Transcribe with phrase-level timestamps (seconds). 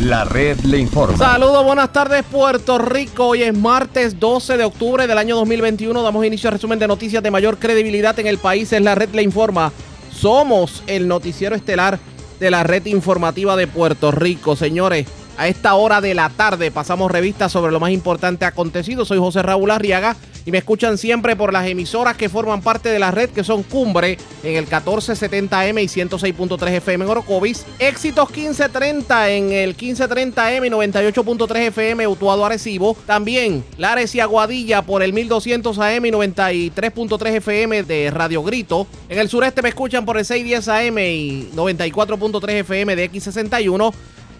[0.00, 1.18] La red le informa.
[1.18, 3.26] Saludos, buenas tardes Puerto Rico.
[3.26, 6.02] Hoy es martes 12 de octubre del año 2021.
[6.02, 8.72] Damos inicio al resumen de noticias de mayor credibilidad en el país.
[8.72, 9.72] Es la red le informa.
[10.10, 11.98] Somos el noticiero estelar
[12.38, 14.56] de la red informativa de Puerto Rico.
[14.56, 15.06] Señores,
[15.36, 19.04] a esta hora de la tarde pasamos revistas sobre lo más importante acontecido.
[19.04, 22.98] Soy José Raúl Arriaga y me escuchan siempre por las emisoras que forman parte de
[22.98, 29.30] la red, que son Cumbre en el 1470M y 106.3 FM en Orocovis, Éxitos 1530
[29.30, 35.78] en el 1530M y 98.3 FM Utuado Arecibo, también Lares y Aguadilla por el 1200
[35.78, 40.68] AM y 93.3 FM de Radio Grito, en el sureste me escuchan por el 610
[40.68, 43.92] AM y 94.3 FM de X61,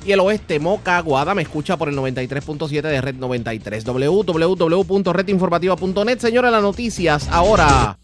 [0.04, 3.84] y el oeste, Moca, Guada, me escucha por el 93.7 de Red 93.
[3.84, 6.18] www.redinformativa.net.
[6.18, 7.98] Señores, las noticias ahora.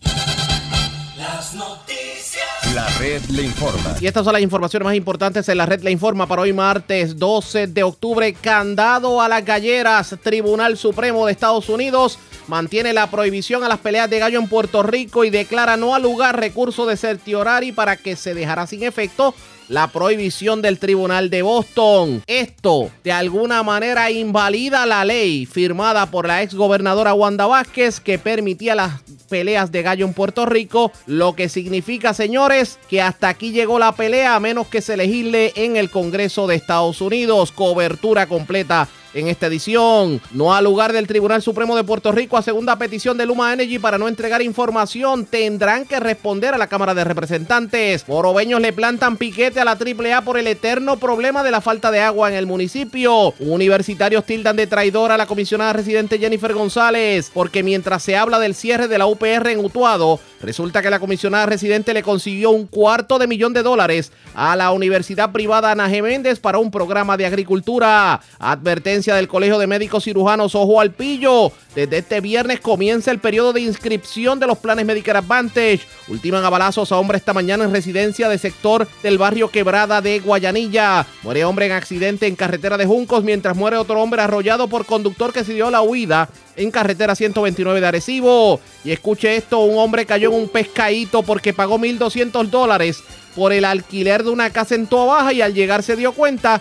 [1.17, 2.75] Las noticias.
[2.75, 3.97] La red le informa.
[4.01, 7.19] Y estas son las informaciones más importantes en la red le informa para hoy martes
[7.19, 8.35] 12 de octubre.
[8.35, 10.15] Candado a las galleras.
[10.23, 14.83] Tribunal Supremo de Estados Unidos mantiene la prohibición a las peleas de gallo en Puerto
[14.83, 19.35] Rico y declara no al lugar recurso de certiorari para que se dejara sin efecto
[19.69, 22.23] la prohibición del Tribunal de Boston.
[22.27, 28.19] Esto de alguna manera invalida la ley firmada por la ex gobernadora Wanda Vázquez que
[28.19, 33.51] permitía las peleas de gallo en Puerto Rico, lo que significa, señores, que hasta aquí
[33.51, 37.53] llegó la pelea a menos que se legisle en el Congreso de Estados Unidos.
[37.53, 40.21] Cobertura completa en esta edición.
[40.33, 43.79] No ha lugar del Tribunal Supremo de Puerto Rico a segunda petición de Luma Energy
[43.79, 45.27] para no entregar información.
[45.27, 48.07] Tendrán que responder a la Cámara de Representantes.
[48.09, 52.01] Morobeños le plantan piquete a la AAA por el eterno problema de la falta de
[52.01, 53.35] agua en el municipio.
[53.41, 58.55] Universitarios tildan de traidora a la comisionada residente Jennifer González porque mientras se habla del
[58.55, 63.19] cierre de la UPR en Utuado, resulta que la comisionada residente le consiguió un cuarto
[63.19, 68.21] de millón de dólares a la Universidad Privada Ana Geméndez para un programa de agricultura.
[68.39, 71.53] Advertencia del Colegio de Médicos Cirujanos Ojo al Pillo.
[71.75, 75.81] Desde este viernes comienza el periodo de inscripción de los planes Medicare Advantage.
[76.09, 80.19] Ultiman a balazos a hombre esta mañana en residencia de sector del barrio Quebrada de
[80.21, 81.07] Guayanilla.
[81.23, 85.33] Muere hombre en accidente en carretera de Juncos mientras muere otro hombre arrollado por conductor
[85.33, 88.61] que se dio la huida en carretera 129 de Arecibo.
[88.85, 93.03] Y escuche esto, un hombre cayó en un pescadito porque pagó 1.200 dólares
[93.35, 96.61] por el alquiler de una casa en Toa Baja y al llegar se dio cuenta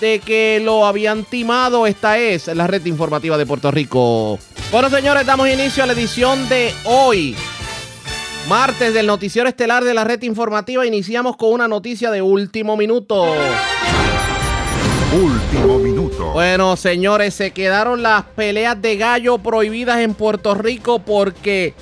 [0.00, 1.86] de que lo habían timado.
[1.86, 4.38] Esta es la red informativa de Puerto Rico.
[4.70, 7.36] Bueno, señores, damos inicio a la edición de hoy.
[8.48, 10.86] Martes del noticiero estelar de la red informativa.
[10.86, 13.24] Iniciamos con una noticia de último minuto.
[15.12, 16.32] Último minuto.
[16.32, 21.74] Bueno, señores, se quedaron las peleas de gallo prohibidas en Puerto Rico porque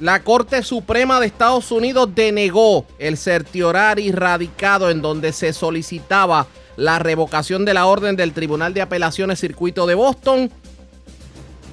[0.00, 6.46] la Corte Suprema de Estados Unidos denegó el certiorari radicado en donde se solicitaba
[6.78, 10.48] la revocación de la orden del Tribunal de Apelaciones Circuito de Boston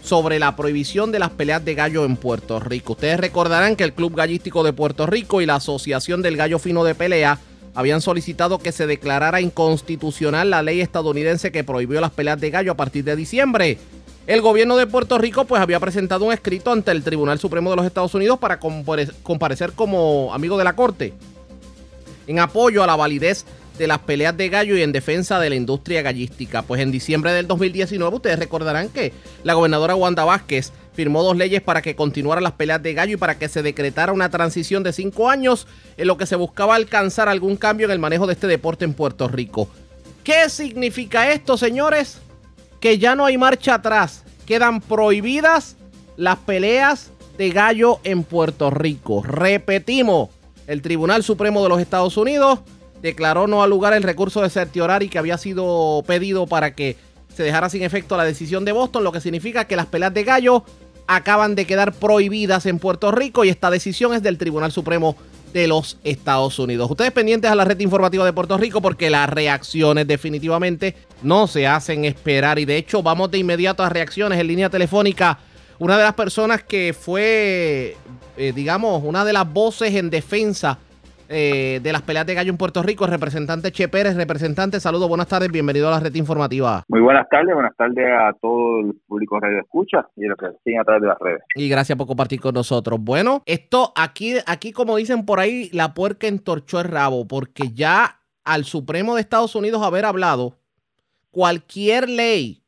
[0.04, 2.94] sobre la prohibición de las peleas de gallo en Puerto Rico.
[2.94, 6.84] Ustedes recordarán que el Club Gallístico de Puerto Rico y la Asociación del Gallo Fino
[6.84, 7.38] de Pelea
[7.76, 12.72] habían solicitado que se declarara inconstitucional la ley estadounidense que prohibió las peleas de gallo
[12.72, 13.78] a partir de diciembre.
[14.26, 17.76] El gobierno de Puerto Rico pues había presentado un escrito ante el Tribunal Supremo de
[17.76, 21.14] los Estados Unidos para comparecer como amigo de la Corte
[22.26, 23.46] en apoyo a la validez
[23.78, 26.62] de las peleas de gallo y en defensa de la industria gallística.
[26.62, 29.14] Pues en diciembre del 2019 ustedes recordarán que
[29.44, 33.18] la gobernadora Wanda Vázquez firmó dos leyes para que continuaran las peleas de gallo y
[33.18, 37.28] para que se decretara una transición de cinco años en lo que se buscaba alcanzar
[37.28, 39.68] algún cambio en el manejo de este deporte en Puerto Rico.
[40.24, 42.20] ¿Qué significa esto, señores?
[42.80, 44.24] Que ya no hay marcha atrás.
[44.46, 45.76] Quedan prohibidas
[46.18, 49.22] las peleas de gallo en Puerto Rico.
[49.22, 50.30] Repetimos,
[50.68, 52.60] el Tribunal Supremo de los Estados Unidos
[53.02, 56.98] declaró no al lugar el recurso de certiorari que había sido pedido para que
[57.34, 60.24] se dejara sin efecto la decisión de Boston, lo que significa que las peleas de
[60.24, 60.64] gallo
[61.08, 65.16] acaban de quedar prohibidas en Puerto Rico y esta decisión es del Tribunal Supremo
[65.54, 66.90] de los Estados Unidos.
[66.92, 71.68] Ustedes pendientes a la red informativa de Puerto Rico porque las reacciones definitivamente no se
[71.68, 75.40] hacen esperar y de hecho vamos de inmediato a reacciones en línea telefónica.
[75.80, 77.96] Una de las personas que fue,
[78.38, 80.80] eh, digamos, una de las voces en defensa
[81.30, 84.16] eh, de las peleas de gallo en Puerto Rico, representante Che Pérez.
[84.16, 86.84] Representante, saludos, buenas tardes, bienvenido a la red informativa.
[86.88, 90.48] Muy buenas tardes, buenas tardes a todo el público Radio Escucha y a los que
[90.64, 91.42] siguen a través de las redes.
[91.56, 93.00] Y gracias por compartir con nosotros.
[93.02, 98.20] Bueno, esto aquí, aquí como dicen por ahí, la puerca entorchó el rabo, porque ya
[98.44, 100.58] al Supremo de Estados Unidos haber hablado,
[101.32, 102.62] cualquier ley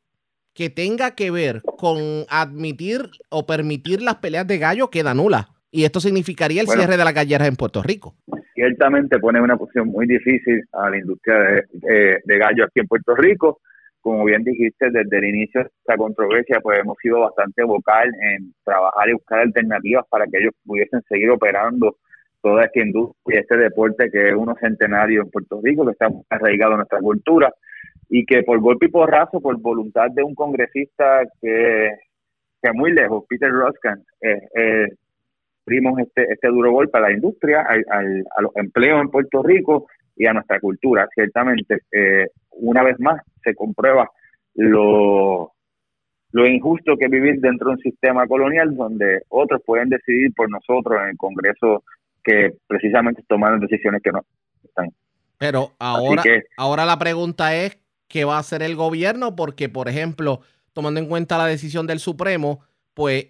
[0.52, 5.50] que tenga que ver con admitir o permitir las peleas de gallo queda nula.
[5.70, 8.16] Y esto significaría el cierre de las galleras en Puerto Rico.
[8.58, 13.14] Ciertamente pone una posición muy difícil a la industria de, de, gallo aquí en Puerto
[13.14, 13.60] Rico.
[14.00, 18.52] Como bien dijiste, desde el inicio de esta controversia, pues hemos sido bastante vocal en
[18.64, 21.98] trabajar y buscar alternativas para que ellos pudiesen seguir operando
[22.42, 26.72] toda esta industria, este deporte que es uno centenario en Puerto Rico, que está arraigado
[26.72, 27.52] en nuestra cultura
[28.08, 31.92] y que por golpe y porrazo, por voluntad de un congresista que,
[32.60, 34.88] que muy lejos, Peter Roskan, eh, eh,
[35.98, 39.86] este, este duro golpe a la industria, a los empleos en Puerto Rico
[40.16, 41.08] y a nuestra cultura.
[41.14, 44.10] Ciertamente, eh, una vez más se comprueba
[44.54, 45.52] lo,
[46.32, 51.00] lo injusto que vivir dentro de un sistema colonial donde otros pueden decidir por nosotros
[51.02, 51.84] en el Congreso
[52.22, 54.22] que precisamente tomaron decisiones que no
[54.64, 54.90] están.
[55.38, 56.22] Pero ahora,
[56.56, 57.78] ahora la pregunta es,
[58.08, 59.36] ¿qué va a hacer el gobierno?
[59.36, 60.40] Porque, por ejemplo,
[60.72, 62.60] tomando en cuenta la decisión del Supremo,
[62.92, 63.28] pues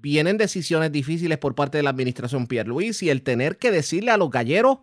[0.00, 4.10] vienen decisiones difíciles por parte de la administración Pierre Luis y el tener que decirle
[4.10, 4.78] a los galleros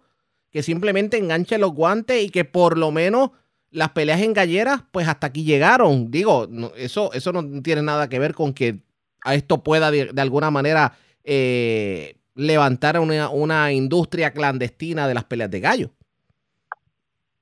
[0.51, 3.31] que simplemente enganchen los guantes y que por lo menos
[3.71, 6.09] las peleas en galleras, pues hasta aquí llegaron.
[6.09, 6.47] Digo,
[6.77, 8.79] eso, eso no tiene nada que ver con que
[9.23, 10.93] a esto pueda de, alguna manera
[11.23, 15.89] eh, levantar una, una industria clandestina de las peleas de gallo.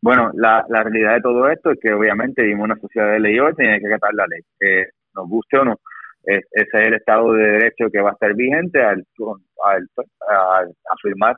[0.01, 3.35] Bueno, la, la realidad de todo esto es que obviamente vivimos una sociedad de ley
[3.35, 5.79] y orden y hay que acatar la ley, eh, nos guste o no.
[6.23, 9.05] Ese es el Estado de Derecho que va a estar vigente al,
[9.65, 9.87] al,
[10.29, 11.35] al afirmar,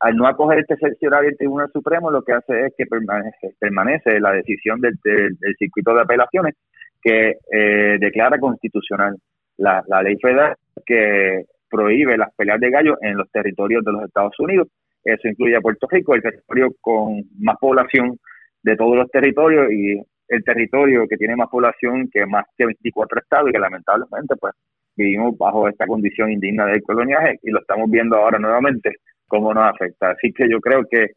[0.00, 4.18] al no acoger este cerciorario del Tribunal Supremo, lo que hace es que permanece, permanece
[4.20, 6.54] la decisión del, del, circuito de apelaciones
[7.02, 9.16] que eh, declara constitucional
[9.58, 10.56] la, la ley federal
[10.86, 14.68] que prohíbe las peleas de gallos en los territorios de los Estados Unidos.
[15.04, 18.18] Eso incluye a Puerto Rico, el territorio con más población
[18.62, 20.00] de todos los territorios y
[20.30, 24.54] el territorio que tiene más población que más de 24 estados y que lamentablemente pues
[24.96, 28.96] vivimos bajo esta condición indigna del coloniaje y lo estamos viendo ahora nuevamente
[29.26, 30.10] cómo nos afecta.
[30.10, 31.12] Así que yo creo que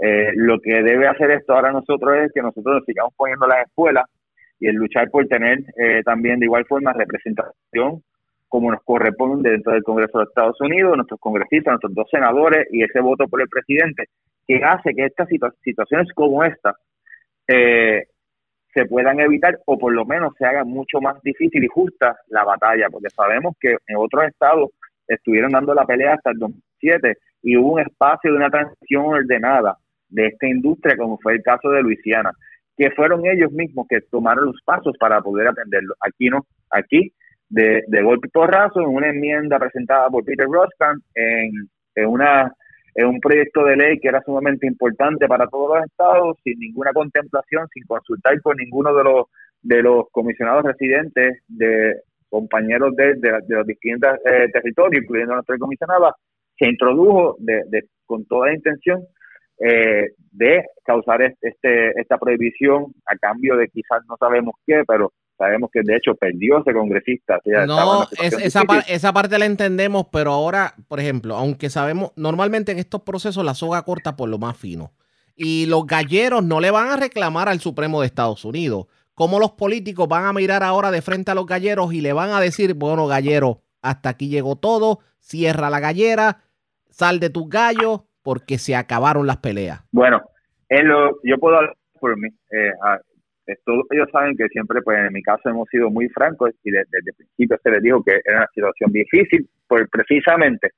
[0.00, 3.66] eh, lo que debe hacer esto ahora nosotros es que nosotros nos sigamos poniendo las
[3.66, 4.04] escuelas
[4.58, 8.02] y el luchar por tener eh, también de igual forma representación
[8.48, 12.82] como nos corresponde dentro del Congreso de Estados Unidos, nuestros congresistas, nuestros dos senadores y
[12.82, 14.04] ese voto por el presidente,
[14.46, 15.28] que hace que estas
[15.62, 16.74] situaciones como esta
[17.48, 18.04] eh,
[18.76, 22.44] se puedan evitar o por lo menos se haga mucho más difícil y justa la
[22.44, 24.70] batalla, porque sabemos que en otros estados
[25.08, 29.78] estuvieron dando la pelea hasta el 2007 y hubo un espacio de una transición ordenada
[30.10, 32.32] de esta industria, como fue el caso de Luisiana,
[32.76, 35.94] que fueron ellos mismos que tomaron los pasos para poder atenderlo.
[36.00, 37.14] Aquí no, aquí
[37.48, 41.50] de, de golpe y porrazo en una enmienda presentada por Peter Roskan en,
[41.94, 42.52] en, una,
[42.96, 46.92] en un proyecto de ley que era sumamente importante para todos los estados, sin ninguna
[46.92, 49.26] contemplación, sin consultar con ninguno de los,
[49.60, 52.00] de los comisionados residentes de
[52.30, 56.14] compañeros de, de, los distintos eh, territorios, incluyendo nuestra comisionada,
[56.58, 59.02] se introdujo de, de, con toda intención
[59.58, 65.70] eh, de causar este, esta prohibición a cambio de quizás no sabemos qué, pero sabemos
[65.72, 67.38] que de hecho perdió ese congresista.
[67.66, 73.02] no, esa, esa parte la entendemos, pero ahora, por ejemplo, aunque sabemos, normalmente en estos
[73.02, 74.92] procesos la soga corta por lo más fino.
[75.34, 78.86] Y los galleros no le van a reclamar al Supremo de Estados Unidos.
[79.14, 82.30] ¿Cómo los políticos van a mirar ahora de frente a los galleros y le van
[82.30, 86.42] a decir, bueno, gallero, hasta aquí llegó todo, cierra la gallera,
[86.90, 89.82] sal de tus gallos, porque se acabaron las peleas?
[89.92, 90.22] Bueno,
[90.68, 92.28] en lo, yo puedo hablar por mí.
[92.50, 92.72] Eh,
[93.64, 96.98] todos ellos saben que siempre, pues en mi caso, hemos sido muy francos y desde,
[96.98, 100.70] el principio se les dijo que era una situación difícil, pues precisamente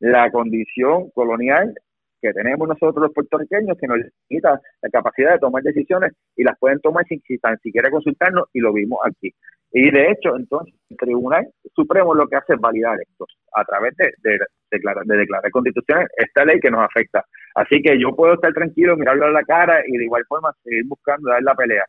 [0.00, 1.72] la condición colonial
[2.20, 3.98] que tenemos nosotros los puertorriqueños que nos
[4.28, 7.22] limita la capacidad de tomar decisiones y las pueden tomar sin,
[7.62, 9.32] siquiera consultarnos y lo vimos aquí.
[9.72, 13.94] Y de hecho, entonces, el Tribunal Supremo lo que hace es validar esto a través
[13.96, 14.38] de, de,
[14.70, 17.24] declarar, de declarar constituciones esta ley que nos afecta.
[17.54, 20.84] Así que yo puedo estar tranquilo, mirarlo a la cara y de igual forma seguir
[20.86, 21.84] buscando dar la pelea.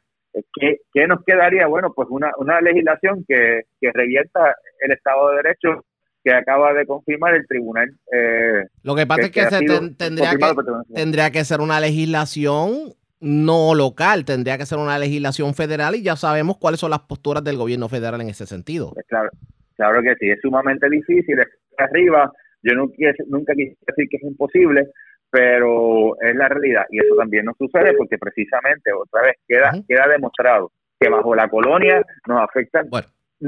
[0.59, 1.67] ¿Qué, ¿Qué, nos quedaría?
[1.67, 5.85] Bueno, pues una, una legislación que, que revierta el Estado de Derecho
[6.23, 7.89] que acaba de confirmar el tribunal.
[8.11, 9.59] Eh, Lo que pasa es que, se
[9.97, 15.95] tendría, que tendría que ser una legislación no local, tendría que ser una legislación federal
[15.95, 18.91] y ya sabemos cuáles son las posturas del gobierno federal en ese sentido.
[18.93, 19.29] Pues claro,
[19.75, 24.87] claro que sí, es sumamente difícil, es arriba, yo nunca quise decir que es imposible,
[25.29, 30.07] pero es la realidad y eso también nos sucede porque precisamente otra vez queda queda
[30.07, 32.81] demostrado que bajo la colonia nos afecta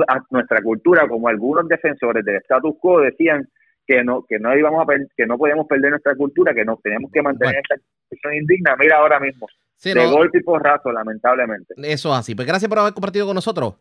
[0.07, 3.47] a nuestra cultura como algunos defensores del status quo decían
[3.87, 7.11] que no que no íbamos a que no podíamos perder nuestra cultura que nos teníamos
[7.11, 7.75] que mantener esta
[8.09, 8.75] situación indigna.
[8.77, 9.47] Mira ahora mismo
[9.83, 11.73] de golpe y porrazo lamentablemente.
[11.77, 12.35] Eso así.
[12.35, 13.75] Pues gracias por haber compartido con nosotros.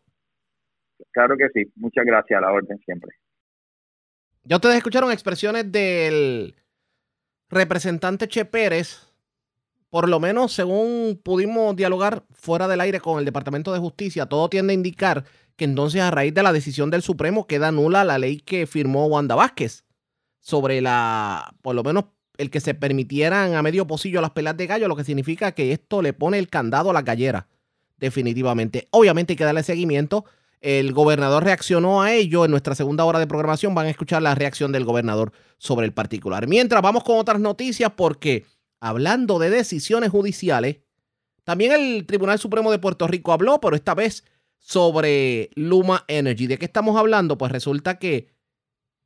[1.13, 1.71] Claro que sí.
[1.77, 3.11] Muchas gracias a la orden siempre.
[4.45, 6.55] Ya ustedes escucharon expresiones del
[7.51, 9.09] representante Che Pérez,
[9.91, 14.49] por lo menos según pudimos dialogar fuera del aire con el Departamento de Justicia, todo
[14.49, 15.25] tiende a indicar
[15.57, 19.07] que entonces a raíz de la decisión del Supremo queda nula la ley que firmó
[19.07, 19.85] Wanda Vázquez
[20.41, 22.05] sobre la, por lo menos
[22.37, 25.73] el que se permitieran a medio pocillo las pelas de gallo, lo que significa que
[25.73, 27.49] esto le pone el candado a la gallera,
[27.99, 28.87] definitivamente.
[28.93, 30.25] Obviamente hay que darle seguimiento.
[30.61, 32.45] El gobernador reaccionó a ello.
[32.45, 35.93] En nuestra segunda hora de programación van a escuchar la reacción del gobernador sobre el
[35.93, 36.47] particular.
[36.47, 38.45] Mientras vamos con otras noticias porque
[38.81, 40.79] hablando de decisiones judiciales,
[41.45, 44.25] también el Tribunal Supremo de Puerto Rico habló, pero esta vez
[44.59, 46.47] sobre Luma Energy.
[46.47, 47.39] ¿De qué estamos hablando?
[47.39, 48.29] Pues resulta que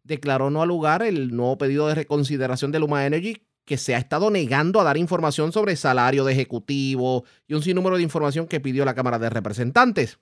[0.02, 3.98] declaró no al lugar el nuevo pedido de reconsideración de Luma Energy que se ha
[3.98, 8.60] estado negando a dar información sobre salario de ejecutivo y un sinnúmero de información que
[8.60, 10.18] pidió la Cámara de Representantes.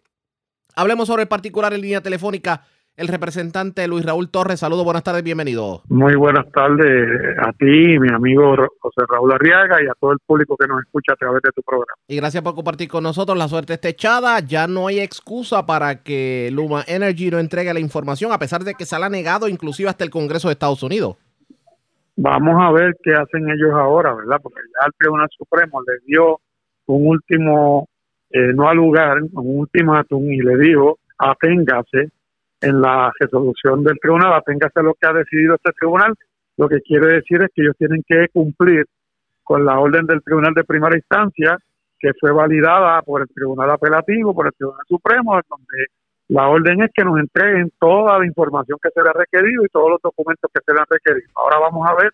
[0.77, 2.63] Hablemos sobre el particular en línea telefónica.
[2.97, 5.83] El representante Luis Raúl Torres, saludos, buenas tardes, bienvenido.
[5.89, 10.55] Muy buenas tardes a ti, mi amigo José Raúl Arriaga y a todo el público
[10.59, 11.95] que nos escucha a través de tu programa.
[12.09, 13.39] Y gracias por compartir con nosotros.
[13.39, 14.41] La suerte está echada.
[14.41, 18.75] Ya no hay excusa para que Luma Energy no entregue la información, a pesar de
[18.75, 21.17] que se la ha negado inclusive hasta el Congreso de Estados Unidos.
[22.17, 24.37] Vamos a ver qué hacen ellos ahora, ¿verdad?
[24.43, 26.39] Porque ya el Tribunal Supremo le dio
[26.85, 27.89] un último,
[28.31, 32.11] eh, no al lugar, un ultimátum y le dijo, aténgase
[32.61, 36.15] en la resolución del tribunal, aténgase lo que ha decidido este tribunal.
[36.57, 38.87] Lo que quiere decir es que ellos tienen que cumplir
[39.43, 41.59] con la orden del tribunal de primera instancia,
[41.99, 45.87] que fue validada por el tribunal apelativo, por el tribunal supremo, donde
[46.29, 49.69] la orden es que nos entreguen toda la información que se le ha requerido y
[49.69, 51.29] todos los documentos que se le han requerido.
[51.35, 52.13] Ahora vamos a ver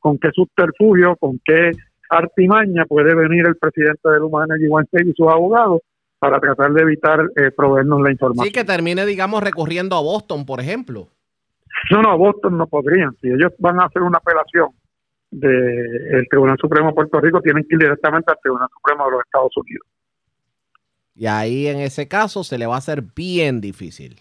[0.00, 1.72] con qué subterfugio, con qué
[2.10, 4.66] artimaña puede venir el presidente de Luma Energy
[5.08, 5.80] y sus abogados
[6.18, 8.46] para tratar de evitar eh, proveernos la información.
[8.46, 11.08] Sí, que termine, digamos, recurriendo a Boston, por ejemplo.
[11.90, 13.14] No, no, a Boston no podrían.
[13.20, 14.68] Si ellos van a hacer una apelación
[15.30, 19.20] del Tribunal Supremo de Puerto Rico, tienen que ir directamente al Tribunal Supremo de los
[19.20, 19.86] Estados Unidos.
[21.14, 24.20] Y ahí en ese caso se le va a hacer bien difícil.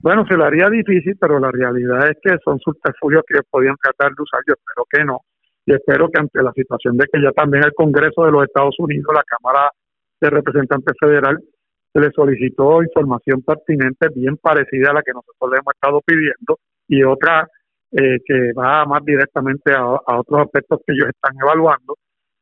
[0.00, 4.14] Bueno, se le haría difícil, pero la realidad es que son subterfugios que podían tratar
[4.14, 4.40] de usar.
[4.46, 5.20] Yo espero que no.
[5.68, 8.74] Y espero que ante la situación de que ya también el Congreso de los Estados
[8.78, 9.70] Unidos, la Cámara
[10.18, 11.38] de Representantes Federal,
[11.92, 16.58] se le solicitó información pertinente bien parecida a la que nosotros le hemos estado pidiendo
[16.88, 17.46] y otra
[17.92, 21.96] eh, que va más directamente a, otros aspectos que ellos están evaluando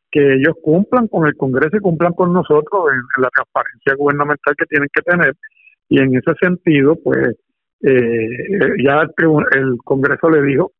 [0.08, 4.66] que ellos cumplan con el Congreso y cumplan con nosotros en, la transparencia gubernamental que
[4.66, 5.34] tienen que tener.
[5.88, 7.34] Y en ese sentido, pues
[7.82, 8.28] eh,
[8.84, 10.70] ya el, Congreso le dijo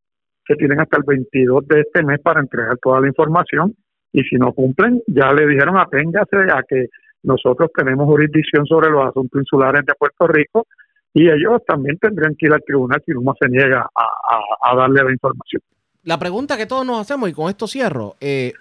[0.47, 3.75] que tienen hasta el 22 de este mes para entregar toda la información
[4.13, 6.87] y si no cumplen, ya le dijeron aténgase a que
[7.23, 10.67] nosotros tenemos jurisdicción sobre los asuntos insulares de Puerto Rico
[11.13, 15.13] y ellos también tendrían que ir al tribunal si uno se niega a, darle la
[15.13, 15.63] información.
[16.05, 18.53] La pregunta que todos nos hacemos, y con esto cierro, eh,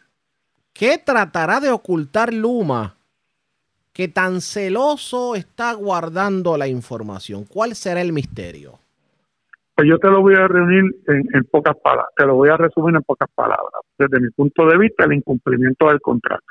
[0.76, 2.98] ¿Qué tratará de ocultar Luma
[3.94, 7.46] que tan celoso está guardando la información?
[7.46, 8.78] ¿Cuál será el misterio?
[9.76, 12.96] Pues yo te lo voy a reunir en, pocas palabras, te lo voy a resumir
[12.96, 13.82] en pocas palabras.
[13.98, 16.46] Desde mi punto de vista, el incumplimiento del contrato.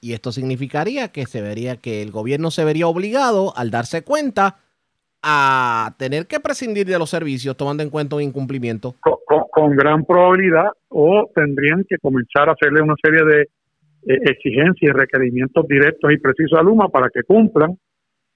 [0.00, 4.58] Y esto significaría que se vería que el gobierno se vería obligado, al darse cuenta,
[5.28, 8.94] a tener que prescindir de los servicios tomando en cuenta un incumplimiento?
[9.00, 14.92] Con, gran probabilidad o tendrían que comenzar a hacerle una serie de eh, exigencias y
[14.92, 17.76] requerimientos directos y precisos a Luma para que cumplan,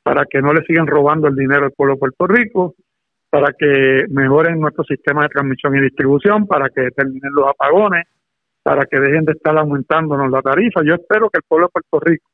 [0.03, 2.75] para que no le sigan robando el dinero al pueblo de Puerto Rico,
[3.31, 8.07] para que mejoren nuestro sistema de transmisión y distribución, para que terminen los apagones,
[8.63, 10.83] para que dejen de estar aumentándonos la tarifa.
[10.85, 12.31] Yo espero que el pueblo de Puerto Rico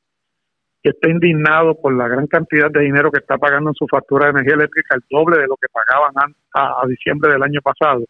[0.83, 4.25] que está indignado por la gran cantidad de dinero que está pagando en su factura
[4.25, 6.13] de energía eléctrica, el doble de lo que pagaban
[6.53, 8.03] a, diciembre del año pasado,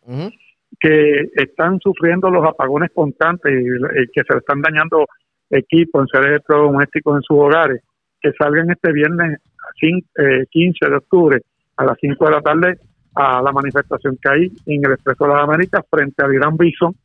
[0.79, 5.05] que están sufriendo los apagones constantes y, que se le están dañando
[5.49, 7.81] equipos, en seres electrodomésticos en sus hogares,
[8.21, 9.39] que salgan este viernes
[9.79, 11.41] 15 eh, de octubre
[11.77, 12.79] a las 5 de la tarde
[13.15, 16.95] a la manifestación que hay en el Expreso de las Américas frente al Gran Bison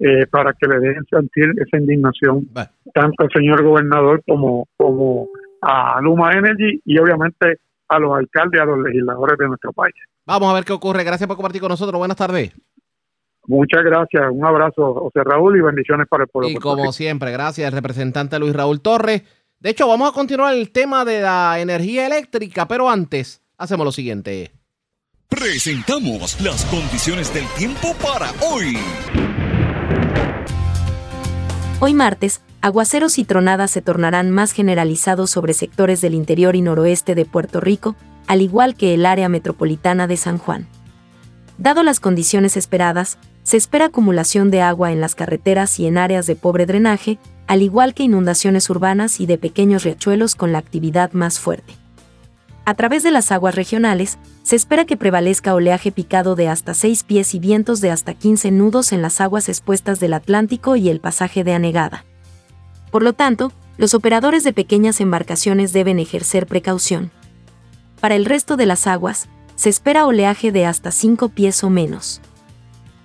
[0.00, 2.48] eh, para que le dejen sentir esa indignación
[2.92, 5.28] tanto al señor gobernador como, como
[5.60, 9.94] a Luma Energy y obviamente a los alcaldes y a los legisladores de nuestro país.
[10.26, 11.04] Vamos a ver qué ocurre.
[11.04, 11.98] Gracias por compartir con nosotros.
[11.98, 12.52] Buenas tardes.
[13.46, 14.24] Muchas gracias.
[14.30, 16.50] Un abrazo, José Raúl, y bendiciones para el pueblo.
[16.50, 19.22] Y como siempre, gracias, el representante Luis Raúl Torres.
[19.60, 23.92] De hecho, vamos a continuar el tema de la energía eléctrica, pero antes hacemos lo
[23.92, 24.50] siguiente.
[25.28, 28.76] Presentamos las condiciones del tiempo para hoy.
[31.78, 37.14] Hoy martes, aguaceros y tronadas se tornarán más generalizados sobre sectores del interior y noroeste
[37.14, 37.94] de Puerto Rico,
[38.26, 40.66] al igual que el área metropolitana de San Juan.
[41.56, 46.26] Dado las condiciones esperadas, se espera acumulación de agua en las carreteras y en áreas
[46.26, 51.12] de pobre drenaje, al igual que inundaciones urbanas y de pequeños riachuelos con la actividad
[51.12, 51.81] más fuerte.
[52.64, 57.02] A través de las aguas regionales, se espera que prevalezca oleaje picado de hasta 6
[57.02, 61.00] pies y vientos de hasta 15 nudos en las aguas expuestas del Atlántico y el
[61.00, 62.04] pasaje de anegada.
[62.92, 67.10] Por lo tanto, los operadores de pequeñas embarcaciones deben ejercer precaución.
[68.00, 72.20] Para el resto de las aguas, se espera oleaje de hasta 5 pies o menos.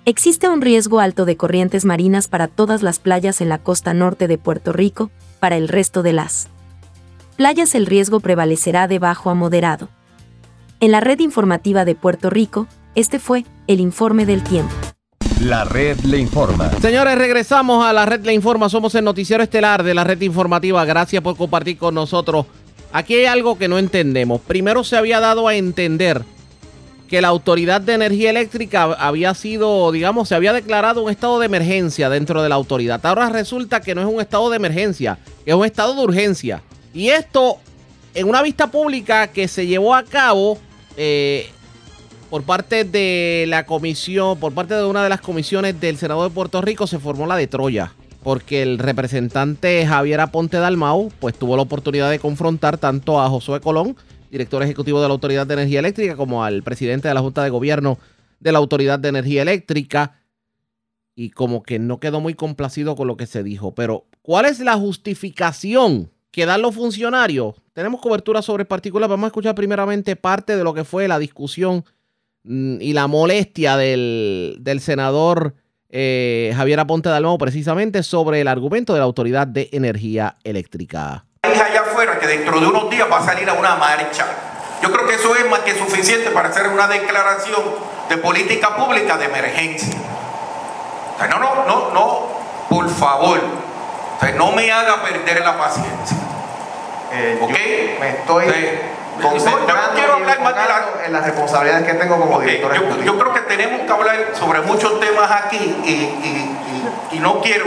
[0.04, 4.28] Existe un riesgo alto de corrientes marinas para todas las playas en la costa norte
[4.28, 5.10] de Puerto Rico,
[5.40, 6.48] para el resto de las
[7.38, 9.88] playas el riesgo prevalecerá de bajo a moderado.
[10.80, 12.66] En la red informativa de Puerto Rico,
[12.96, 14.74] este fue el informe del tiempo.
[15.40, 16.68] La red le informa.
[16.80, 18.68] Señores, regresamos a la red le informa.
[18.68, 20.84] Somos el noticiero estelar de la red informativa.
[20.84, 22.46] Gracias por compartir con nosotros.
[22.92, 24.40] Aquí hay algo que no entendemos.
[24.40, 26.24] Primero se había dado a entender
[27.08, 31.46] que la Autoridad de Energía Eléctrica había sido, digamos, se había declarado un estado de
[31.46, 33.04] emergencia dentro de la autoridad.
[33.06, 36.62] Ahora resulta que no es un estado de emergencia, es un estado de urgencia.
[36.98, 37.58] Y esto
[38.12, 40.58] en una vista pública que se llevó a cabo
[40.96, 41.48] eh,
[42.28, 46.30] por parte de la comisión, por parte de una de las comisiones del Senado de
[46.30, 47.92] Puerto Rico, se formó la de Troya.
[48.24, 53.60] Porque el representante Javier Aponte Dalmau, pues tuvo la oportunidad de confrontar tanto a Josué
[53.60, 53.94] Colón,
[54.28, 57.50] director ejecutivo de la Autoridad de Energía Eléctrica, como al presidente de la Junta de
[57.50, 58.00] Gobierno
[58.40, 60.20] de la Autoridad de Energía Eléctrica.
[61.14, 63.72] Y como que no quedó muy complacido con lo que se dijo.
[63.72, 67.54] Pero, ¿cuál es la justificación que dan los funcionarios?
[67.72, 69.08] Tenemos cobertura sobre particular.
[69.08, 71.84] Vamos a escuchar primeramente parte de lo que fue la discusión
[72.48, 75.54] Mm, y la molestia del, senador
[75.90, 81.26] eh, Javier Aponte Dalmau precisamente sobre el argumento de la Autoridad de Energía Eléctrica.
[81.42, 84.26] Allá afuera que dentro de unos días va a salir a una marcha.
[84.82, 87.60] Yo creo que eso es más que suficiente para hacer una declaración
[88.08, 89.98] de política pública de emergencia.
[91.28, 92.28] no, no, no, no,
[92.70, 93.40] por favor,
[94.36, 96.16] no me haga perder la paciencia.
[97.12, 98.00] Eh, ¿Ok?
[98.00, 98.46] Me estoy
[99.18, 101.06] yo no quiero hablar más de la...
[101.06, 104.60] en las responsabilidades que tengo como director yo, yo, creo que tenemos que hablar sobre
[104.60, 106.58] muchos temas aquí y, y,
[107.12, 107.66] y, no quiero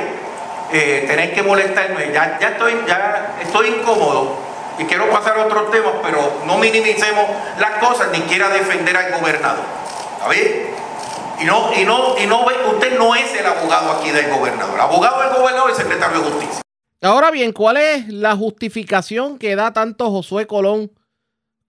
[0.72, 2.12] eh, tener que molestarme.
[2.14, 4.38] Ya, ya, estoy, ya estoy incómodo
[4.78, 7.26] y quiero pasar a otros temas, pero no minimicemos
[7.60, 9.66] las cosas ni quiera defender al gobernador.
[10.18, 10.70] ¿Está bien?
[11.42, 14.80] Y no, y no, y no, usted no es el abogado aquí del gobernador.
[14.80, 16.62] Abogado del gobernador el secretario de justicia.
[17.02, 20.92] Ahora bien, ¿cuál es la justificación que da tanto Josué Colón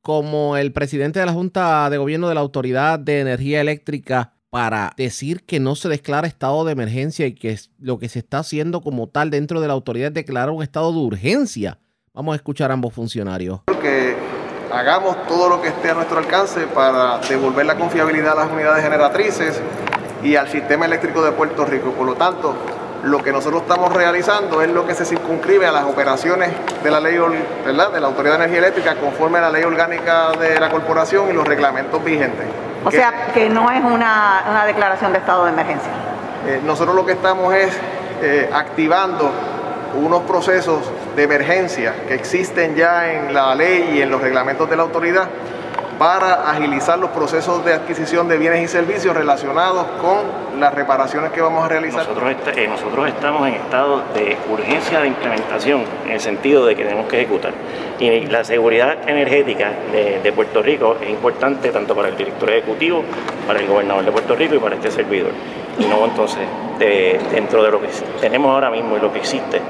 [0.02, 4.92] como el presidente de la Junta de Gobierno de la Autoridad de Energía Eléctrica para
[4.98, 8.82] decir que no se declara estado de emergencia y que lo que se está haciendo
[8.82, 11.78] como tal dentro de la autoridad es declarar un estado de urgencia.
[12.12, 13.60] Vamos a escuchar a ambos funcionarios.
[13.80, 14.14] Que
[14.72, 18.82] hagamos todo lo que esté a nuestro alcance para devolver la confiabilidad a las unidades
[18.82, 19.60] generatrices
[20.22, 21.90] y al sistema eléctrico de Puerto Rico.
[21.90, 22.54] Por lo tanto,
[23.02, 26.50] lo que nosotros estamos realizando es lo que se circunscribe a las operaciones
[26.82, 27.18] de la ley,
[27.64, 27.90] ¿verdad?
[27.90, 31.32] de la Autoridad de Energía Eléctrica conforme a la ley orgánica de la corporación y
[31.32, 32.46] los reglamentos vigentes.
[32.84, 35.90] O sea, que no es una, declaración de estado de emergencia.
[36.46, 37.76] Eh, nosotros lo que estamos es
[38.22, 39.30] eh, activando
[39.94, 40.80] unos procesos
[41.16, 45.28] de emergencia que existen ya en la ley y en los reglamentos de la autoridad
[45.98, 51.40] para agilizar los procesos de adquisición de bienes y servicios relacionados con las reparaciones que
[51.40, 52.08] vamos a realizar.
[52.08, 57.06] Nosotros, eh, estamos en estado de urgencia de implementación, en el sentido de que tenemos
[57.06, 57.52] que ejecutar.
[58.00, 63.04] Y la seguridad energética de, Puerto Rico es importante tanto para el director ejecutivo,
[63.46, 65.30] para el gobernador de Puerto Rico y para este servidor.
[65.78, 66.42] Y no entonces,
[67.30, 67.88] dentro de lo que
[68.20, 69.60] tenemos ahora mismo y lo que existe,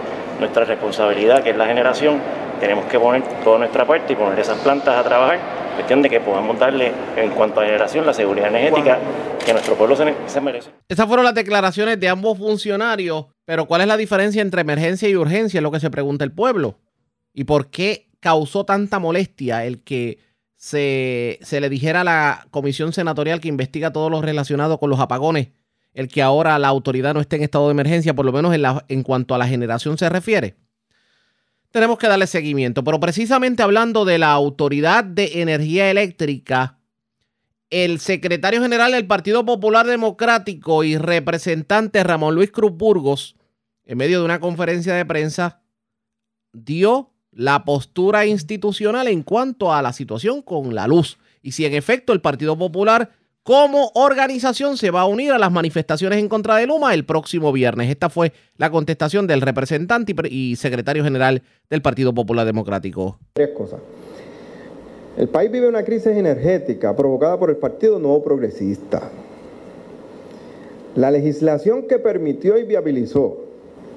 [0.42, 2.20] nuestra responsabilidad, que es la generación,
[2.60, 5.38] tenemos que poner toda nuestra parte y poner esas plantas a trabajar
[5.74, 8.98] cuestión de que podamos darle, en cuanto a generación, la seguridad energética
[9.44, 10.70] que nuestro pueblo se, merece.
[10.88, 15.16] Esas fueron las declaraciones de ambos funcionarios, pero ¿cuál es la diferencia entre emergencia y
[15.16, 15.58] urgencia?
[15.58, 16.78] Es lo que se pregunta el pueblo.
[17.32, 20.18] ¿Y por qué causó tanta molestia el que
[20.56, 25.00] se, se le dijera a la comisión senatorial que investiga todo lo relacionado con los
[25.00, 25.48] apagones,
[25.94, 28.62] el que ahora la autoridad no esté en estado de emergencia, por lo menos en,
[28.88, 30.56] en cuanto a la generación se refiere?
[31.72, 32.84] tenemos que darle seguimiento.
[32.84, 36.78] Pero precisamente hablando de la Autoridad de Energía Eléctrica,
[37.70, 43.36] el secretario general del Partido Popular Democrático y representante Ramón Luis Cruz Burgos,
[43.84, 45.62] en medio de una conferencia de prensa,
[46.52, 51.72] dio la postura institucional en cuanto a la situación con la luz y si en
[51.72, 53.10] efecto el Partido Popular
[53.42, 57.52] cómo organización se va a unir a las manifestaciones en contra de Luma el próximo
[57.52, 57.90] viernes.
[57.90, 63.18] Esta fue la contestación del representante y secretario general del Partido Popular Democrático.
[63.32, 63.80] Tres cosas.
[65.16, 69.10] El país vive una crisis energética provocada por el Partido Nuevo Progresista.
[70.94, 73.38] La legislación que permitió y viabilizó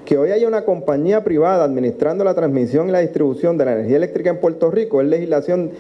[0.05, 3.97] que hoy haya una compañía privada administrando la transmisión y la distribución de la energía
[3.97, 5.71] eléctrica en Puerto Rico es legislación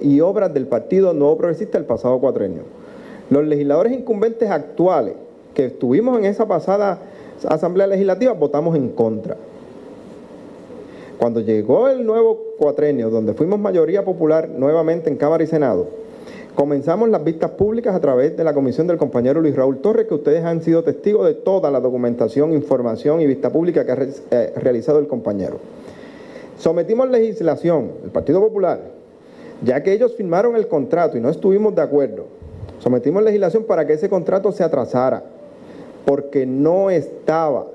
[0.00, 2.79] y obras del Partido Nuevo Progresista del pasado cuatrenio.
[3.30, 5.14] Los legisladores incumbentes actuales
[5.54, 6.98] que estuvimos en esa pasada
[7.48, 9.36] Asamblea Legislativa votamos en contra.
[11.16, 15.86] Cuando llegó el nuevo cuatrenio, donde fuimos mayoría popular nuevamente en Cámara y Senado,
[16.56, 20.14] comenzamos las vistas públicas a través de la comisión del compañero Luis Raúl Torres, que
[20.14, 23.98] ustedes han sido testigos de toda la documentación, información y vista pública que ha
[24.30, 25.58] eh, realizado el compañero.
[26.58, 28.80] Sometimos legislación, el Partido Popular,
[29.62, 32.39] ya que ellos firmaron el contrato y no estuvimos de acuerdo,
[32.80, 35.22] sometimos legislación para que ese contrato se atrasara
[36.04, 37.66] porque no estaba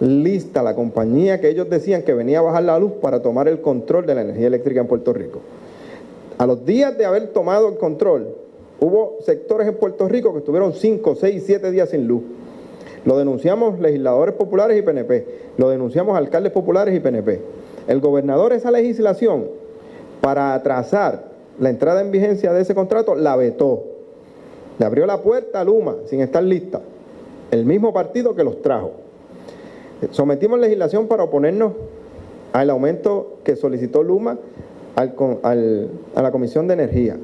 [0.00, 3.60] lista la compañía que ellos decían que venía a bajar la luz para tomar el
[3.60, 5.40] control de la energía eléctrica en Puerto Rico.
[6.38, 8.28] A los días de haber tomado el control,
[8.80, 12.22] hubo sectores en Puerto Rico que estuvieron 5, 6, 7 días sin luz.
[13.06, 17.40] Lo denunciamos legisladores populares y PNP, lo denunciamos alcaldes populares y PNP.
[17.86, 19.46] El gobernador esa legislación
[20.20, 21.24] para atrasar
[21.58, 23.95] la entrada en vigencia de ese contrato la vetó.
[24.78, 26.80] Le abrió la puerta a Luma sin estar lista
[27.50, 28.92] el mismo partido que los trajo.
[30.10, 31.72] Sometimos legislación para oponernos
[32.52, 34.38] al aumento que solicitó Luma
[34.96, 37.16] a la Comisión de Energía.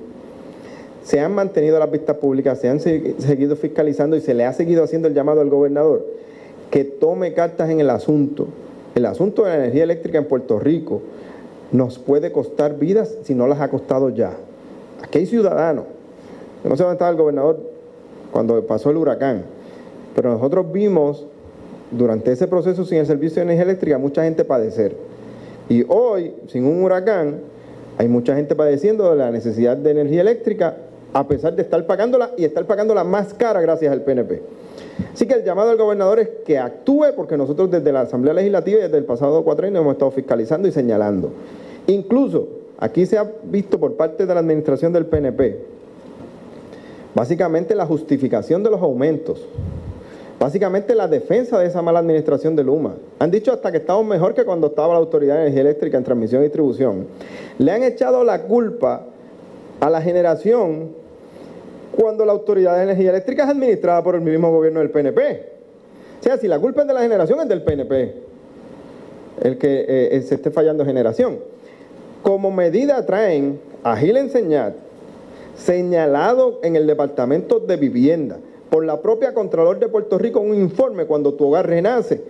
[1.04, 4.84] Se han mantenido las vistas públicas, se han seguido fiscalizando y se le ha seguido
[4.84, 6.06] haciendo el llamado al gobernador
[6.70, 8.46] que tome cartas en el asunto.
[8.94, 11.02] El asunto de la energía eléctrica en Puerto Rico
[11.72, 14.32] nos puede costar vidas si no las ha costado ya.
[15.02, 15.84] Aquí hay ciudadanos.
[16.68, 17.60] No sé dónde estaba el gobernador
[18.32, 19.44] cuando pasó el huracán
[20.14, 21.26] pero nosotros vimos
[21.90, 24.96] durante ese proceso sin el servicio de energía eléctrica mucha gente padecer.
[25.68, 27.40] Y hoy, sin un huracán,
[27.98, 30.76] hay mucha gente padeciendo de la necesidad de energía eléctrica
[31.12, 34.42] a pesar de estar pagándola y estar pagándola más cara gracias al PNP.
[35.12, 38.78] Así que el llamado al gobernador es que actúe porque nosotros desde la Asamblea Legislativa
[38.78, 41.30] y desde el pasado cuatro años hemos estado fiscalizando y señalando.
[41.86, 42.48] Incluso
[42.78, 45.58] aquí se ha visto por parte de la administración del PNP
[47.14, 49.40] básicamente la justificación de los aumentos
[50.42, 52.96] Básicamente la defensa de esa mala administración de Luma.
[53.20, 56.02] Han dicho hasta que estamos mejor que cuando estaba la Autoridad de Energía Eléctrica en
[56.02, 57.06] transmisión y distribución.
[57.58, 59.04] Le han echado la culpa
[59.78, 60.88] a la generación
[61.96, 65.46] cuando la Autoridad de Energía Eléctrica es administrada por el mismo gobierno del PNP.
[66.18, 68.14] O sea, si la culpa es de la generación es del PNP,
[69.42, 71.38] el que eh, se esté fallando generación.
[72.24, 74.74] Como medida traen a Gil Enseñat,
[75.64, 78.38] señalado en el Departamento de Vivienda,
[78.70, 82.22] por la propia Contralor de Puerto Rico un informe cuando tu hogar renace.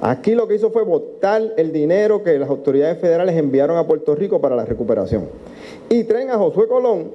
[0.00, 4.14] Aquí lo que hizo fue votar el dinero que las autoridades federales enviaron a Puerto
[4.14, 5.28] Rico para la recuperación.
[5.88, 7.10] Y traen a Josué Colón,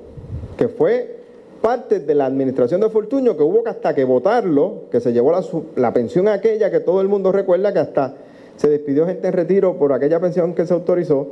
[0.57, 1.19] que fue
[1.62, 5.31] parte de la administración de Fortuño, que hubo que hasta que votarlo, que se llevó
[5.31, 5.43] la,
[5.75, 8.15] la pensión aquella que todo el mundo recuerda que hasta
[8.55, 11.27] se despidió gente en retiro por aquella pensión que se autorizó,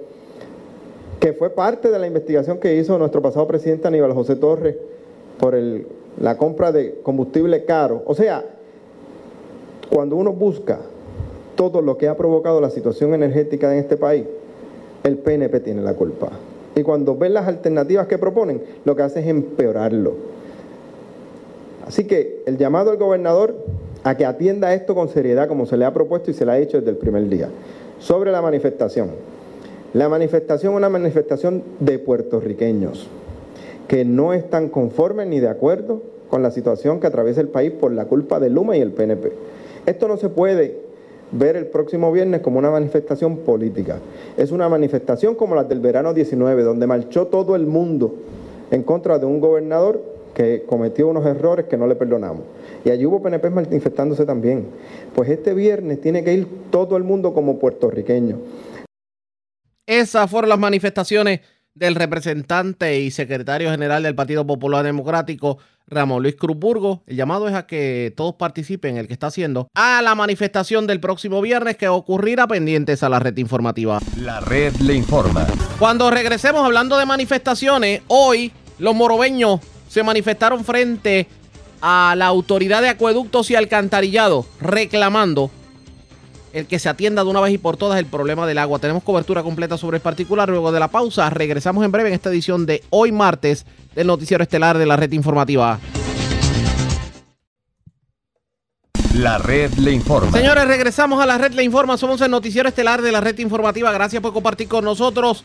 [1.20, 4.76] que fue parte de la investigación que hizo nuestro pasado presidente Aníbal José Torres
[5.40, 5.88] por el
[6.20, 8.04] la compra de combustible caro.
[8.06, 8.44] O sea,
[9.90, 10.80] cuando uno busca
[11.56, 14.26] todo lo que ha provocado la situación energética en este país,
[15.04, 16.30] el PNP tiene la culpa.
[16.76, 20.14] Y cuando ven las alternativas que proponen, lo que hace es empeorarlo.
[21.88, 23.56] Así que el llamado al gobernador
[24.04, 26.60] a que atienda esto con seriedad como se le ha propuesto y se le ha
[26.60, 27.50] hecho desde el primer día.
[28.00, 29.10] Sobre la manifestación.
[29.94, 33.08] La manifestación es una manifestación de puertorriqueños
[33.88, 37.94] que no están conformes ni de acuerdo con la situación que atraviesa el país por
[37.94, 39.32] la culpa de Luma y el PNP.
[39.86, 40.78] Esto no se puede
[41.32, 44.00] ver el próximo viernes como una manifestación política.
[44.36, 48.14] Es una manifestación como la del verano 19, donde marchó todo el mundo
[48.72, 52.44] en contra de un gobernador que cometió unos errores que no le perdonamos.
[52.84, 54.66] Y allí hubo PNP manifestándose también.
[55.16, 58.38] Pues este viernes tiene que ir todo el mundo como puertorriqueño.
[59.88, 61.40] Esas fueron las manifestaciones
[61.74, 67.04] del representante y secretario general del Partido Popular Democrático, Ramón Luis Cruzburgo.
[67.08, 71.00] El llamado es a que todos participen, el que está haciendo, a la manifestación del
[71.00, 74.00] próximo viernes que ocurrirá pendientes a la red informativa.
[74.18, 75.48] La red le informa.
[75.80, 81.28] Cuando regresemos hablando de manifestaciones, hoy los morobeños se manifestaron frente
[81.82, 85.50] a la autoridad de acueductos y alcantarillado reclamando
[86.54, 88.80] el que se atienda de una vez y por todas el problema del agua.
[88.80, 90.50] Tenemos cobertura completa sobre el particular.
[90.50, 94.44] Luego de la pausa, regresamos en breve en esta edición de hoy martes del Noticiero
[94.44, 95.80] Estelar de la Red Informativa.
[99.14, 100.32] La red le informa.
[100.32, 101.98] Señores, regresamos a la red le informa.
[101.98, 103.92] Somos el noticiero estelar de la red informativa.
[103.92, 105.44] Gracias por compartir con nosotros.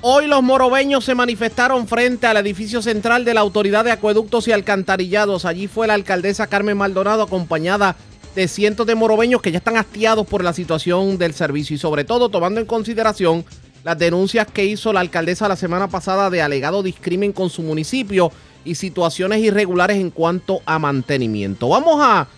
[0.00, 4.52] Hoy los morobeños se manifestaron frente al edificio central de la Autoridad de Acueductos y
[4.52, 5.44] Alcantarillados.
[5.44, 8.09] Allí fue la alcaldesa Carmen Maldonado acompañada de
[8.48, 12.28] cientos de morobeños que ya están hastiados por la situación del servicio y sobre todo
[12.28, 13.44] tomando en consideración
[13.82, 18.30] las denuncias que hizo la alcaldesa la semana pasada de alegado discrimen con su municipio
[18.64, 21.68] y situaciones irregulares en cuanto a mantenimiento.
[21.68, 22.28] Vamos a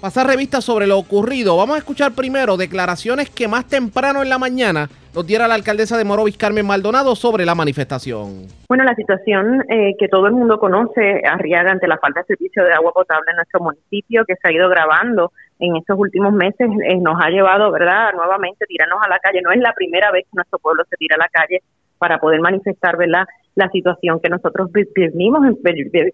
[0.00, 1.56] pasar revista sobre lo ocurrido.
[1.56, 5.96] Vamos a escuchar primero declaraciones que más temprano en la mañana nos diera la alcaldesa
[5.96, 8.46] de Morovis, Carmen Maldonado, sobre la manifestación.
[8.68, 12.64] Bueno, la situación eh, que todo el mundo conoce, Arriaga, ante la falta de servicio
[12.64, 16.68] de agua potable en nuestro municipio, que se ha ido grabando en estos últimos meses,
[16.88, 19.40] eh, nos ha llevado, ¿verdad?, nuevamente tirarnos a la calle.
[19.40, 21.62] No es la primera vez que nuestro pueblo se tira a la calle
[21.98, 23.24] para poder manifestar, ¿verdad?,
[23.54, 25.40] la situación que nosotros vivimos,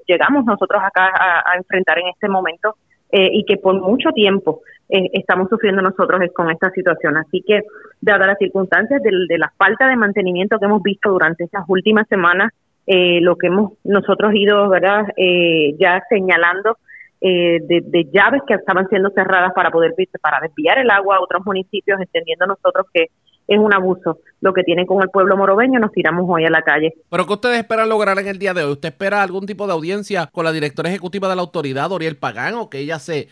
[0.06, 2.76] llegamos nosotros acá a enfrentar en este momento
[3.12, 4.60] eh, y que por mucho tiempo
[4.90, 7.16] eh, estamos sufriendo nosotros con esta situación.
[7.16, 7.62] Así que,
[8.00, 12.52] dadas las circunstancias de, la falta de mantenimiento que hemos visto durante estas últimas semanas,
[12.86, 15.06] eh, lo que hemos nosotros ido verdad
[15.78, 16.78] ya señalando
[17.20, 22.00] de, llaves que estaban siendo cerradas para poder para desviar el agua a otros municipios,
[22.00, 23.08] entendiendo nosotros que
[23.50, 26.62] es un abuso lo que tienen con el pueblo morobeño, nos tiramos hoy a la
[26.62, 26.94] calle.
[27.10, 28.72] ¿Pero qué ustedes esperan lograr en el día de hoy?
[28.72, 32.54] ¿Usted espera algún tipo de audiencia con la directora ejecutiva de la autoridad, Oriel Pagán,
[32.54, 33.28] o que ella se,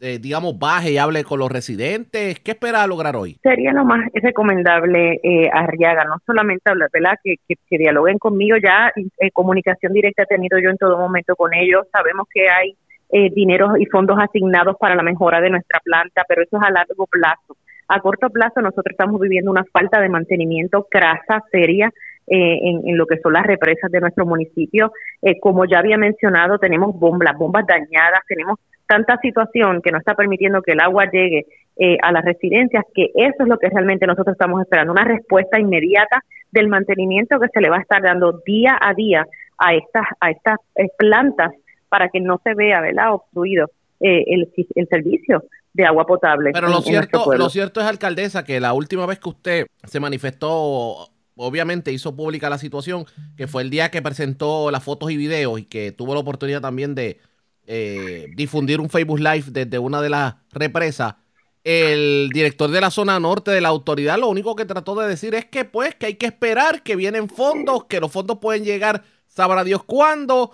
[0.00, 2.40] eh, digamos, baje y hable con los residentes?
[2.40, 3.38] ¿Qué espera lograr hoy?
[3.42, 7.18] Sería lo más recomendable, eh, Arriaga, no solamente hablar, ¿verdad?
[7.22, 11.54] Que, que, dialoguen conmigo ya, eh, comunicación directa he tenido yo en todo momento con
[11.54, 12.76] ellos, sabemos que hay
[13.10, 16.70] eh, dineros y fondos asignados para la mejora de nuestra planta, pero eso es a
[16.70, 17.56] largo plazo
[17.88, 21.90] a corto plazo nosotros estamos viviendo una falta de mantenimiento crasa, seria,
[22.26, 24.92] eh, en, lo que son las represas de nuestro municipio.
[25.22, 28.58] Eh, como ya había mencionado, tenemos bombas, bombas dañadas, tenemos
[28.88, 31.46] tanta situación que no está permitiendo que el agua llegue
[31.76, 35.60] eh, a las residencias, que eso es lo que realmente nosotros estamos esperando, una respuesta
[35.60, 39.26] inmediata del mantenimiento que se le va a estar dando día a día
[39.58, 40.56] a estas, a estas
[40.96, 41.52] plantas
[41.88, 43.12] para que no se vea ¿verdad?
[43.12, 43.70] obstruido
[44.00, 45.44] el, el servicio
[45.78, 46.50] de agua potable.
[46.52, 51.08] Pero lo, cierto, lo cierto es, alcaldesa, que la última vez que usted se manifestó,
[51.36, 53.04] obviamente hizo pública la situación,
[53.36, 56.60] que fue el día que presentó las fotos y videos y que tuvo la oportunidad
[56.60, 57.20] también de
[57.70, 61.16] eh, difundir un Facebook Live desde una de las represas.
[61.62, 65.34] El director de la zona norte de la autoridad lo único que trató de decir
[65.34, 69.02] es que pues que hay que esperar, que vienen fondos, que los fondos pueden llegar,
[69.26, 70.50] sabrá Dios cuándo,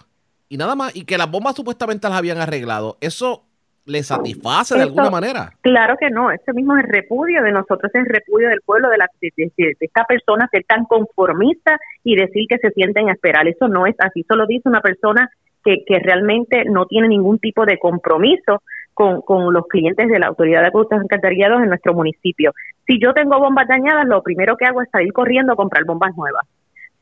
[0.48, 2.98] y nada más, y que las bombas supuestamente las habían arreglado.
[3.00, 3.44] Eso
[3.87, 5.53] le satisface de alguna manera.
[5.61, 8.88] Claro que no, ese mismo es el repudio de nosotros, es el repudio del pueblo,
[8.88, 13.46] de, la, de, esta persona ser tan conformista y decir que se sienten a esperar.
[13.46, 15.31] Eso no es así, solo dice una persona
[15.64, 20.27] que, que realmente no tiene ningún tipo de compromiso con, con los clientes de la
[20.27, 22.53] Autoridad de Acueductos Alcantarillados en nuestro municipio.
[22.87, 26.16] Si yo tengo bombas dañadas, lo primero que hago es salir corriendo a comprar bombas
[26.16, 26.46] nuevas.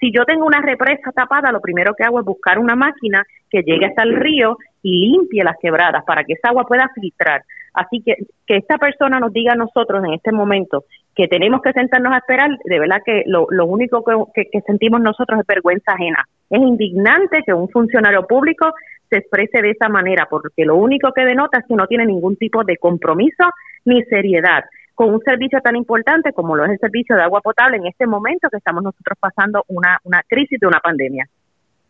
[0.01, 3.63] Si yo tengo una represa tapada, lo primero que hago es buscar una máquina que
[3.63, 7.45] llegue hasta el río y limpie las quebradas para que esa agua pueda filtrar.
[7.73, 11.73] Así que que esta persona nos diga a nosotros en este momento que tenemos que
[11.73, 14.03] sentarnos a esperar, de verdad que lo, único
[14.35, 16.27] que, sentimos nosotros es vergüenza ajena.
[16.53, 18.73] Es indignante que un funcionario público
[19.11, 22.37] se exprese de esa manera, porque lo único que denota es que no tiene ningún
[22.37, 23.45] tipo de compromiso
[23.85, 27.79] ni seriedad con un servicio tan importante como lo es el servicio de agua potable
[27.79, 31.27] en este momento que estamos nosotros pasando una, una crisis de una pandemia.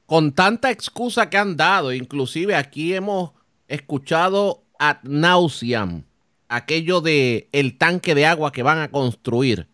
[0.07, 3.33] Con tanta excusa que han dado, inclusive aquí hemos
[3.67, 6.05] escuchado ad nauseam
[6.53, 9.67] aquello de el tanque de agua que van a construir.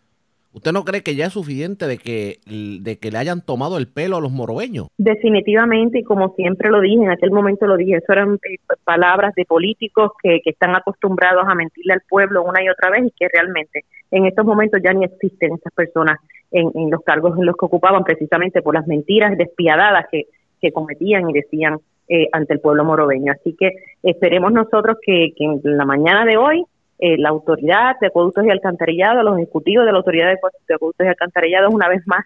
[0.53, 3.87] ¿Usted no cree que ya es suficiente de que, de que le hayan tomado el
[3.87, 4.89] pelo a los morobeños?
[4.97, 9.35] Definitivamente, y como siempre lo dije, en aquel momento lo dije, eso eran eh, palabras
[9.35, 13.11] de políticos que, que están acostumbrados a mentirle al pueblo una y otra vez y
[13.11, 16.19] que realmente en estos momentos ya ni existen esas personas
[16.51, 20.27] en, en los cargos en los que ocupaban precisamente por las mentiras despiadadas que,
[20.61, 23.33] que cometían y decían eh, ante el pueblo morobeño.
[23.33, 26.65] Así que esperemos nosotros que, que en la mañana de hoy
[26.99, 31.09] eh, la autoridad de acueductos y alcantarillados, los ejecutivos de la autoridad de acueductos y
[31.09, 32.25] alcantarillados una vez más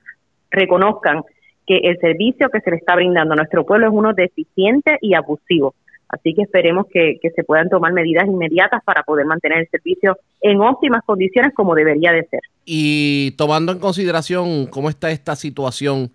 [0.51, 1.23] reconozcan
[1.67, 5.15] que el servicio que se le está brindando a nuestro pueblo es uno deficiente y
[5.15, 5.75] abusivo.
[6.09, 10.61] Así que esperemos que, se puedan tomar medidas inmediatas para poder mantener el servicio en
[10.61, 12.41] óptimas condiciones como debería de ser.
[12.67, 16.11] Y tomando en consideración cómo está esta situación,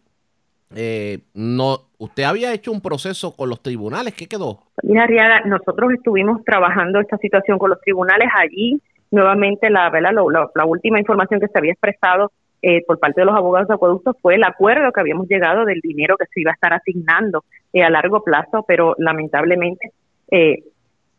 [0.75, 4.63] eh, no, usted había hecho un proceso con los tribunales, ¿qué quedó?
[4.83, 8.81] Mira, Riaga, nosotros estuvimos trabajando esta situación con los tribunales allí.
[9.09, 13.67] Nuevamente, la, la última información que se había expresado eh, por parte de los abogados
[13.67, 16.73] de acueductos fue el acuerdo que habíamos llegado del dinero que se iba a estar
[16.73, 19.91] asignando eh, a largo plazo, pero lamentablemente
[20.31, 20.63] eh,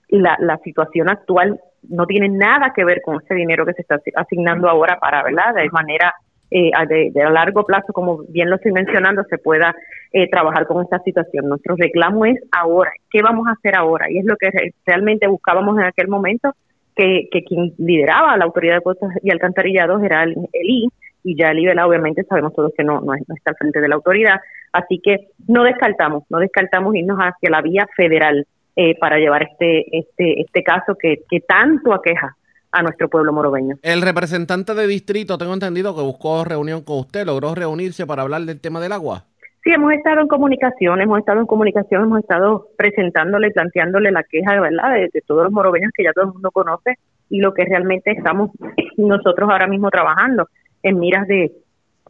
[0.09, 4.01] la, la situación actual no tiene nada que ver con ese dinero que se está
[4.17, 5.55] asignando ahora para, ¿verdad?
[5.55, 6.13] De manera
[6.51, 9.75] eh, de, largo plazo, como bien lo estoy mencionando, se pueda
[10.13, 11.49] eh, trabajar con esta situación.
[11.49, 14.11] Nuestro reclamo es ahora, ¿qué vamos a hacer ahora?
[14.11, 14.51] Y es lo que
[14.87, 16.53] realmente buscábamos en aquel momento,
[16.97, 20.89] que, que quien lideraba la Autoridad de Costas y Alcantarillados era el, I,
[21.23, 23.97] y ya el IBELA obviamente sabemos todos que no, no, está al frente de la
[23.97, 24.41] autoridad,
[24.73, 29.97] así que no descartamos, no descartamos irnos hacia la vía federal eh, para llevar este,
[29.97, 32.37] este, este caso que, que tanto aqueja
[32.73, 33.77] a nuestro pueblo morobeño.
[33.83, 38.43] El representante de distrito, tengo entendido que buscó reunión con usted, logró reunirse para hablar
[38.43, 39.25] del tema del agua.
[39.65, 44.61] Sí, hemos estado en comunicación, hemos estado en comunicación, hemos estado presentándole, planteándole la queja
[44.61, 46.95] verdad de, todos los morobeños que ya todo el mundo conoce
[47.29, 48.51] y lo que realmente estamos
[48.97, 50.49] nosotros ahora mismo trabajando
[50.83, 51.53] en miras de,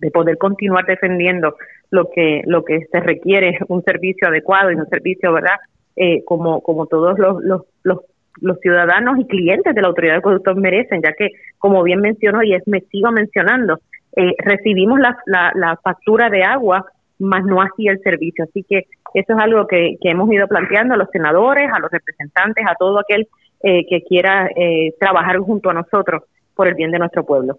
[0.00, 1.56] de poder continuar defendiendo
[1.90, 5.56] lo que lo que se requiere un servicio adecuado y un servicio verdad
[5.96, 8.00] eh, como como todos los, los, los
[8.40, 12.42] los ciudadanos y clientes de la autoridad de conductor merecen, ya que, como bien mencionó
[12.42, 13.80] y es me sigo mencionando,
[14.16, 16.86] eh, recibimos la, la, factura de agua,
[17.18, 18.44] más no así el servicio.
[18.44, 21.90] Así que eso es algo que, que hemos ido planteando a los senadores, a los
[21.90, 23.28] representantes, a todo aquel
[23.62, 26.22] eh, que quiera eh, trabajar junto a nosotros
[26.54, 27.58] por el bien de nuestro pueblo.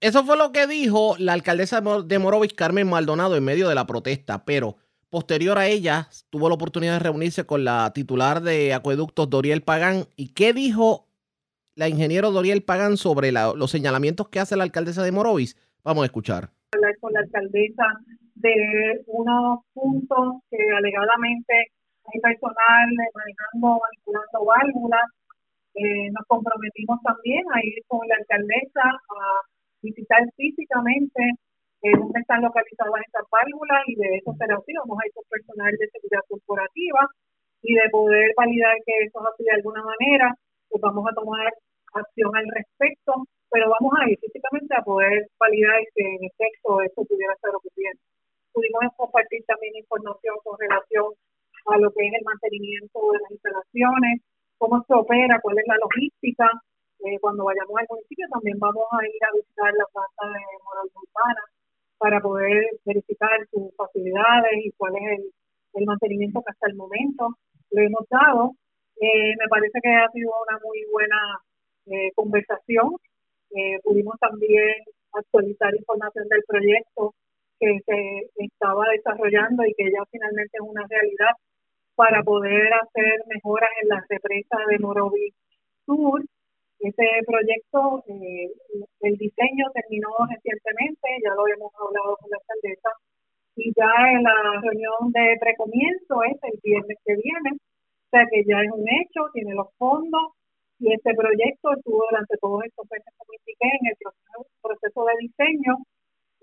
[0.00, 3.86] Eso fue lo que dijo la alcaldesa de Morovis, Carmen Maldonado, en medio de la
[3.86, 4.76] protesta, pero
[5.14, 10.06] Posterior a ella, tuvo la oportunidad de reunirse con la titular de Acueductos, Doriel Pagán.
[10.16, 11.06] ¿Y qué dijo
[11.76, 15.54] la ingeniero Doriel Pagán sobre los señalamientos que hace la alcaldesa de Morovis?
[15.84, 16.50] Vamos a escuchar.
[17.00, 17.84] Con la alcaldesa
[18.34, 21.54] de unos puntos que alegadamente
[22.12, 25.08] hay personal manejando, manipulando válvulas.
[25.76, 29.40] Eh, nos comprometimos también a ir con la alcaldesa a
[29.80, 31.38] visitar físicamente
[31.92, 34.72] dónde están localizadas estas válvulas y de eso será así.
[34.72, 37.02] Vamos a ir con personal de seguridad corporativa
[37.62, 40.32] y de poder validar que eso es así de alguna manera,
[40.68, 41.52] pues vamos a tomar
[41.94, 43.12] acción al respecto,
[43.50, 48.00] pero vamos a ir físicamente a poder validar que en efecto eso pudiera estar ocurriendo.
[48.52, 51.12] Pudimos compartir también información con relación
[51.66, 54.20] a lo que es el mantenimiento de las instalaciones,
[54.58, 56.48] cómo se opera, cuál es la logística.
[57.04, 60.88] Eh, cuando vayamos al municipio también vamos a ir a visitar la planta de moral
[60.94, 61.44] urbana
[62.04, 65.20] para poder verificar sus facilidades y cuál es
[65.72, 67.28] el, mantenimiento que hasta el momento
[67.70, 68.52] le hemos dado.
[69.00, 71.16] Eh, me parece que ha sido una muy buena
[71.86, 72.96] eh, conversación.
[73.56, 74.74] Eh, pudimos también
[75.14, 77.14] actualizar información del proyecto
[77.58, 81.32] que se estaba desarrollando y que ya finalmente es una realidad
[81.94, 85.32] para poder hacer mejoras en las represas de Morovi
[85.86, 86.20] Sur
[86.88, 88.50] ese proyecto, eh,
[89.00, 92.90] el diseño terminó recientemente, ya lo hemos hablado con la alcaldesa,
[93.56, 98.42] y ya en la reunión de precomienzo es el viernes que viene, o sea que
[98.46, 100.34] ya es un hecho, tiene los fondos,
[100.78, 103.96] y este proyecto estuvo durante todos estos meses, como indiqué, en el
[104.60, 105.74] proceso de diseño,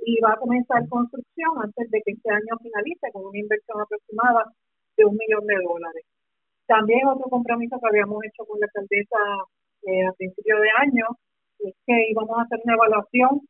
[0.01, 4.45] y va a comenzar construcción antes de que este año finalice con una inversión aproximada
[4.97, 6.03] de un millón de dólares.
[6.65, 9.19] También otro compromiso que habíamos hecho con la alcaldesa
[9.83, 11.05] eh, a principio de año,
[11.59, 13.41] es que íbamos a hacer una evaluación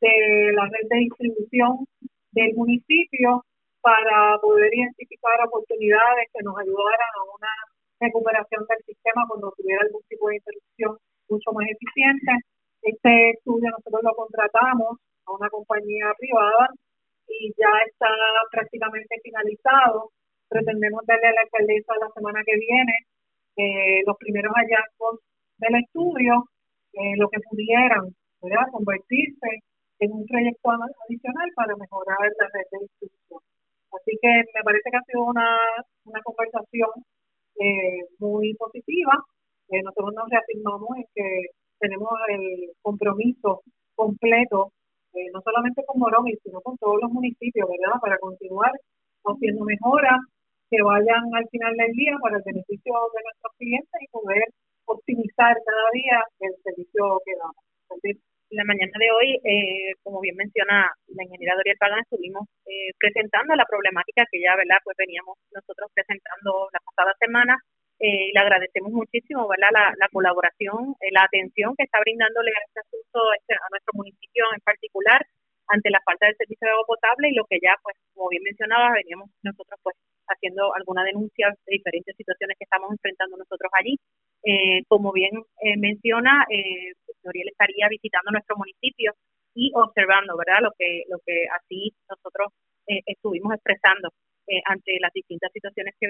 [0.00, 1.86] de la red de distribución
[2.32, 3.44] del municipio
[3.80, 7.54] para poder identificar oportunidades que nos ayudaran a una
[8.00, 10.98] recuperación del sistema cuando tuviera algún tipo de interrupción
[11.28, 12.32] mucho más eficiente.
[12.82, 16.68] Este estudio nosotros lo contratamos a una compañía privada
[17.28, 18.08] y ya está
[18.50, 20.10] prácticamente finalizado.
[20.48, 22.94] Pretendemos darle a la alcaldesa la semana que viene
[23.56, 25.20] eh, los primeros hallazgos
[25.58, 26.44] del estudio
[26.92, 28.66] eh, lo que pudieran ¿verdad?
[28.72, 29.62] convertirse
[30.00, 33.40] en un proyecto adicional para mejorar la red de distribución.
[33.92, 35.58] Así que me parece que ha sido una,
[36.04, 36.90] una conversación
[37.58, 39.14] eh, muy positiva.
[39.70, 41.26] Eh, nosotros nos reafirmamos en que
[41.80, 43.62] tenemos el compromiso
[43.94, 44.72] completo,
[45.32, 47.98] no solamente con Morovis, sino con todos los municipios, ¿verdad?
[48.00, 48.70] Para continuar
[49.24, 50.20] haciendo mejoras
[50.70, 54.44] que vayan al final del día para el beneficio de nuestros clientes y poder
[54.88, 57.56] optimizar cada día el servicio que damos.
[58.50, 62.92] en la mañana de hoy, eh, como bien menciona la ingeniera Doriel Pagán, estuvimos eh,
[62.98, 64.80] presentando la problemática que ya, ¿verdad?
[64.84, 67.60] Pues veníamos nosotros presentando la pasada semana
[68.00, 69.68] eh, y le agradecemos muchísimo, ¿verdad?
[69.72, 74.44] La, la colaboración, la atención que está brindándole a este asunto este, a nuestro municipio
[74.54, 75.20] en particular
[75.68, 78.42] ante la falta del servicio de agua potable y lo que ya, pues, como bien
[78.42, 79.96] mencionaba, veníamos nosotros, pues,
[80.28, 83.96] haciendo alguna denuncia de diferentes situaciones que estamos enfrentando nosotros allí.
[84.44, 86.92] Eh, como bien eh, menciona, eh,
[87.24, 89.12] Noriel estaría visitando nuestro municipio
[89.54, 90.60] y observando, ¿verdad?
[90.62, 92.52] Lo que, lo que así nosotros
[92.86, 94.10] eh, estuvimos expresando
[94.64, 96.08] ante las distintas situaciones que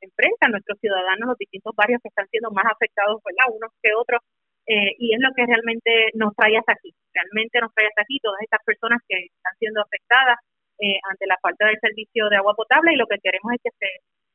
[0.00, 3.46] enfrentan nuestros ciudadanos, los distintos barrios que están siendo más afectados, ¿verdad?
[3.54, 4.20] Unos que otros
[4.66, 6.92] eh, y es lo que realmente nos trae hasta aquí.
[7.16, 10.36] Realmente nos trae hasta aquí todas estas personas que están siendo afectadas
[10.78, 13.72] eh, ante la falta del servicio de agua potable y lo que queremos es que
[13.80, 13.88] se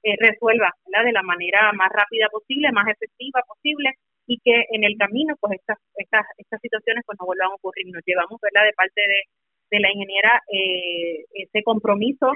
[0.09, 3.93] eh, resuelva de la manera más rápida posible, más efectiva posible
[4.25, 7.85] y que en el camino pues estas estas estas situaciones pues no vuelvan a ocurrir.
[7.93, 9.21] Nos llevamos verdad de parte de,
[9.69, 12.33] de la ingeniera eh, ese compromiso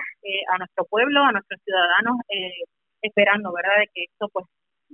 [0.49, 2.17] a nuestro pueblo, a nuestros ciudadanos,
[3.01, 4.45] esperando verdad de que esto pues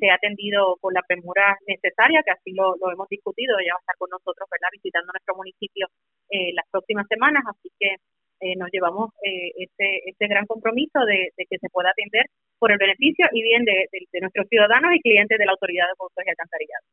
[0.02, 3.86] sea atendido con la premura necesaria, que así lo, lo hemos discutido, ella va a
[3.86, 5.86] estar con nosotros verdad visitando nuestro municipio
[6.32, 7.98] las próximas semanas, así que
[8.42, 12.26] eh, nos llevamos eh, este, este gran compromiso de, que se pueda atender
[12.58, 13.88] por el beneficio y bien de,
[14.20, 16.86] nuestros ciudadanos y clientes de la Autoridad de Pozos y Alcantarillado.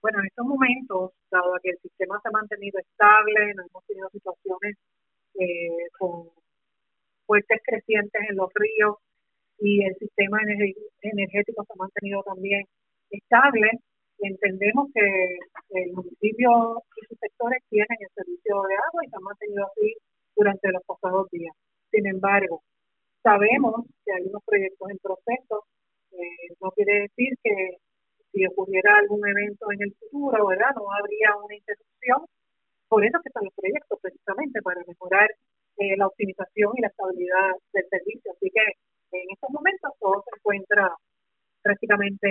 [0.00, 4.08] Bueno, en estos momentos, dado que el sistema se ha mantenido estable, no hemos tenido
[4.10, 4.76] situaciones
[5.34, 6.30] eh, con
[7.26, 8.96] fuertes crecientes en los ríos
[9.62, 10.38] y el sistema
[11.02, 12.64] energético se ha mantenido también
[13.10, 13.70] estable,
[14.18, 15.38] entendemos que
[15.70, 19.94] el municipio y sus sectores tienen el servicio de agua y se han mantenido así
[20.34, 21.54] durante los pasados días.
[21.92, 22.62] Sin embargo,
[23.22, 25.64] sabemos que hay unos proyectos en proceso.
[26.10, 27.78] Eh, no quiere decir que
[28.32, 30.74] si ocurriera algún evento en el futuro, ¿verdad?
[30.74, 32.26] No habría una interrupción.
[32.88, 35.30] Por eso que están los proyectos, precisamente, para mejorar
[35.78, 38.32] eh, la optimización y la estabilidad del servicio.
[38.32, 38.62] Así que
[39.18, 40.94] en estos momentos todo se encuentra
[41.62, 42.28] prácticamente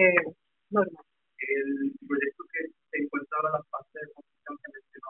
[0.69, 1.05] normal
[1.41, 5.09] el proyecto que se encuentra ahora la fase de construcción que mencionó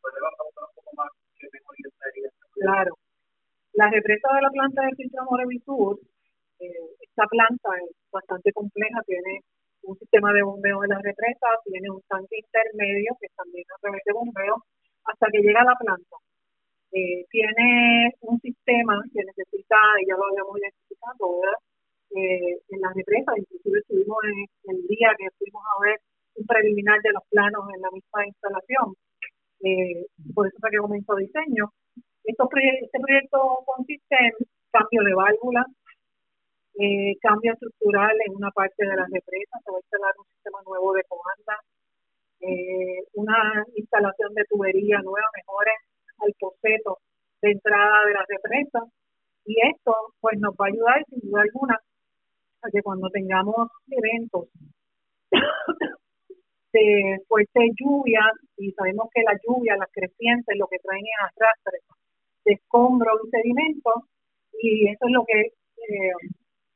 [0.00, 2.28] ¿puede bajar un poco más que mejoría estaría?
[2.60, 2.92] Claro.
[3.74, 5.24] La represa de la planta de filtro
[5.64, 6.00] Sur,
[6.60, 9.40] eh, esta planta es bastante compleja, tiene
[9.82, 14.02] un sistema de bombeo de la represa, tiene un tanque intermedio que también a través
[14.04, 14.64] de bombeo
[15.04, 16.16] hasta que llega a la planta.
[16.92, 21.58] Eh, tiene un sistema que necesita, y ya lo habíamos identificado, ¿verdad?
[22.16, 24.18] eh, en las represas, inclusive estuvimos
[24.64, 26.00] en el día que fuimos a ver
[26.34, 28.94] un preliminar de los planos en la misma instalación.
[29.62, 31.70] Eh, por eso fue que comenzó diseño.
[32.24, 32.44] Este
[32.98, 34.34] proyecto consiste en
[34.70, 35.66] cambio de válvulas,
[36.78, 40.58] eh, cambio estructural en una parte de las represas, se va a instalar un sistema
[40.66, 41.56] nuevo de comanda,
[42.40, 45.74] eh, una instalación de tubería nueva, mejores
[46.20, 46.98] al poseto
[47.42, 48.84] de entrada de las represas.
[49.44, 51.78] Y esto pues nos va a ayudar sin duda alguna
[52.62, 54.48] a que cuando tengamos eventos
[56.72, 61.78] de fuertes lluvias, y sabemos que la lluvia, las crecientes, lo que traen es arrastre
[62.44, 63.94] de escombros y sedimentos,
[64.60, 66.12] y eso es lo que eh,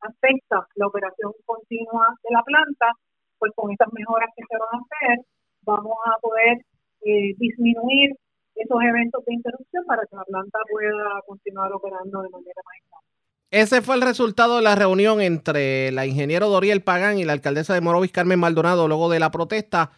[0.00, 2.92] afecta la operación continua de la planta,
[3.38, 5.26] pues con estas mejoras que se van a hacer,
[5.62, 6.58] vamos a poder
[7.04, 8.10] eh, disminuir
[8.54, 13.08] esos eventos de interrupción para que la planta pueda continuar operando de manera más estable.
[13.50, 17.74] Ese fue el resultado de la reunión entre la ingeniero Doriel Pagán y la alcaldesa
[17.74, 19.92] de Morovis, Carmen Maldonado, luego de la protesta.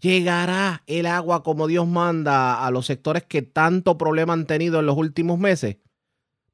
[0.00, 4.86] ¿Llegará el agua como Dios manda a los sectores que tanto problema han tenido en
[4.86, 5.76] los últimos meses?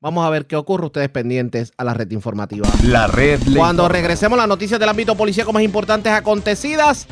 [0.01, 0.87] Vamos a ver qué ocurre.
[0.87, 2.69] Ustedes pendientes a la red informativa.
[2.85, 3.41] La red.
[3.57, 7.09] Cuando regresemos las noticias del ámbito policíaco más importantes acontecidas.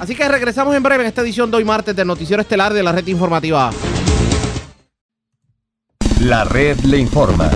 [0.00, 2.82] Así que regresamos en breve en esta edición de hoy martes del Noticiero Estelar de
[2.82, 3.70] la red informativa.
[6.20, 7.50] La red le informa.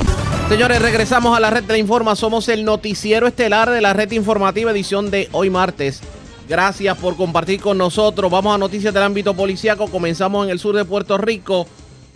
[0.51, 2.15] Señores, regresamos a la red la Informa.
[2.15, 6.03] Somos el noticiero estelar de la red informativa edición de hoy martes.
[6.47, 8.31] Gracias por compartir con nosotros.
[8.31, 9.89] Vamos a noticias del ámbito policíaco.
[9.89, 11.67] Comenzamos en el sur de Puerto Rico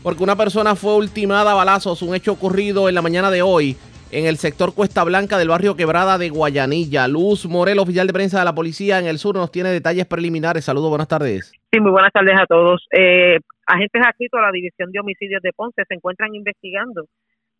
[0.03, 3.79] porque una persona fue ultimada a balazos, un hecho ocurrido en la mañana de hoy
[4.11, 7.09] en el sector Cuesta Blanca del barrio Quebrada de Guayanilla.
[7.09, 10.65] Luz Morel, oficial de prensa de la policía en el sur, nos tiene detalles preliminares.
[10.65, 11.53] Saludos, buenas tardes.
[11.71, 12.87] Sí, muy buenas tardes a todos.
[12.91, 17.05] Eh, agentes adscritos a la División de Homicidios de Ponce se encuentran investigando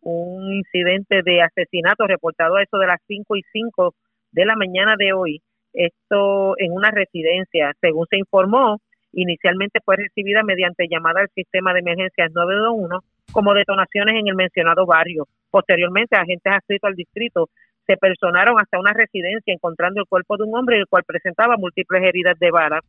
[0.01, 3.93] un incidente de asesinato reportado a eso de las 5 y 5
[4.31, 5.41] de la mañana de hoy,
[5.73, 7.73] esto en una residencia.
[7.81, 8.79] Según se informó,
[9.11, 13.01] inicialmente fue recibida mediante llamada al sistema de emergencias 921
[13.31, 15.27] como detonaciones en el mencionado barrio.
[15.49, 17.49] Posteriormente, agentes adscritos al distrito
[17.85, 22.03] se personaron hasta una residencia encontrando el cuerpo de un hombre el cual presentaba múltiples
[22.03, 22.81] heridas de bala.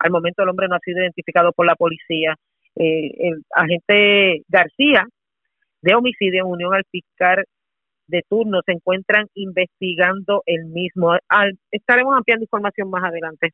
[0.00, 2.34] Al momento el hombre no ha sido identificado por la policía.
[2.74, 5.06] Eh, el agente García
[5.80, 7.44] de homicidio en unión al fiscal
[8.08, 11.16] de turno se encuentran investigando el mismo.
[11.70, 13.50] estaremos ampliando información más adelante.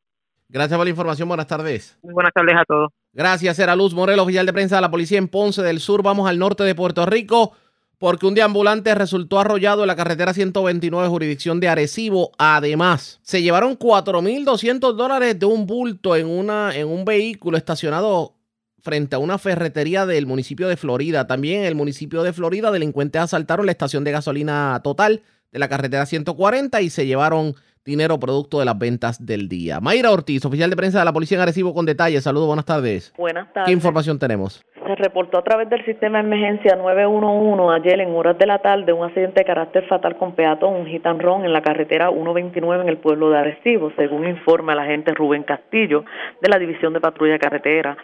[0.48, 1.28] Gracias por la información.
[1.28, 1.98] Buenas tardes.
[2.02, 3.03] Muy buenas tardes a todos.
[3.14, 6.02] Gracias, era Luz Morel, oficial de prensa de la policía en Ponce del Sur.
[6.02, 7.52] Vamos al norte de Puerto Rico
[7.98, 12.32] porque un deambulante resultó arrollado en la carretera 129 jurisdicción de Arecibo.
[12.38, 18.34] Además, se llevaron 4.200 dólares de un bulto en, una, en un vehículo estacionado
[18.82, 21.28] frente a una ferretería del municipio de Florida.
[21.28, 25.68] También en el municipio de Florida, delincuentes asaltaron la estación de gasolina total de la
[25.68, 27.54] carretera 140 y se llevaron
[27.84, 29.78] dinero producto de las ventas del día.
[29.80, 32.24] Mayra Ortiz, oficial de prensa de la Policía en Arecibo con detalles.
[32.24, 33.12] Saludos, buenas tardes.
[33.18, 33.66] Buenas tardes.
[33.66, 34.64] ¿Qué información tenemos?
[34.74, 38.92] Se reportó a través del sistema de emergencia 911 ayer en horas de la tarde
[38.92, 42.98] un accidente de carácter fatal con peatón, un run en la carretera 129 en el
[42.98, 46.04] pueblo de Arecibo, según informa el agente Rubén Castillo
[46.40, 47.96] de la División de Patrulla Carretera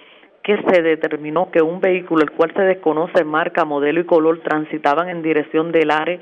[0.42, 5.10] que se determinó que un vehículo, el cual se desconoce marca, modelo y color, transitaban
[5.10, 6.18] en dirección del área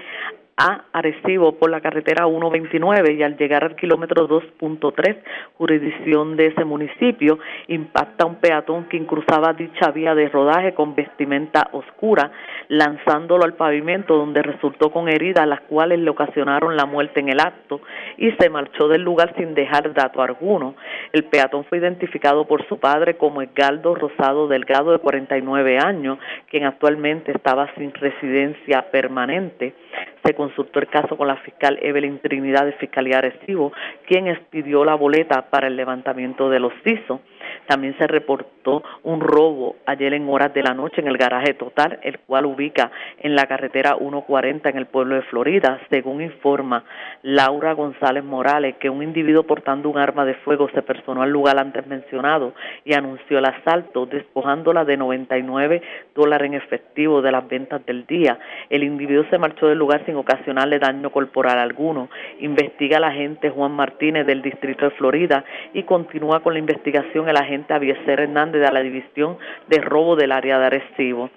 [0.58, 5.16] a Arecibo por la carretera 129 y al llegar al kilómetro 2.3,
[5.56, 7.38] jurisdicción de ese municipio,
[7.68, 12.32] impacta un peatón que cruzaba dicha vía de rodaje con vestimenta oscura,
[12.68, 17.40] lanzándolo al pavimento donde resultó con heridas las cuales le ocasionaron la muerte en el
[17.40, 17.80] acto
[18.16, 20.74] y se marchó del lugar sin dejar dato alguno.
[21.12, 26.18] El peatón fue identificado por su padre como Edgardo Rosado Delgado de 49 años,
[26.50, 29.74] quien actualmente estaba sin residencia permanente.
[30.24, 33.72] Se consultó el caso con la fiscal Evelyn Trinidad de Fiscalía Arecibo,
[34.06, 37.20] quien expidió la boleta para el levantamiento de los CISO.
[37.66, 41.98] También se reportó un robo ayer en horas de la noche en el garaje total,
[42.02, 46.84] el cual ubica en la carretera 140 en el pueblo de Florida, según informa
[47.22, 51.58] Laura González Morales, que un individuo portando un arma de fuego se personó al lugar
[51.58, 55.82] antes mencionado y anunció el asalto, despojándola de 99
[56.14, 58.38] dólares en efectivo de las ventas del día.
[58.70, 62.08] El individuo se marchó del lugar sin ocasionarle daño corporal alguno.
[62.40, 67.36] Investiga la agente Juan Martínez del Distrito de Florida y continúa con la investigación el
[67.38, 71.30] agente Avieser Hernández de la División de Robo del área de Arecibo.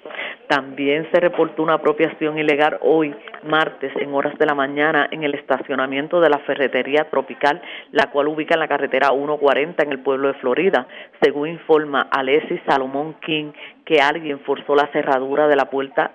[0.48, 5.34] También se reportó una apropiación ilegal hoy, martes, en horas de la mañana, en el
[5.36, 10.28] estacionamiento de la ferretería tropical, la cual ubica en la carretera 140 en el pueblo
[10.28, 10.88] de Florida.
[11.22, 13.52] Según informa Alessi Salomón King,
[13.86, 16.12] que alguien forzó la cerradura de la puerta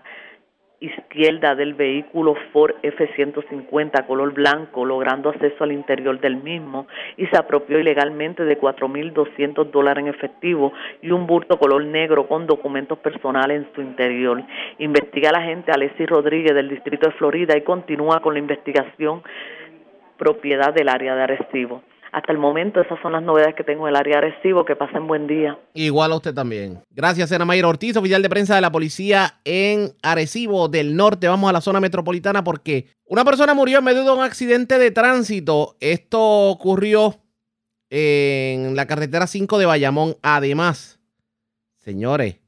[0.80, 7.38] izquierda del vehículo Ford F-150 color blanco, logrando acceso al interior del mismo y se
[7.38, 13.62] apropió ilegalmente de 4.200 dólares en efectivo y un bulto color negro con documentos personales
[13.62, 14.42] en su interior.
[14.78, 19.22] Investiga la agente Alessi Rodríguez del Distrito de Florida y continúa con la investigación
[20.18, 23.94] propiedad del área de Arecibo hasta el momento esas son las novedades que tengo en
[23.94, 24.64] el área Arecibo.
[24.64, 25.58] Que pasen buen día.
[25.74, 26.82] Igual a usted también.
[26.90, 31.28] Gracias, Ana Mayra Ortiz, oficial de prensa de la policía en Arecibo del Norte.
[31.28, 34.90] Vamos a la zona metropolitana porque una persona murió en medio de un accidente de
[34.90, 35.76] tránsito.
[35.80, 37.16] Esto ocurrió
[37.90, 40.16] en la carretera 5 de Bayamón.
[40.22, 41.00] Además,
[41.76, 42.40] señores,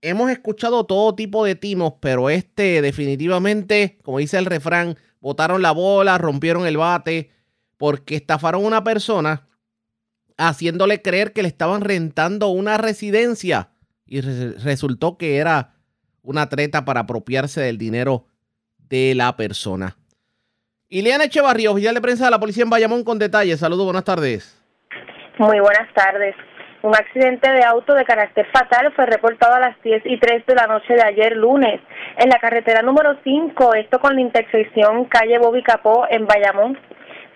[0.00, 5.72] hemos escuchado todo tipo de timos, pero este definitivamente, como dice el refrán, botaron la
[5.72, 7.30] bola, rompieron el bate
[7.76, 9.46] porque estafaron a una persona
[10.36, 13.70] haciéndole creer que le estaban rentando una residencia
[14.06, 15.74] y resultó que era
[16.22, 18.26] una treta para apropiarse del dinero
[18.78, 19.96] de la persona.
[20.88, 23.60] Ileana Echevarría, oficial de prensa de la policía en Bayamón con detalles.
[23.60, 24.60] Saludos, buenas tardes.
[25.38, 26.34] Muy buenas tardes.
[26.82, 30.54] Un accidente de auto de carácter fatal fue reportado a las 10 y 3 de
[30.54, 31.80] la noche de ayer lunes
[32.18, 36.78] en la carretera número 5, esto con la intersección calle Bobby Capó en Bayamón.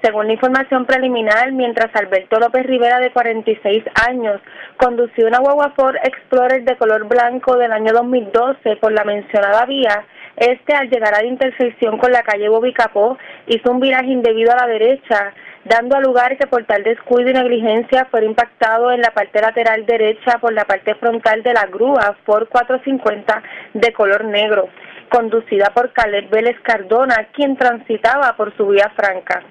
[0.03, 4.40] Según la información preliminar, mientras Alberto López Rivera, de 46 años,
[4.76, 10.05] condució una guagua Ford Explorer de color blanco del año 2012 por la mencionada vía,
[10.36, 13.18] este al llegar a la intersección con la calle Bobicapó
[13.49, 15.34] hizo un viraje indebido a la derecha,
[15.64, 19.84] dando a lugar que por tal descuido y negligencia fue impactado en la parte lateral
[19.84, 23.42] derecha por la parte frontal de la grúa Ford 450
[23.74, 24.68] de color negro,
[25.09, 29.42] conducida por Caleb Vélez Cardona, quien transitaba por su vía franca.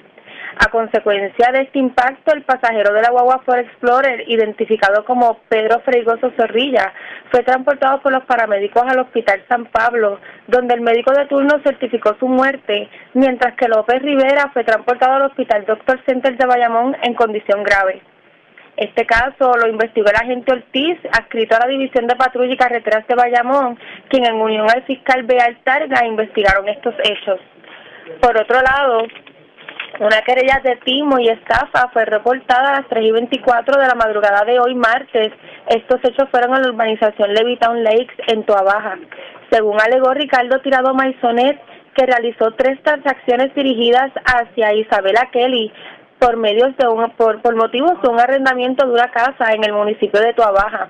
[0.59, 5.81] A consecuencia de este impacto, el pasajero de la guagua Ford Explorer, identificado como Pedro
[5.81, 6.93] Freigoso Zorrilla,
[7.29, 12.15] fue transportado por los paramédicos al Hospital San Pablo, donde el médico de turno certificó
[12.19, 17.13] su muerte, mientras que López Rivera fue transportado al Hospital Doctor Center de Bayamón en
[17.13, 18.01] condición grave.
[18.77, 23.05] Este caso lo investigó el agente Ortiz, adscrito a la División de Patrulla y Carreteras
[23.07, 23.77] de Bayamón,
[24.09, 27.39] quien en unión al fiscal Beal Targa investigaron estos hechos.
[28.21, 29.05] Por otro lado,
[29.99, 33.95] una querella de timo y estafa fue reportada a las 3 y 24 de la
[33.95, 35.31] madrugada de hoy martes.
[35.67, 38.97] Estos hechos fueron en la urbanización Levitown Lakes en Baja.
[39.49, 41.59] Según alegó Ricardo Tirado Maisonet,
[41.95, 45.71] que realizó tres transacciones dirigidas hacia Isabela Kelly
[46.19, 49.73] por medios de un, por, por motivos de un arrendamiento de una casa en el
[49.73, 50.89] municipio de Baja.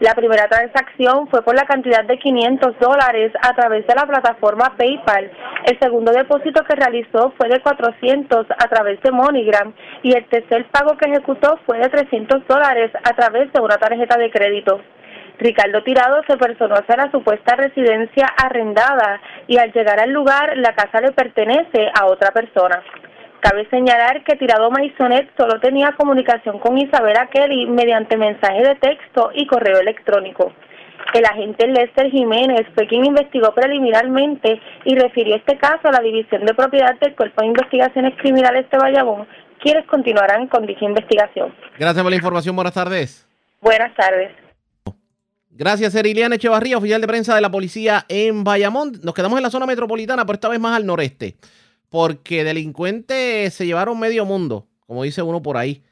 [0.00, 4.74] La primera transacción fue por la cantidad de 500 dólares a través de la plataforma
[4.78, 5.30] PayPal.
[5.66, 10.64] El segundo depósito que realizó fue de 400 a través de MoneyGram y el tercer
[10.70, 14.80] pago que ejecutó fue de 300 dólares a través de una tarjeta de crédito.
[15.38, 20.74] Ricardo Tirado se personó hacia la supuesta residencia arrendada y al llegar al lugar la
[20.74, 22.82] casa le pertenece a otra persona.
[23.40, 29.30] Cabe señalar que Tirado Maisonet solo tenía comunicación con Isabela Kelly mediante mensaje de texto
[29.34, 30.52] y correo electrónico.
[31.14, 36.44] El agente Lester Jiménez fue quien investigó preliminarmente y refirió este caso a la División
[36.44, 39.26] de Propiedad del Cuerpo de Investigaciones Criminales de Bayamón,
[39.60, 41.54] quienes continuarán con dicha investigación.
[41.78, 42.54] Gracias por la información.
[42.54, 43.26] Buenas tardes.
[43.62, 44.32] Buenas tardes.
[45.50, 48.92] Gracias, Eriliana Echevarría, oficial de prensa de la policía en Bayamón.
[49.02, 51.34] Nos quedamos en la zona metropolitana, pero esta vez más al noreste,
[51.90, 55.82] porque delincuentes se llevaron medio mundo, como dice uno por ahí,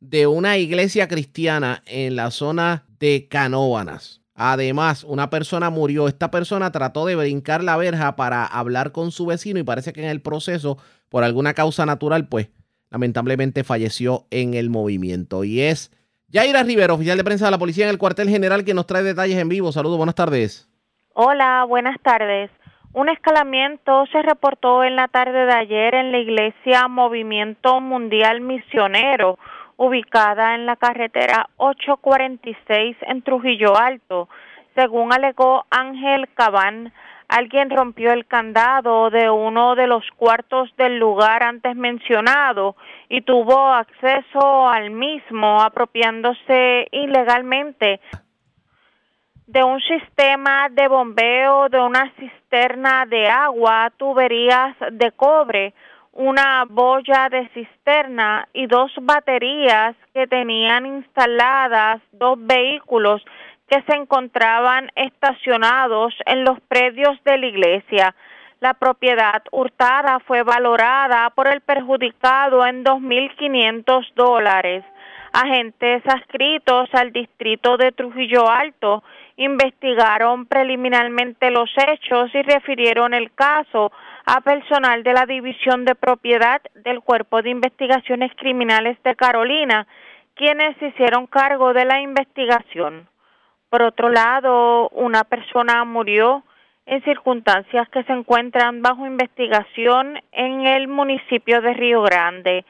[0.00, 4.20] de una iglesia cristiana en la zona de Canóbanas.
[4.34, 6.08] Además, una persona murió.
[6.08, 10.02] Esta persona trató de brincar la verja para hablar con su vecino y parece que
[10.02, 10.78] en el proceso,
[11.08, 12.48] por alguna causa natural, pues
[12.90, 15.44] lamentablemente falleció en el movimiento.
[15.44, 15.92] Y es
[16.28, 19.02] Yaira Rivero, oficial de prensa de la policía en el cuartel general, que nos trae
[19.02, 19.70] detalles en vivo.
[19.70, 20.68] Saludos, buenas tardes.
[21.14, 22.50] Hola, buenas tardes.
[22.94, 29.38] Un escalamiento se reportó en la tarde de ayer en la iglesia Movimiento Mundial Misionero,
[29.78, 34.28] ubicada en la carretera 846 en Trujillo Alto.
[34.74, 36.92] Según alegó Ángel Cabán,
[37.28, 42.76] alguien rompió el candado de uno de los cuartos del lugar antes mencionado
[43.08, 48.00] y tuvo acceso al mismo apropiándose ilegalmente
[49.52, 55.74] de un sistema de bombeo de una cisterna de agua, tuberías de cobre,
[56.12, 63.22] una boya de cisterna y dos baterías que tenían instaladas dos vehículos
[63.68, 68.14] que se encontraban estacionados en los predios de la iglesia.
[68.60, 74.84] La propiedad hurtada fue valorada por el perjudicado en 2.500 dólares.
[75.34, 79.02] Agentes adscritos al distrito de Trujillo Alto
[79.36, 83.92] investigaron preliminarmente los hechos y refirieron el caso
[84.26, 89.86] a personal de la División de Propiedad del Cuerpo de Investigaciones Criminales de Carolina,
[90.34, 93.08] quienes hicieron cargo de la investigación.
[93.68, 96.44] Por otro lado, una persona murió
[96.86, 102.64] en circunstancias que se encuentran bajo investigación en el municipio de Río Grande.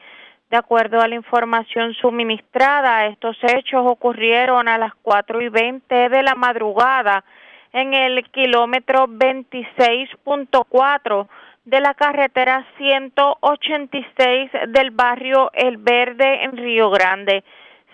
[0.53, 6.21] De acuerdo a la información suministrada, estos hechos ocurrieron a las cuatro y veinte de
[6.21, 7.23] la madrugada
[7.71, 11.27] en el kilómetro 26.4
[11.65, 17.43] de la carretera 186 del barrio El Verde en Río Grande.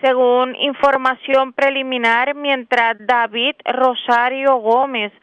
[0.02, 5.14] Según información preliminar, mientras David Rosario Gómez,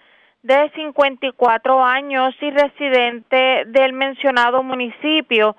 [0.41, 5.55] de 54 años y residente del mencionado municipio,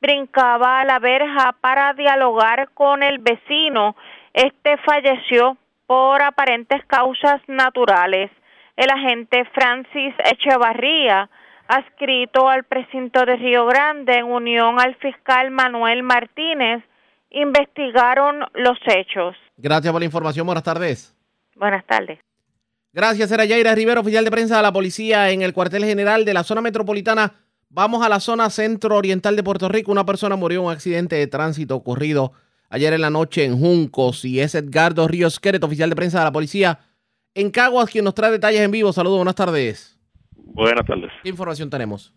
[0.00, 3.96] brincaba a la verja para dialogar con el vecino.
[4.32, 8.30] Este falleció por aparentes causas naturales.
[8.76, 11.28] El agente Francis Echevarría,
[11.66, 16.84] adscrito al precinto de Río Grande en unión al fiscal Manuel Martínez,
[17.30, 19.36] investigaron los hechos.
[19.56, 20.46] Gracias por la información.
[20.46, 21.14] Buenas tardes.
[21.56, 22.20] Buenas tardes.
[22.92, 26.34] Gracias, era Yaira Rivero, oficial de prensa de la policía en el cuartel general de
[26.34, 27.32] la zona metropolitana.
[27.70, 29.92] Vamos a la zona centro-oriental de Puerto Rico.
[29.92, 32.32] Una persona murió en un accidente de tránsito ocurrido
[32.70, 36.24] ayer en la noche en Juncos y es Edgardo Ríos Queret, oficial de prensa de
[36.24, 36.78] la policía
[37.34, 38.90] en Caguas, quien nos trae detalles en vivo.
[38.94, 40.00] Saludos, buenas tardes.
[40.34, 41.12] Buenas tardes.
[41.22, 42.14] ¿Qué información tenemos?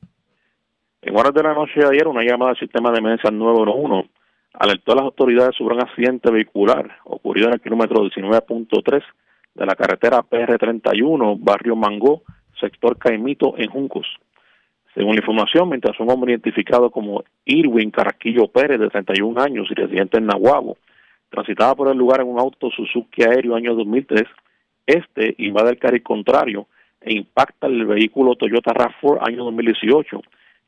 [1.02, 4.10] En horas de la noche de ayer, una llamada al sistema de emergencia 911
[4.54, 9.04] alertó a las autoridades sobre un accidente vehicular ocurrido en el kilómetro 19.3
[9.56, 12.24] de la carretera PR31, barrio Mangó,
[12.58, 14.08] sector Caimito, en Juncos.
[14.94, 19.74] Según la información, mientras un hombre identificado como Irwin Carraquillo Pérez, de 31 años y
[19.74, 20.78] residente en Nahuabo,
[21.30, 24.24] transitaba por el lugar en un auto Suzuki aéreo año 2003,
[24.86, 26.68] este invade el carril contrario
[27.00, 30.22] e impacta el vehículo Toyota RAV4 año 2018,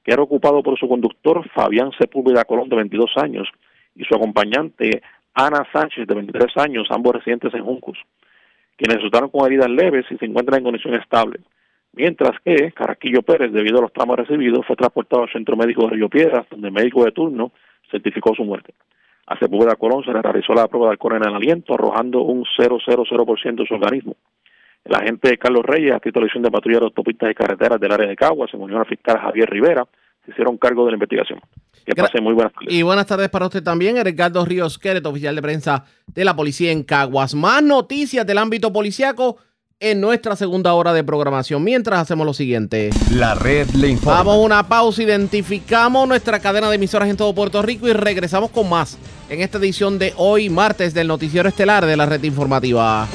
[0.03, 3.47] que era ocupado por su conductor Fabián Sepúlveda Colón, de 22 años,
[3.95, 5.01] y su acompañante
[5.33, 7.97] Ana Sánchez, de 23 años, ambos residentes en Juncos,
[8.77, 11.39] quienes resultaron con heridas leves y se encuentran en condición estable.
[11.93, 15.95] Mientras que Carraquillo Pérez, debido a los tramos recibidos, fue transportado al Centro Médico de
[15.95, 17.51] Río Piedras, donde el médico de turno
[17.91, 18.73] certificó su muerte.
[19.27, 22.43] A Sepúlveda Colón se le realizó la prueba de alcohol en el aliento, arrojando un
[22.43, 24.15] 0,00% de su organismo.
[24.83, 28.15] El agente Carlos Reyes, escrito la de patrulla de autopistas y carreteras del área de
[28.15, 29.87] Caguas, se unió al fiscal Javier Rivera,
[30.25, 31.39] se hicieron cargo de la investigación.
[31.85, 32.73] Que pase muy buenas tardes.
[32.73, 36.71] Y buenas tardes para usted también, Ricardo Ríos Queret, oficial de prensa de la policía
[36.71, 37.35] en Caguas.
[37.35, 39.37] Más noticias del ámbito policiaco
[39.83, 41.61] en nuestra segunda hora de programación.
[41.61, 42.89] Mientras hacemos lo siguiente.
[43.11, 44.19] La red le informa.
[44.19, 48.49] Vamos a una pausa, identificamos nuestra cadena de emisoras en todo Puerto Rico y regresamos
[48.49, 48.97] con más
[49.29, 53.07] en esta edición de hoy, martes, del noticiero estelar de la red informativa.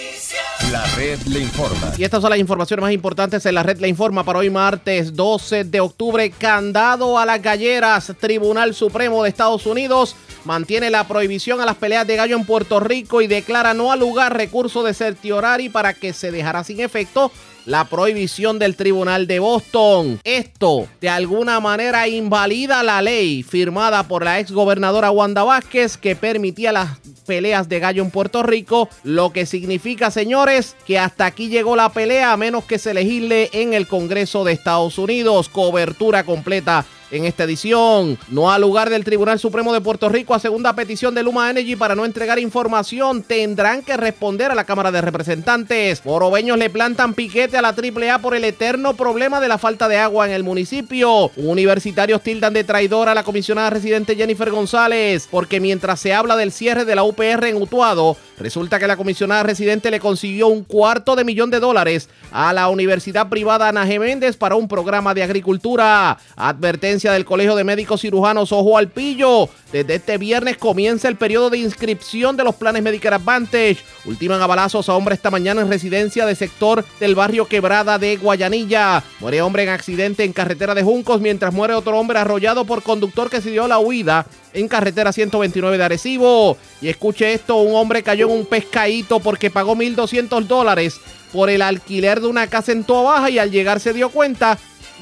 [0.73, 1.93] La red le informa.
[1.97, 5.15] Y estas son las informaciones más importantes en la red le informa para hoy martes
[5.17, 6.31] 12 de octubre.
[6.31, 8.13] Candado a las galleras.
[8.21, 10.15] Tribunal Supremo de Estados Unidos
[10.45, 14.01] mantiene la prohibición a las peleas de gallo en Puerto Rico y declara no al
[14.01, 17.33] lugar recurso de certiorari para que se dejara sin efecto
[17.67, 20.21] la prohibición del Tribunal de Boston.
[20.25, 26.17] Esto de alguna manera invalida la ley firmada por la ex gobernadora Wanda Vázquez que
[26.17, 31.49] permitía las peleas de gallo en Puerto Rico, lo que significa, señores, que hasta aquí
[31.49, 35.49] llegó la pelea a menos que se legisle en el Congreso de Estados Unidos.
[35.49, 38.19] Cobertura completa en esta edición.
[38.29, 41.77] No ha lugar del Tribunal Supremo de Puerto Rico a segunda petición de Luma Energy
[41.77, 43.23] para no entregar información.
[43.23, 46.05] Tendrán que responder a la Cámara de Representantes.
[46.05, 49.99] Morobeños le plantan piquete a la AAA por el eterno problema de la falta de
[49.99, 51.31] agua en el municipio.
[51.37, 56.53] Universitarios tildan de traidora a la comisionada residente Jennifer González porque mientras se habla del
[56.53, 61.17] cierre de la UPR en Utuado, resulta que la comisionada residente le consiguió un cuarto
[61.17, 63.99] de millón de dólares a la Universidad Privada Ana G.
[63.99, 66.19] Méndez para un programa de agricultura.
[66.37, 69.49] Advertencia del Colegio de Médicos Cirujanos Ojo al Pillo.
[69.71, 73.79] Desde este viernes comienza el periodo de inscripción de los planes Medicare Advantage.
[74.05, 78.17] Ultiman a balazos a hombre esta mañana en residencia de sector del barrio Quebrada de
[78.17, 79.05] Guayanilla.
[79.21, 83.31] Muere hombre en accidente en carretera de Juncos mientras muere otro hombre arrollado por conductor
[83.31, 86.57] que se dio la huida en carretera 129 de Arecibo.
[86.83, 91.01] Y escuche esto, un hombre cayó en un pescadito porque pagó 1.200 dólares
[91.33, 94.59] por el alquiler de una casa en Toa Baja y al llegar se dio cuenta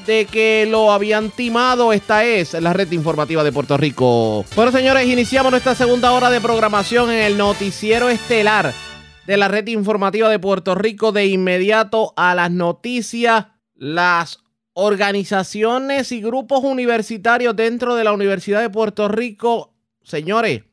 [0.07, 1.91] de que lo habían timado.
[1.93, 4.45] Esta es la red informativa de Puerto Rico.
[4.55, 8.73] Bueno, señores, iniciamos nuestra segunda hora de programación en el noticiero estelar
[9.27, 11.11] de la red informativa de Puerto Rico.
[11.11, 14.39] De inmediato a las noticias, las
[14.73, 20.63] organizaciones y grupos universitarios dentro de la Universidad de Puerto Rico, señores,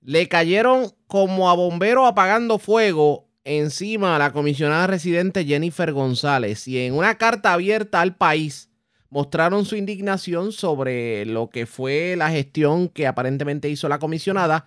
[0.00, 6.80] le cayeron como a bombero apagando fuego encima a la comisionada residente Jennifer González y
[6.80, 8.70] en una carta abierta al país
[9.08, 14.66] mostraron su indignación sobre lo que fue la gestión que aparentemente hizo la comisionada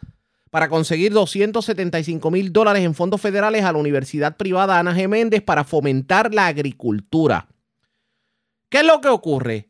[0.49, 5.09] para conseguir 275 mil dólares en fondos federales a la Universidad Privada Ana G.
[5.09, 7.49] Méndez para fomentar la agricultura.
[8.69, 9.68] ¿Qué es lo que ocurre?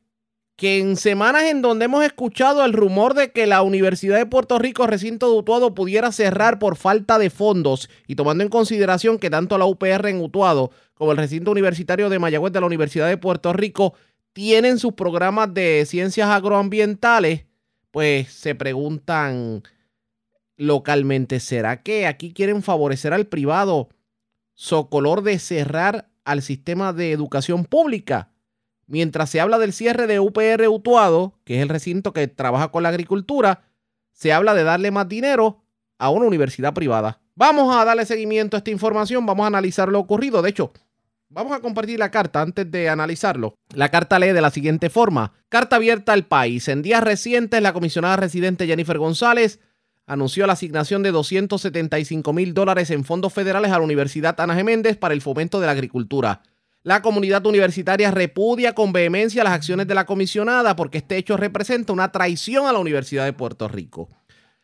[0.60, 4.60] Que en semanas en donde hemos escuchado el rumor de que la Universidad de Puerto
[4.60, 9.30] Rico, recinto de Utuado, pudiera cerrar por falta de fondos y tomando en consideración que
[9.30, 13.16] tanto la UPR en Utuado como el recinto universitario de Mayagüez de la Universidad de
[13.16, 13.94] Puerto Rico
[14.34, 17.46] tienen sus programas de ciencias agroambientales,
[17.92, 19.64] pues se preguntan
[20.58, 23.88] localmente, ¿será que aquí quieren favorecer al privado
[24.56, 28.34] socolor de cerrar al sistema de educación pública?
[28.90, 32.84] Mientras se habla del cierre de UPR Utuado, que es el recinto que trabaja con
[32.84, 33.62] la agricultura,
[34.12, 35.64] se habla de darle más dinero
[35.98, 37.22] a una universidad privada.
[37.36, 40.42] Vamos a darle seguimiento a esta información, vamos a analizar lo ocurrido.
[40.42, 40.74] De hecho,
[41.30, 43.56] vamos a compartir la carta antes de analizarlo.
[43.74, 45.34] La carta lee de la siguiente forma.
[45.48, 46.68] Carta abierta al país.
[46.68, 49.60] En días recientes, la comisionada residente Jennifer González
[50.06, 54.98] anunció la asignación de 275 mil dólares en fondos federales a la Universidad Ana Geméndez
[54.98, 56.42] para el fomento de la agricultura.
[56.84, 61.92] La comunidad universitaria repudia con vehemencia las acciones de la comisionada porque este hecho representa
[61.92, 64.10] una traición a la Universidad de Puerto Rico.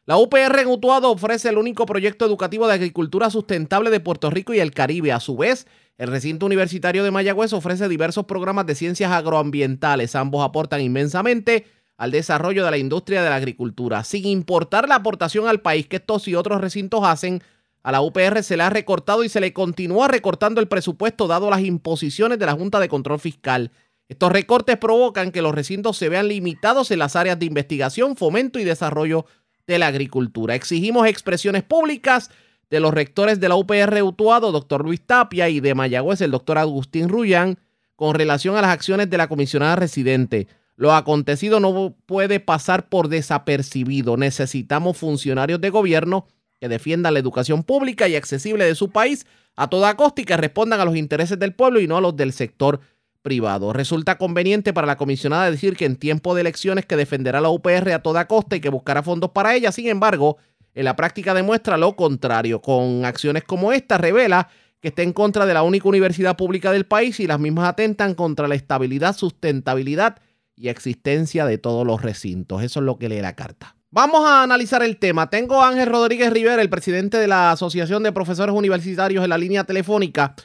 [0.06, 4.54] La UPR en Utuado ofrece el único proyecto educativo de agricultura sustentable de Puerto Rico
[4.54, 5.12] y el Caribe.
[5.12, 10.16] A su vez, el recinto universitario de Mayagüez ofrece diversos programas de ciencias agroambientales.
[10.16, 11.66] Ambos aportan inmensamente
[11.98, 15.98] al desarrollo de la industria de la agricultura, sin importar la aportación al país que
[15.98, 17.42] estos y otros recintos hacen
[17.86, 21.52] a la UPR se le ha recortado y se le continúa recortando el presupuesto dado
[21.52, 23.70] las imposiciones de la Junta de Control Fiscal.
[24.10, 28.58] Estos recortes provocan que los recintos se vean limitados en las áreas de investigación, fomento
[28.58, 29.28] y desarrollo
[29.68, 30.56] de la agricultura.
[30.56, 32.32] Exigimos expresiones públicas
[32.72, 36.58] de los rectores de la UPR Utuado, doctor Luis Tapia, y de Mayagüez, el doctor
[36.58, 37.60] Agustín Rullán,
[37.96, 40.48] con relación a las acciones de la comisionada residente.
[40.76, 44.18] Lo acontecido no puede pasar por desapercibido.
[44.18, 46.26] Necesitamos funcionarios de gobierno
[46.60, 49.26] que defiendan la educación pública y accesible de su país
[49.56, 52.16] a toda costa y que respondan a los intereses del pueblo y no a los
[52.16, 52.80] del sector
[53.22, 53.74] privado.
[53.74, 57.92] Resulta conveniente para la comisionada decir que en tiempo de elecciones que defenderá la UPR
[57.94, 59.72] a toda costa y que buscará fondos para ella.
[59.72, 60.38] Sin embargo,
[60.76, 62.62] en la práctica demuestra lo contrario.
[62.62, 64.50] Con acciones como esta revela
[64.80, 68.14] que está en contra de la única universidad pública del país y las mismas atentan
[68.14, 70.20] contra la estabilidad, sustentabilidad
[70.56, 72.62] y existencia de todos los recintos.
[72.62, 73.76] Eso es lo que lee la carta.
[73.96, 75.30] Vamos a analizar el tema.
[75.30, 79.38] Tengo a Ángel Rodríguez Rivera, el presidente de la Asociación de Profesores Universitarios en la
[79.38, 80.36] línea telefónica.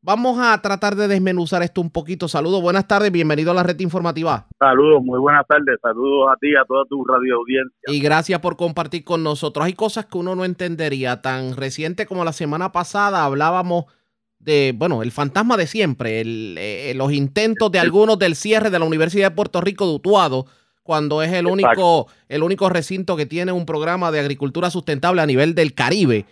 [0.00, 2.26] Vamos a tratar de desmenuzar esto un poquito.
[2.26, 4.46] Saludos, buenas tardes, bienvenido a la red informativa.
[4.58, 7.76] Saludos, muy buenas tardes, saludos a ti y a toda tu radio audiencia.
[7.86, 9.66] Y gracias por compartir con nosotros.
[9.66, 11.20] Hay cosas que uno no entendería.
[11.20, 13.92] Tan reciente como la semana pasada hablábamos
[14.38, 18.86] de, bueno, el fantasma de siempre, eh, los intentos de algunos del cierre de la
[18.86, 20.46] Universidad de Puerto Rico de Utuado,
[20.90, 25.26] cuando es el único, el único recinto que tiene un programa de agricultura sustentable a
[25.26, 26.24] nivel del Caribe.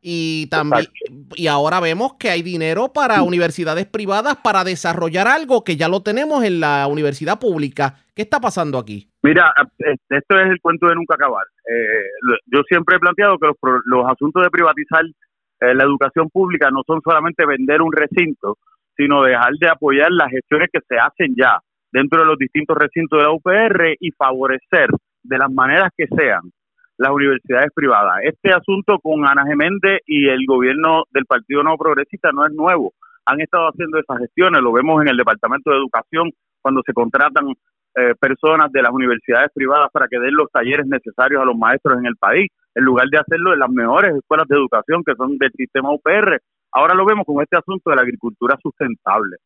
[0.00, 0.86] Y también
[1.34, 6.00] y ahora vemos que hay dinero para universidades privadas para desarrollar algo que ya lo
[6.00, 7.96] tenemos en la universidad pública.
[8.14, 9.06] ¿Qué está pasando aquí?
[9.22, 9.52] Mira,
[10.08, 11.44] esto es el cuento de nunca acabar.
[11.70, 13.48] Eh, yo siempre he planteado que
[13.84, 18.56] los, asuntos de privatizar eh, la educación pública no son solamente vender un recinto,
[18.96, 21.60] sino dejar de apoyar las gestiones que se hacen ya
[21.96, 24.90] dentro de los distintos recintos de la UPR y favorecer
[25.22, 26.42] de las maneras que sean
[26.98, 28.18] las universidades privadas.
[28.22, 32.92] Este asunto con Ana Geméndez y el gobierno del Partido No Progresista no es nuevo.
[33.24, 36.30] Han estado haciendo esas gestiones, lo vemos en el Departamento de Educación
[36.60, 41.40] cuando se contratan eh, personas de las universidades privadas para que den los talleres necesarios
[41.40, 44.56] a los maestros en el país, en lugar de hacerlo en las mejores escuelas de
[44.56, 46.42] educación que son del sistema UPR.
[46.72, 49.36] Ahora lo vemos con este asunto de la agricultura sustentable.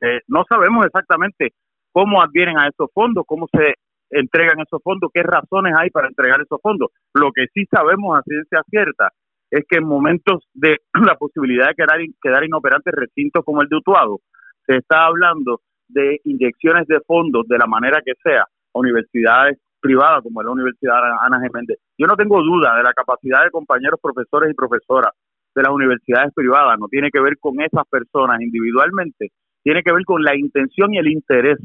[0.00, 1.52] Eh, no sabemos exactamente
[1.96, 3.72] cómo advienen a esos fondos, cómo se
[4.10, 6.90] entregan esos fondos, qué razones hay para entregar esos fondos.
[7.14, 9.08] Lo que sí sabemos a ciencia cierta
[9.50, 10.76] es que en momentos de
[11.06, 14.20] la posibilidad de quedar, quedar inoperantes recintos como el de Utuado,
[14.66, 20.22] se está hablando de inyecciones de fondos de la manera que sea a universidades privadas
[20.22, 21.78] como la Universidad Ana Geméndez.
[21.96, 25.12] Yo no tengo duda de la capacidad de compañeros profesores y profesoras
[25.54, 29.30] de las universidades privadas, no tiene que ver con esas personas individualmente,
[29.62, 31.56] tiene que ver con la intención y el interés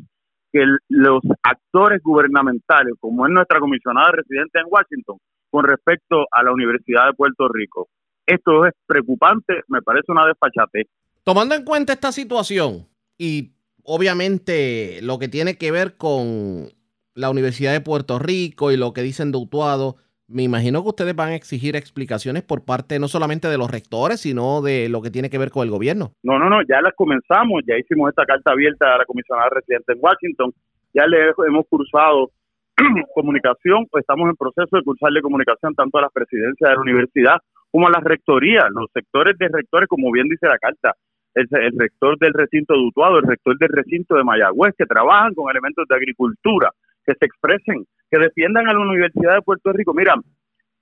[0.51, 5.17] que los actores gubernamentales, como es nuestra comisionada residente en Washington,
[5.49, 7.87] con respecto a la Universidad de Puerto Rico.
[8.25, 10.87] Esto es preocupante, me parece una desfachatez.
[11.23, 12.87] Tomando en cuenta esta situación
[13.17, 13.51] y
[13.83, 16.69] obviamente lo que tiene que ver con
[17.13, 19.97] la Universidad de Puerto Rico y lo que dicen de Utuado,
[20.31, 24.21] me imagino que ustedes van a exigir explicaciones por parte no solamente de los rectores,
[24.21, 26.11] sino de lo que tiene que ver con el gobierno.
[26.23, 29.93] No, no, no, ya las comenzamos, ya hicimos esta carta abierta a la comisionada residente
[29.93, 30.51] en Washington,
[30.93, 32.31] ya le hemos cursado
[33.13, 37.37] comunicación, estamos en proceso de cursarle comunicación tanto a las presidencias de la universidad
[37.71, 40.95] como a las rectorías, los sectores de rectores, como bien dice la carta,
[41.33, 45.33] el, el rector del recinto de Utuado, el rector del recinto de Mayagüez, que trabajan
[45.33, 46.71] con elementos de agricultura,
[47.11, 49.93] que se expresen, que defiendan a la Universidad de Puerto Rico.
[49.93, 50.15] Mira,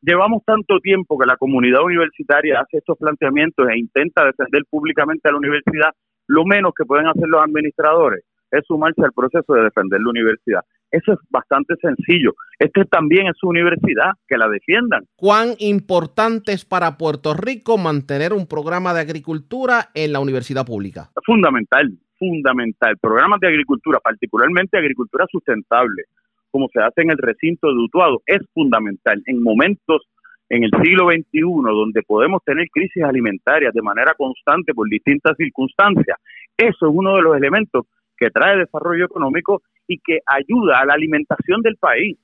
[0.01, 5.31] llevamos tanto tiempo que la comunidad universitaria hace estos planteamientos e intenta defender públicamente a
[5.31, 5.91] la universidad,
[6.27, 10.61] lo menos que pueden hacer los administradores es sumarse al proceso de defender la universidad.
[10.91, 12.33] Eso es bastante sencillo.
[12.57, 15.05] Este también es su universidad, que la defiendan.
[15.15, 21.11] ¿Cuán importante es para Puerto Rico mantener un programa de agricultura en la universidad pública?
[21.23, 22.97] Fundamental, fundamental.
[22.99, 26.05] Programas de agricultura, particularmente agricultura sustentable,
[26.51, 29.21] como se hace en el recinto de Utuado, es fundamental.
[29.25, 30.07] En momentos
[30.49, 36.17] en el siglo XXI, donde podemos tener crisis alimentarias de manera constante por distintas circunstancias,
[36.57, 37.85] eso es uno de los elementos
[38.17, 42.17] que trae desarrollo económico y que ayuda a la alimentación del país.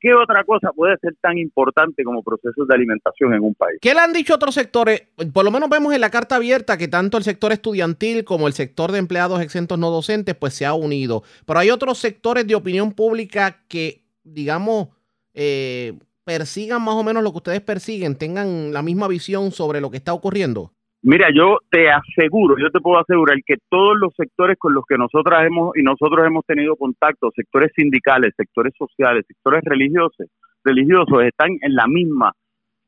[0.00, 3.78] ¿Qué otra cosa puede ser tan importante como procesos de alimentación en un país?
[3.82, 5.02] ¿Qué le han dicho otros sectores?
[5.32, 8.54] Por lo menos vemos en la carta abierta que tanto el sector estudiantil como el
[8.54, 11.22] sector de empleados exentos no docentes pues se ha unido.
[11.44, 14.88] Pero hay otros sectores de opinión pública que, digamos,
[15.34, 19.90] eh, persigan más o menos lo que ustedes persiguen, tengan la misma visión sobre lo
[19.90, 20.72] que está ocurriendo.
[21.02, 24.98] Mira, yo te aseguro, yo te puedo asegurar que todos los sectores con los que
[24.98, 30.26] nosotras hemos y nosotros hemos tenido contacto, sectores sindicales, sectores sociales, sectores religiosos,
[30.62, 32.32] religiosos están en la misma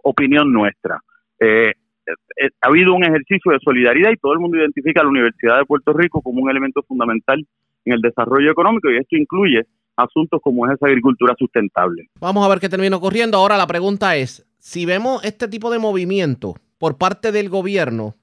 [0.02, 1.00] opinión nuestra.
[1.40, 1.72] Eh,
[2.06, 5.58] eh, ha habido un ejercicio de solidaridad y todo el mundo identifica a la Universidad
[5.58, 7.42] de Puerto Rico como un elemento fundamental
[7.84, 9.62] en el desarrollo económico y esto incluye
[9.96, 12.08] asuntos como es esa agricultura sustentable.
[12.20, 13.38] Vamos a ver qué termina ocurriendo.
[13.38, 18.16] Ahora la pregunta es, si vemos este tipo de movimiento, por parte del gobierno,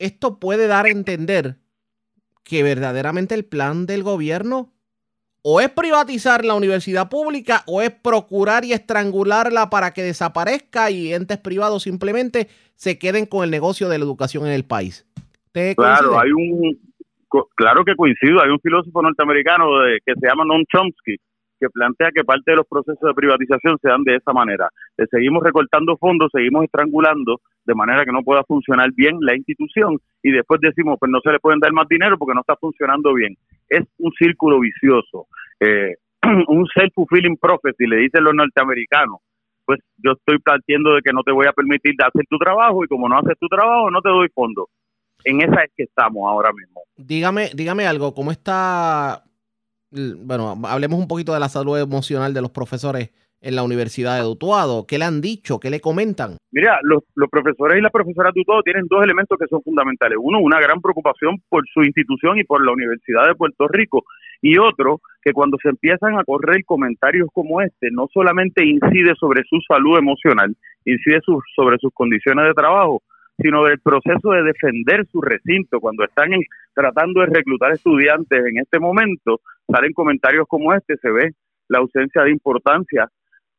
[0.00, 1.54] esto puede dar a entender
[2.42, 4.72] que verdaderamente el plan del gobierno
[5.40, 11.14] o es privatizar la universidad pública o es procurar y estrangularla para que desaparezca y
[11.14, 15.06] entes privados simplemente se queden con el negocio de la educación en el país.
[15.76, 16.76] Claro, hay un
[17.54, 19.66] claro que coincido, hay un filósofo norteamericano
[20.04, 21.18] que se llama Noam Chomsky
[21.58, 24.68] que plantea que parte de los procesos de privatización se dan de esa manera.
[25.10, 30.32] seguimos recortando fondos, seguimos estrangulando de manera que no pueda funcionar bien la institución y
[30.32, 33.36] después decimos, pues no se le pueden dar más dinero porque no está funcionando bien.
[33.68, 35.26] Es un círculo vicioso,
[35.60, 35.94] eh,
[36.48, 39.18] un self-fulfilling prophecy, le dicen los norteamericanos.
[39.64, 42.88] Pues yo estoy planteando de que no te voy a permitir hacer tu trabajo y
[42.88, 44.68] como no haces tu trabajo, no te doy fondo.
[45.24, 46.82] En esa es que estamos ahora mismo.
[46.96, 49.24] Dígame, dígame algo, ¿cómo está?
[49.94, 54.26] Bueno, hablemos un poquito de la salud emocional de los profesores en la Universidad de
[54.26, 54.86] Utuado.
[54.88, 55.60] ¿Qué le han dicho?
[55.60, 56.38] ¿Qué le comentan?
[56.50, 60.18] Mira, los, profesores y las profesoras de tienen dos elementos que son fundamentales.
[60.20, 64.02] Uno, una gran preocupación por su institución y por la Universidad de Puerto Rico.
[64.40, 69.42] Y otro, que cuando se empiezan a correr comentarios como este, no solamente incide sobre
[69.44, 71.20] su salud emocional, incide
[71.54, 73.02] sobre sus condiciones de trabajo,
[73.38, 75.80] sino del proceso de defender su recinto.
[75.80, 76.30] Cuando están
[76.74, 79.40] tratando de reclutar estudiantes en este momento,
[79.70, 81.32] salen comentarios como este, se ve
[81.68, 83.08] la ausencia de importancia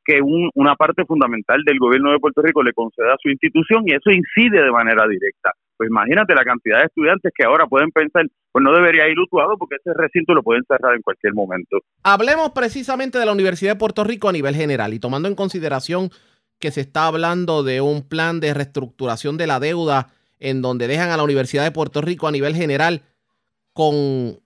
[0.06, 3.94] que una parte fundamental del gobierno de Puerto Rico le conceda a su institución y
[3.94, 5.52] eso incide de manera directa.
[5.76, 9.58] Pues imagínate la cantidad de estudiantes que ahora pueden pensar, pues no debería ir utuado
[9.58, 11.80] porque ese recinto lo pueden cerrar en cualquier momento.
[12.04, 16.12] Hablemos precisamente de la Universidad de Puerto Rico a nivel general y tomando en consideración
[16.60, 20.08] que se está hablando de un plan de reestructuración de la deuda
[20.40, 23.02] en donde dejan a la Universidad de Puerto Rico a nivel general
[23.74, 24.40] con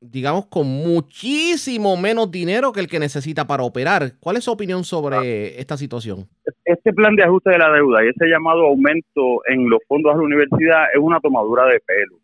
[0.00, 4.12] digamos, con muchísimo menos dinero que el que necesita para operar.
[4.18, 5.22] ¿Cuál es su opinión sobre ah.
[5.58, 6.26] esta situación?
[6.64, 10.16] Este plan de ajuste de la deuda y ese llamado aumento en los fondos a
[10.16, 12.16] la universidad es una tomadura de pelo.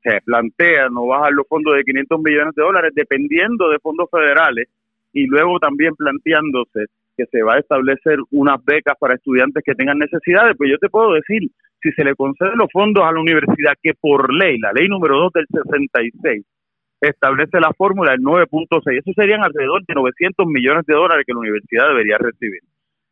[0.00, 4.68] Se plantea no bajar los fondos de 500 millones de dólares dependiendo de fondos federales
[5.12, 9.98] y luego también planteándose que se va a establecer unas becas para estudiantes que tengan
[9.98, 10.54] necesidades.
[10.56, 11.50] Pues yo te puedo decir,
[11.82, 15.18] si se le conceden los fondos a la universidad que por ley, la ley número
[15.18, 16.44] 2 del 66,
[17.00, 18.98] establece la fórmula del 9.6.
[18.98, 22.60] Eso serían alrededor de 900 millones de dólares que la universidad debería recibir.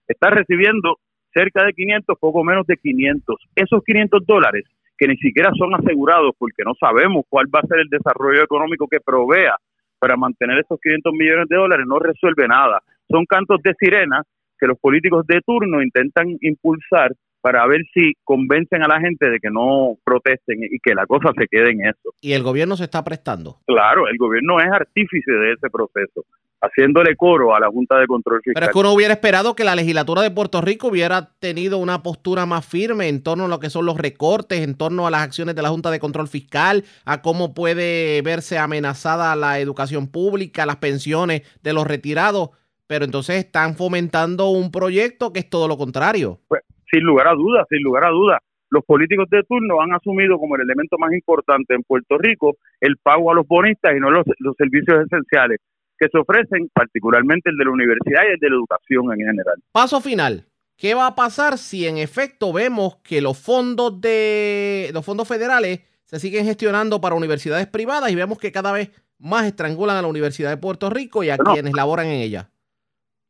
[0.09, 0.99] Está recibiendo
[1.33, 3.37] cerca de 500, poco menos de 500.
[3.55, 4.65] Esos 500 dólares
[4.99, 8.89] que ni siquiera son asegurados porque no sabemos cuál va a ser el desarrollo económico
[8.89, 9.55] que provea
[9.99, 12.81] para mantener esos 500 millones de dólares, no resuelve nada.
[13.09, 14.23] Son cantos de sirena
[14.59, 17.13] que los políticos de turno intentan impulsar
[17.47, 21.31] para ver si convencen a la gente de que no protesten y que la cosa
[21.39, 22.13] se quede en eso.
[22.21, 23.61] ¿Y el gobierno se está prestando?
[23.69, 26.25] Claro, el gobierno es artífice de ese proceso,
[26.61, 28.55] haciéndole coro a la Junta de Control Fiscal.
[28.55, 32.03] Pero es que uno hubiera esperado que la legislatura de Puerto Rico hubiera tenido una
[32.03, 35.23] postura más firme en torno a lo que son los recortes, en torno a las
[35.23, 40.67] acciones de la Junta de Control Fiscal, a cómo puede verse amenazada la educación pública,
[40.67, 42.51] las pensiones de los retirados.
[42.89, 46.41] Pero entonces están fomentando un proyecto que es todo lo contrario.
[46.49, 48.41] Pues, sin lugar a dudas, sin lugar a dudas.
[48.71, 52.97] Los políticos de turno han asumido como el elemento más importante en Puerto Rico el
[52.97, 54.25] pago a los bonistas y no los,
[54.59, 55.61] servicios esenciales
[55.99, 59.57] que se ofrecen, particularmente el de la universidad y el de la educación en general.
[59.73, 60.45] Paso final.
[60.77, 65.81] ¿Qué va a pasar si en efecto vemos que los fondos de los fondos federales
[66.05, 70.09] se siguen gestionando para universidades privadas y vemos que cada vez más estrangulan a la
[70.09, 72.51] Universidad de Puerto Rico y a quienes laboran en ella?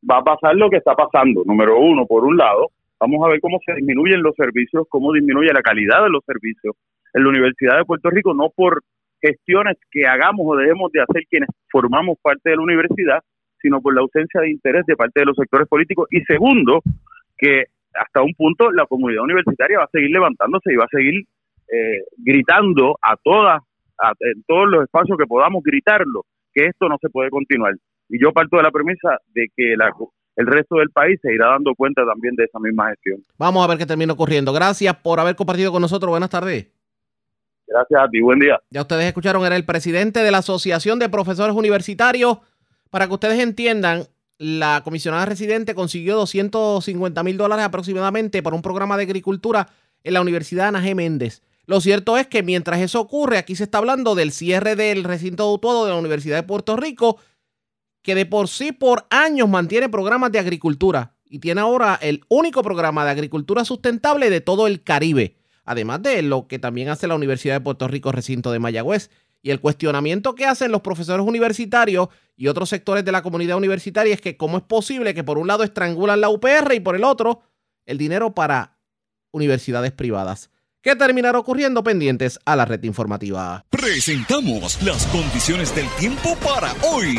[0.09, 1.43] Va a pasar lo que está pasando.
[1.45, 5.53] Número uno, por un lado, Vamos a ver cómo se disminuyen los servicios, cómo disminuye
[5.53, 6.77] la calidad de los servicios
[7.13, 8.83] en la Universidad de Puerto Rico, no por
[9.21, 13.21] gestiones que hagamos o dejemos de hacer quienes formamos parte de la universidad,
[13.61, 16.09] sino por la ausencia de interés de parte de los sectores políticos.
[16.11, 16.81] Y segundo,
[17.37, 21.25] que hasta un punto la comunidad universitaria va a seguir levantándose y va a seguir
[21.73, 23.61] eh, gritando a todas,
[23.99, 27.75] a, en todos los espacios que podamos gritarlo, que esto no se puede continuar.
[28.09, 29.91] Y yo parto de la premisa de que la,
[30.37, 33.25] el resto del país se irá dando cuenta también de esa misma gestión.
[33.39, 34.53] Vamos a ver qué termina ocurriendo.
[34.53, 36.11] Gracias por haber compartido con nosotros.
[36.11, 36.67] Buenas tardes.
[37.67, 38.61] Gracias a ti, buen día.
[38.71, 42.39] Ya ustedes escucharon, era el presidente de la Asociación de Profesores Universitarios.
[42.91, 44.05] Para que ustedes entiendan,
[44.39, 49.69] la comisionada residente consiguió 250 mil dólares aproximadamente para un programa de agricultura
[50.05, 50.95] en la Universidad Ana G.
[50.95, 51.43] Méndez.
[51.67, 55.59] Lo cierto es que mientras eso ocurre, aquí se está hablando del cierre del recinto
[55.61, 57.19] de de la Universidad de Puerto Rico
[58.07, 62.63] que de por sí por años mantiene programas de agricultura y tiene ahora el único
[62.63, 65.35] programa de agricultura sustentable de todo el Caribe,
[65.65, 69.11] además de lo que también hace la Universidad de Puerto Rico recinto de Mayagüez.
[69.43, 74.15] Y el cuestionamiento que hacen los profesores universitarios y otros sectores de la comunidad universitaria
[74.15, 77.03] es que cómo es posible que por un lado estrangulan la UPR y por el
[77.03, 77.43] otro
[77.87, 78.79] el dinero para
[79.33, 80.51] universidades privadas.
[80.81, 83.65] ¿Qué terminará ocurriendo pendientes a la red informativa?
[83.69, 87.19] Presentamos las condiciones del tiempo para hoy.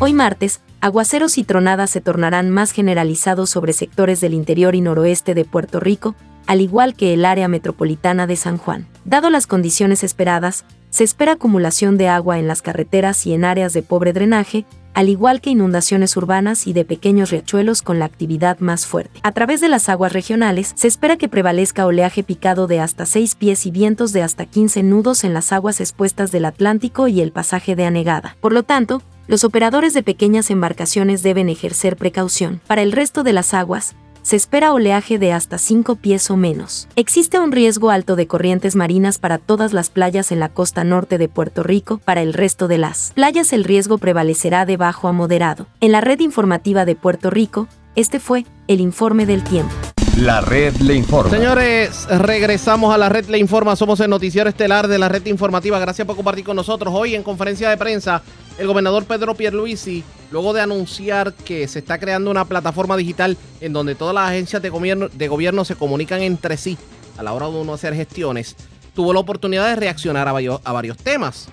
[0.00, 5.34] Hoy martes, aguaceros y tronadas se tornarán más generalizados sobre sectores del interior y noroeste
[5.34, 6.14] de Puerto Rico,
[6.46, 8.86] al igual que el área metropolitana de San Juan.
[9.04, 13.72] Dado las condiciones esperadas, se espera acumulación de agua en las carreteras y en áreas
[13.72, 18.58] de pobre drenaje, al igual que inundaciones urbanas y de pequeños riachuelos con la actividad
[18.60, 19.20] más fuerte.
[19.22, 23.34] A través de las aguas regionales, se espera que prevalezca oleaje picado de hasta 6
[23.34, 27.32] pies y vientos de hasta 15 nudos en las aguas expuestas del Atlántico y el
[27.32, 28.36] pasaje de anegada.
[28.40, 32.60] Por lo tanto, los operadores de pequeñas embarcaciones deben ejercer precaución.
[32.66, 36.88] Para el resto de las aguas, se espera oleaje de hasta 5 pies o menos.
[36.96, 41.18] Existe un riesgo alto de corrientes marinas para todas las playas en la costa norte
[41.18, 41.98] de Puerto Rico.
[41.98, 45.66] Para el resto de las playas el riesgo prevalecerá de bajo a moderado.
[45.80, 49.74] En la red informativa de Puerto Rico, este fue el informe del tiempo.
[50.18, 51.30] La red le informa.
[51.30, 53.74] Señores, regresamos a la red le informa.
[53.74, 55.78] Somos el noticiero estelar de la red informativa.
[55.80, 56.94] Gracias por compartir con nosotros.
[56.96, 58.22] Hoy en conferencia de prensa,
[58.58, 63.72] el gobernador Pedro Pierluisi, luego de anunciar que se está creando una plataforma digital en
[63.72, 66.78] donde todas las agencias de gobierno, se comunican entre sí
[67.18, 68.56] a la hora de uno hacer gestiones,
[68.94, 71.48] tuvo la oportunidad de reaccionar a a varios temas.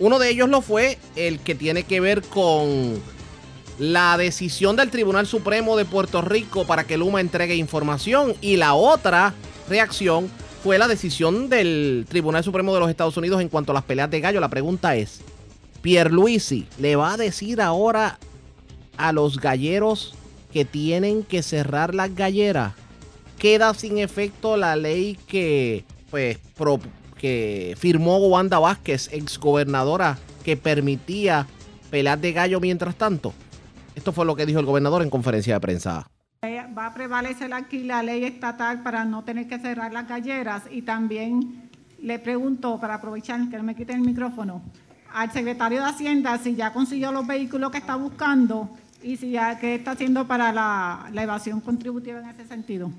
[0.00, 3.00] Uno de ellos lo fue el que tiene que ver con
[3.78, 8.74] la decisión del Tribunal Supremo de Puerto Rico para que Luma entregue información y la
[8.74, 9.34] otra
[9.68, 10.30] reacción
[10.62, 14.10] fue la decisión del Tribunal Supremo de los Estados Unidos en cuanto a las peleas
[14.10, 14.40] de gallo.
[14.40, 15.20] La pregunta es,
[15.82, 18.18] Pierluisi le va a decir ahora
[18.96, 20.14] a los galleros
[20.52, 22.74] que tienen que cerrar las galleras.
[23.38, 26.38] Queda sin efecto la ley que, pues,
[27.18, 31.46] que firmó Wanda Vázquez, exgobernadora, que permitía
[31.90, 33.34] pelear de gallo mientras tanto.
[33.94, 36.06] Esto fue lo que dijo el gobernador en conferencia de prensa.
[36.44, 40.82] Va a prevalecer aquí la ley estatal para no tener que cerrar las galleras y
[40.82, 41.70] también
[42.00, 44.62] le pregunto, para aprovechar que no me quiten el micrófono,
[45.12, 48.70] al secretario de Hacienda si ya consiguió los vehículos que está buscando
[49.02, 52.90] y si ya qué está haciendo para la, evasión contributiva en ese sentido.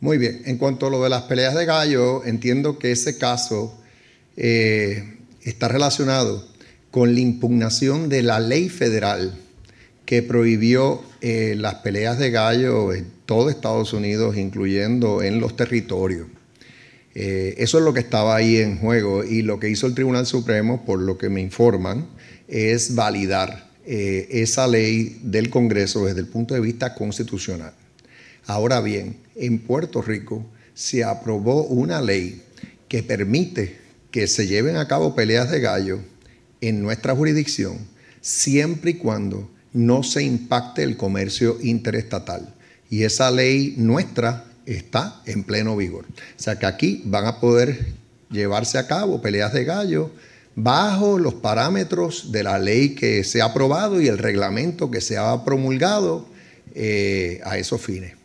[0.00, 3.78] Muy bien, en cuanto a lo de las peleas de gallo, entiendo que ese caso
[4.36, 6.46] eh, está relacionado
[6.90, 9.34] con la impugnación de la ley federal
[10.06, 16.28] que prohibió eh, las peleas de gallo en todo Estados Unidos, incluyendo en los territorios.
[17.14, 20.26] Eh, eso es lo que estaba ahí en juego y lo que hizo el Tribunal
[20.26, 22.06] Supremo, por lo que me informan,
[22.46, 27.72] es validar eh, esa ley del Congreso desde el punto de vista constitucional.
[28.46, 32.42] Ahora bien, en Puerto Rico se aprobó una ley
[32.88, 33.76] que permite
[34.10, 36.00] que se lleven a cabo peleas de gallo
[36.60, 37.78] en nuestra jurisdicción
[38.20, 42.54] siempre y cuando no se impacte el comercio interestatal.
[42.90, 44.44] Y esa ley nuestra
[44.76, 46.04] está en pleno vigor.
[46.06, 46.12] O
[46.42, 47.86] sea que aquí van a poder
[48.30, 50.10] llevarse a cabo peleas de gallo
[50.54, 55.16] bajo los parámetros de la ley que se ha aprobado y el reglamento que se
[55.16, 56.26] ha promulgado
[56.74, 58.16] eh, a esos fines.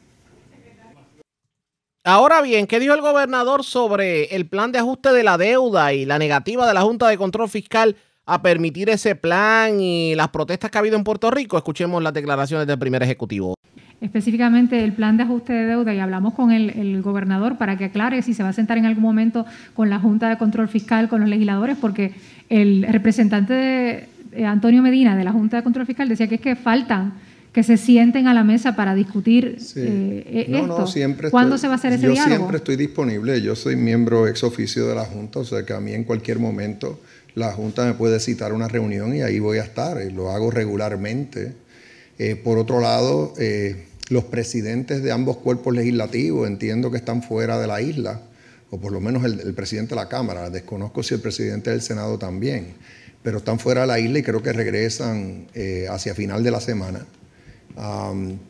[2.04, 6.06] Ahora bien, ¿qué dijo el gobernador sobre el plan de ajuste de la deuda y
[6.06, 10.70] la negativa de la Junta de Control Fiscal a permitir ese plan y las protestas
[10.70, 11.56] que ha habido en Puerto Rico?
[11.56, 13.56] Escuchemos las declaraciones del primer ejecutivo
[14.04, 18.22] específicamente el plan de ajuste de deuda y hablamos con el, gobernador para que aclare
[18.22, 21.22] si se va a sentar en algún momento con la Junta de Control Fiscal, con
[21.22, 22.14] los legisladores, porque
[22.50, 26.42] el representante de, eh, Antonio Medina de la Junta de Control Fiscal decía que es
[26.42, 27.14] que faltan
[27.54, 30.86] que se sienten a la mesa para discutir eh, e, esto.
[30.88, 32.30] siempre ¿Cuándo se va a hacer ese diálogo?
[32.30, 33.42] Yo siempre estoy disponible.
[33.42, 36.40] Yo soy miembro ex oficio de la Junta, o sea que a mí en cualquier
[36.40, 37.00] momento
[37.36, 40.02] la Junta me puede citar una reunión y ahí voy a estar.
[40.06, 41.54] Y lo hago regularmente.
[42.20, 43.34] Eh, por otro lado,
[44.10, 48.22] los presidentes de ambos cuerpos legislativos entiendo que están fuera de la isla,
[48.70, 52.18] o por lo menos el, presidente de la Cámara, desconozco si el presidente del Senado
[52.18, 52.74] también,
[53.22, 56.60] pero están fuera de la isla y creo que regresan eh, hacia final de la
[56.60, 57.06] semana.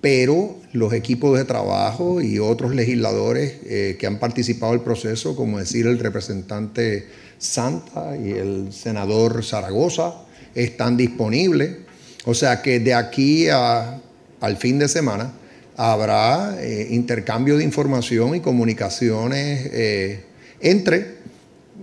[0.01, 5.60] pero los equipos de trabajo y otros legisladores eh, que han participado del proceso, como
[5.60, 7.07] decir el representante
[7.38, 10.14] Santa y el senador Zaragoza,
[10.56, 11.77] están disponibles.
[12.26, 15.34] O sea que de aquí al fin de semana
[15.78, 20.26] habrá eh, intercambio de información y comunicaciones eh,
[20.60, 21.24] entre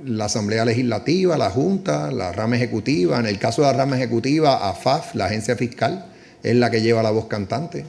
[0.05, 3.19] la Asamblea Legislativa, la Junta, la rama ejecutiva.
[3.19, 6.07] En el caso de la rama ejecutiva, AFAF, la agencia fiscal,
[6.43, 7.85] es la que lleva la voz cantante.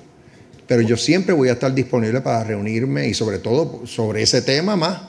[0.67, 4.75] Pero yo siempre voy a estar disponible para reunirme y sobre todo sobre ese tema
[4.75, 5.01] más.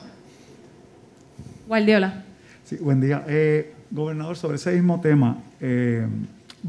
[1.66, 2.24] Guardiola.
[2.64, 3.24] Sí, buen día.
[3.28, 5.42] Eh, gobernador, sobre ese mismo tema,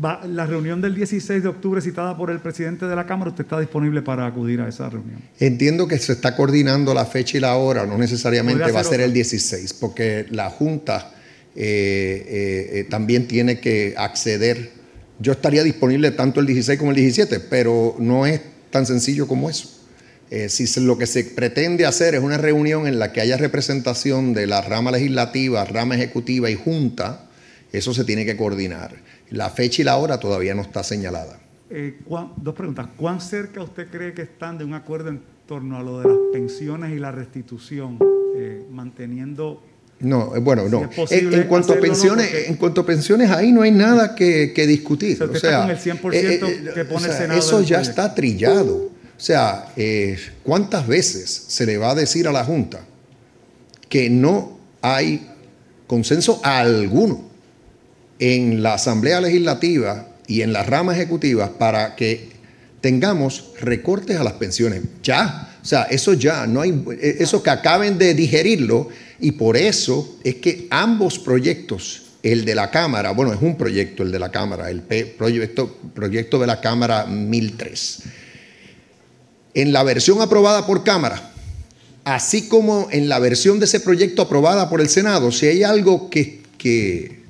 [0.01, 3.59] la reunión del 16 de octubre citada por el presidente de la Cámara, ¿usted está
[3.59, 5.21] disponible para acudir a esa reunión?
[5.39, 9.01] Entiendo que se está coordinando la fecha y la hora, no necesariamente va a ser
[9.01, 11.11] el 16, porque la Junta
[11.55, 14.71] eh, eh, eh, también tiene que acceder.
[15.19, 18.41] Yo estaría disponible tanto el 16 como el 17, pero no es
[18.71, 19.69] tan sencillo como eso.
[20.47, 24.47] si lo que se pretende hacer es una reunión en la que haya representación de
[24.47, 27.29] la rama legislativa, rama ejecutiva y junta,
[27.73, 28.95] Eso se tiene que coordinar.
[29.31, 31.39] La fecha y la hora todavía no está señalada.
[31.71, 31.97] Eh,
[32.37, 32.87] dos preguntas.
[32.95, 36.17] ¿Cuán cerca usted cree que están de un acuerdo en torno a lo de las
[36.31, 37.97] pensiones y la restitución,
[38.37, 39.61] eh, manteniendo
[39.99, 40.89] no, eh, bueno, no.
[41.09, 45.21] en, cuanto a pensiones, en cuanto a pensiones, ahí no hay nada que, discutir.
[45.23, 45.71] O sea,
[47.37, 48.75] eso ya está trillado.
[48.75, 49.73] O sea,
[50.43, 52.85] ¿cuántas veces se le va a decir a la Junta
[53.87, 55.29] que no hay
[55.87, 57.32] consenso alguno
[58.19, 62.29] en la Asamblea Legislativa y en la rama ejecutiva para que
[62.81, 64.81] tengamos recortes a las pensiones.
[65.03, 70.17] Ya, o sea, eso ya, no hay, eso que acaben de digerirlo y por eso
[70.23, 74.31] es que ambos proyectos, el de la Cámara, bueno, es un proyecto el de la
[74.31, 78.03] Cámara, el proyecto, proyecto de la Cámara 1003,
[79.53, 81.31] en la versión aprobada por Cámara,
[82.03, 86.09] así como en la versión de ese proyecto aprobada por el Senado, si hay algo
[86.09, 87.22] que,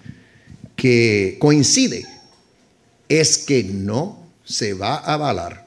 [0.76, 2.06] que coincide,
[3.10, 5.66] es que no se va a avalar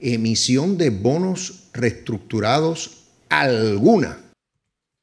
[0.00, 4.18] emisión de bonos reestructurados alguna.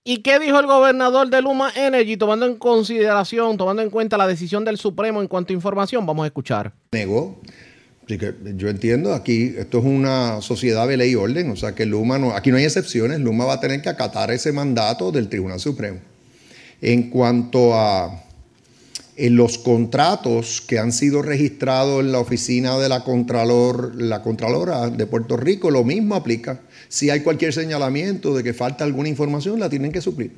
[0.03, 4.27] ¿Y qué dijo el gobernador de Luma Energy tomando en consideración, tomando en cuenta la
[4.27, 6.05] decisión del Supremo en cuanto a información?
[6.05, 6.73] Vamos a escuchar.
[6.91, 7.39] Negó.
[8.07, 12.17] Yo entiendo, aquí esto es una sociedad de ley y orden, o sea que Luma
[12.17, 15.59] no, aquí no hay excepciones, Luma va a tener que acatar ese mandato del Tribunal
[15.59, 15.99] Supremo.
[16.81, 18.23] En cuanto a
[19.19, 24.89] en los contratos que han sido registrados en la oficina de la Contralor, la Contralora
[24.89, 26.61] de Puerto Rico, lo mismo aplica.
[26.87, 30.31] Si hay cualquier señalamiento de que falta alguna información, la tienen que suplir.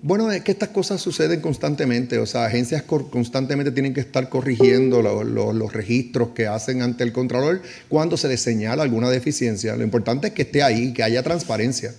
[0.00, 5.02] Bueno, es que estas cosas suceden constantemente, o sea, agencias constantemente tienen que estar corrigiendo
[5.02, 9.76] los registros que hacen ante el Contralor cuando se les señala alguna deficiencia.
[9.76, 11.92] Lo importante es que esté ahí, que haya transparencia.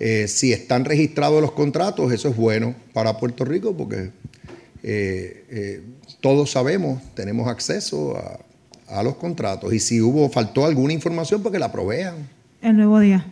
[0.00, 4.10] Eh, si están registrados los contratos, eso es bueno para Puerto Rico porque
[4.82, 5.82] eh, eh,
[6.20, 11.70] todos sabemos, tenemos acceso a, los contratos y si hubo, faltó alguna información, porque la
[11.70, 12.14] provean.
[12.62, 13.26] El nuevo día.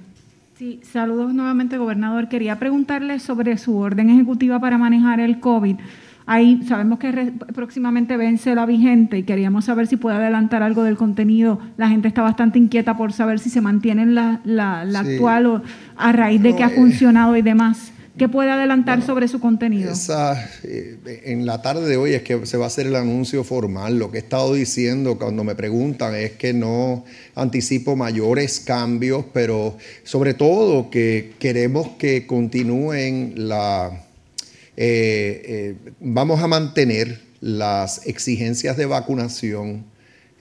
[0.59, 2.29] Sí, saludos nuevamente, gobernador.
[2.29, 5.77] Quería preguntarle sobre su orden ejecutiva para manejar el COVID.
[6.29, 10.97] Ahí sabemos que próximamente vence la vigente y queríamos saber si puede adelantar algo del
[10.97, 11.61] contenido.
[11.77, 15.63] La gente está bastante inquieta por saber si se mantiene la, la, actual o
[15.97, 17.93] a raíz de que ha eh, funcionado y demás.
[18.19, 19.93] ¿Qué puede adelantar sobre su contenido?
[20.65, 23.99] Eh, en la tarde de hoy es que se va a hacer el anuncio formal.
[23.99, 27.05] Lo que he estado diciendo cuando me preguntan es que no
[27.35, 34.06] anticipo mayores cambios, pero sobre todo que queremos que continúen la
[34.77, 39.87] eh, eh, vamos a mantener las exigencias de vacunación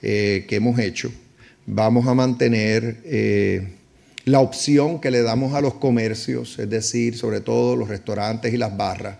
[0.02, 1.10] eh, que hemos hecho.
[1.64, 3.02] Vamos a mantener
[4.24, 8.56] la opción que le damos a los comercios, es decir, sobre todo los restaurantes y
[8.56, 9.16] las barras.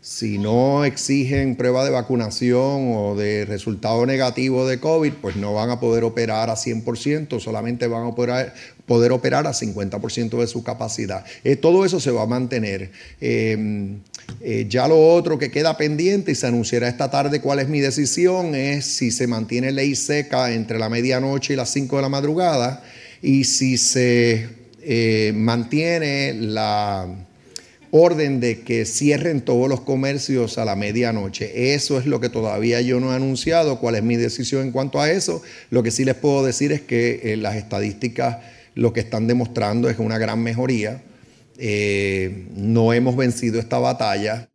[0.00, 5.70] Si no exigen prueba de vacunación o de resultado negativo de COVID, pues no van
[5.70, 8.52] a poder operar a 100%, solamente van a poder,
[8.86, 11.24] poder operar a 50% de su capacidad.
[11.60, 12.90] todo eso se va a mantener.
[14.68, 18.54] Ya lo otro que queda pendiente y se anunciará esta tarde cuál es mi decisión
[18.54, 22.82] es si se mantiene ley seca entre la medianoche y las 5 de la madrugada
[23.22, 24.48] y si se
[24.82, 27.08] eh, mantiene la
[27.90, 31.74] orden de que cierren todos los comercios a la medianoche.
[31.74, 35.00] Eso es lo que todavía yo no he anunciado, cuál es mi decisión en cuanto
[35.00, 35.40] a eso.
[35.70, 38.38] Lo que sí les puedo decir es que eh, las estadísticas
[38.74, 41.00] lo que están demostrando es una gran mejoría
[41.58, 44.50] eh, no hemos vencido esta batalla.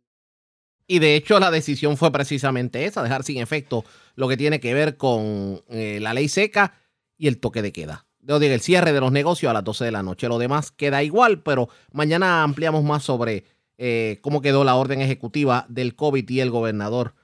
[0.86, 3.84] Y de hecho la decisión fue precisamente esa, dejar sin efecto
[4.16, 6.74] lo que tiene que ver con eh, la ley seca
[7.16, 8.06] y el toque de queda.
[8.20, 10.28] Digo, el cierre de los negocios a las 12 de la noche.
[10.28, 13.44] Lo demás queda igual, pero mañana ampliamos más sobre
[13.78, 17.14] eh, cómo quedó la orden ejecutiva del COVID y el gobernador.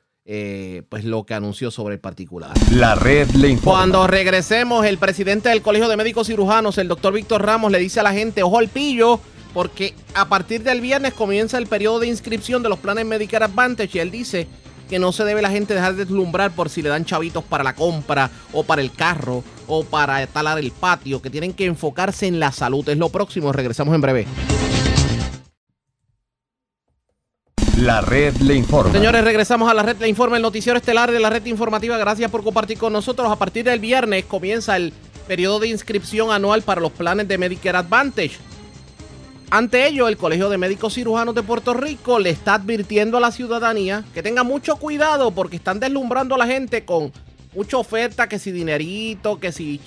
[0.88, 2.52] pues lo que anunció sobre el particular.
[2.72, 3.78] La red le informa.
[3.78, 8.00] Cuando regresemos, el presidente del Colegio de Médicos Cirujanos, el doctor Víctor Ramos, le dice
[8.00, 9.20] a la gente, ojo al pillo,
[9.56, 13.96] porque a partir del viernes comienza el periodo de inscripción de los planes Medicare Advantage
[13.96, 14.46] y él dice
[14.90, 17.64] que no se debe la gente dejar de deslumbrar por si le dan chavitos para
[17.64, 22.26] la compra o para el carro o para talar el patio, que tienen que enfocarse
[22.26, 22.86] en la salud.
[22.86, 24.26] Es lo próximo, regresamos en breve.
[27.78, 28.92] La red le informa.
[28.92, 31.96] Señores, regresamos a la red le informa, el noticiero estelar de la red informativa.
[31.96, 33.32] Gracias por compartir con nosotros.
[33.32, 34.92] A partir del viernes comienza el
[35.26, 38.36] periodo de inscripción anual para los planes de Medicare Advantage.
[39.50, 43.30] Ante ello, el Colegio de Médicos Cirujanos de Puerto Rico le está advirtiendo a la
[43.30, 47.12] ciudadanía que tenga mucho cuidado porque están deslumbrando a la gente con
[47.54, 49.80] mucha oferta, que si dinerito, que si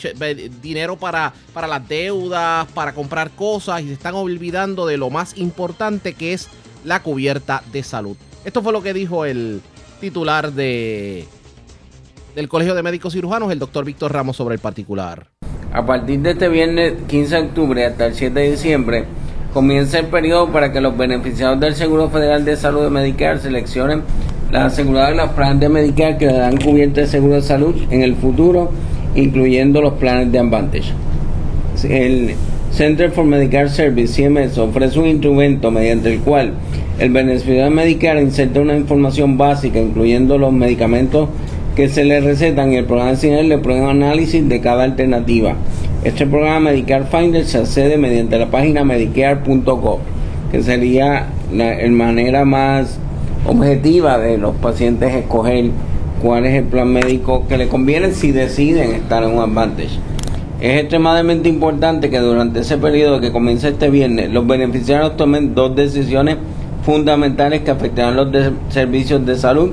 [0.62, 5.38] dinero para, para las deudas, para comprar cosas y se están olvidando de lo más
[5.38, 6.48] importante que es
[6.86, 8.16] la cubierta de salud.
[8.46, 9.62] Esto fue lo que dijo el
[10.00, 11.28] titular de,
[12.34, 15.28] del Colegio de Médicos Cirujanos, el doctor Víctor Ramos, sobre el particular.
[15.74, 19.06] A partir de este viernes 15 de octubre hasta el 7 de diciembre,
[19.54, 24.04] comienza el periodo para que los beneficiarios del Seguro Federal de Salud de Medicare seleccionen
[24.52, 27.76] las aseguradoras de los planes de Medicare que le dan cubierta de seguro de salud
[27.90, 28.72] en el futuro,
[29.16, 30.94] incluyendo los planes de Advantage.
[31.84, 32.36] El
[32.72, 36.54] Center for Medicare Service, CMS, ofrece un instrumento mediante el cual
[37.00, 41.30] el beneficiario de Medicare inserta una información básica, incluyendo los medicamentos
[41.76, 45.56] que se le recetan y el programa de le prueba análisis de cada alternativa.
[46.02, 50.00] Este programa Medicare Finder se accede mediante la página medicare.gov,
[50.50, 52.98] que sería la manera más
[53.46, 55.72] objetiva de los pacientes escoger
[56.22, 60.00] cuál es el plan médico que le conviene si deciden estar en un Advantage.
[60.62, 65.76] Es extremadamente importante que durante ese periodo que comienza este viernes los beneficiarios tomen dos
[65.76, 66.38] decisiones
[66.86, 68.30] fundamentales que afectarán los
[68.70, 69.72] servicios de salud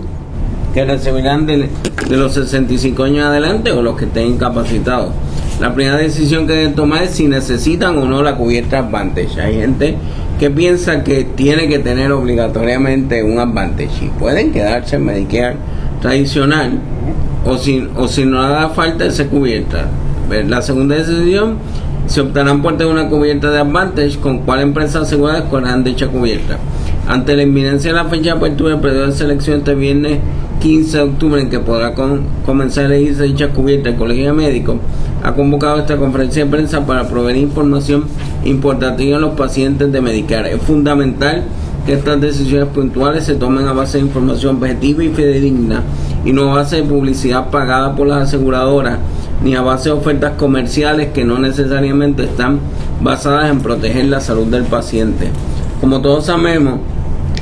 [0.74, 1.68] que recibirán de,
[2.10, 5.12] los 65 años adelante o los que estén incapacitados.
[5.60, 9.40] La primera decisión que deben tomar es si necesitan o no la cubierta Advantage.
[9.40, 9.96] Hay gente
[10.38, 15.56] que piensa que tiene que tener obligatoriamente un Advantage y pueden quedarse en Medicare
[16.02, 16.78] tradicional
[17.46, 19.88] o si, o si no haga falta esa cubierta.
[20.46, 21.56] La segunda decisión
[22.06, 26.58] se optarán por tener una cubierta de Advantage con cuál empresa asegurada escogerán dicha cubierta.
[27.08, 30.18] Ante la inminencia de la fecha de apertura del periodo de selección este viernes
[30.60, 31.94] 15 de octubre en que podrá
[32.44, 34.78] comenzar a elegirse dicha cubierta el Colegio de Médicos,
[35.22, 38.06] ha convocado esta conferencia de prensa para proveer información
[38.44, 40.54] importantiva a los pacientes de Medicare.
[40.54, 41.44] Es fundamental
[41.86, 45.82] que estas decisiones puntuales se tomen a base de información objetiva y fidedigna
[46.24, 48.98] y no a base de publicidad pagada por las aseguradoras
[49.44, 52.58] ni a base de ofertas comerciales que no necesariamente están
[53.00, 55.28] basadas en proteger la salud del paciente.
[55.80, 56.80] Como todos sabemos,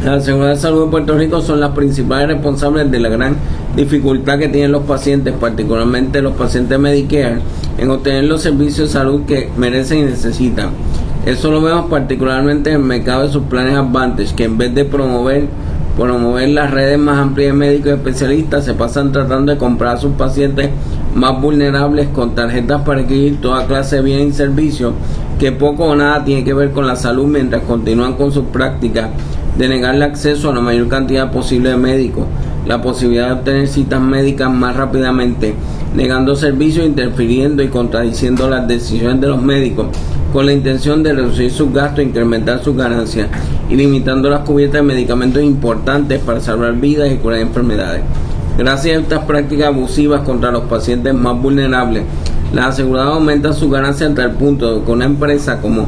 [0.05, 3.37] la Seguridad de Salud de Puerto Rico son las principales responsables de la gran
[3.75, 7.39] dificultad que tienen los pacientes, particularmente los pacientes Medicare,
[7.79, 10.71] en obtener los servicios de salud que merecen y necesitan.
[11.25, 14.85] Eso lo vemos particularmente en el mercado de sus planes Advantage, que en vez de
[14.85, 15.49] promover
[15.97, 20.13] promover las redes más amplias de médicos especialistas, se pasan tratando de comprar a sus
[20.15, 20.71] pacientes
[21.15, 24.93] más vulnerables con tarjetas para adquirir toda clase de bienes y servicios
[25.39, 29.11] que poco o nada tiene que ver con la salud mientras continúan con sus prácticas
[29.57, 32.27] de negarle acceso a la mayor cantidad posible de médicos,
[32.67, 35.55] la posibilidad de obtener citas médicas más rápidamente,
[35.95, 39.87] negando servicios, interfiriendo y contradiciendo las decisiones de los médicos
[40.33, 43.29] con la intención de reducir sus gastos, incrementar sus ganancias
[43.71, 48.03] y limitando las cubiertas de medicamentos importantes para salvar vidas y curar enfermedades.
[48.59, 52.03] Gracias a estas prácticas abusivas contra los pacientes más vulnerables,
[52.53, 55.87] las aseguradoras aumentan sus ganancias hasta el punto de que una empresa como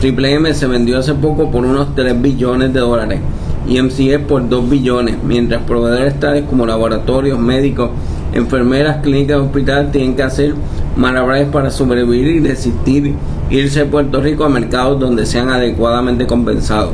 [0.00, 3.20] Triple M se vendió hace poco por unos 3 billones de dólares
[3.66, 7.90] y MCE por 2 billones, mientras proveedores tales como laboratorios, médicos,
[8.34, 10.54] enfermeras, clínicas, hospitales tienen que hacer
[10.96, 13.14] malabares para sobrevivir y resistir
[13.50, 16.92] irse a Puerto Rico a mercados donde sean adecuadamente compensados.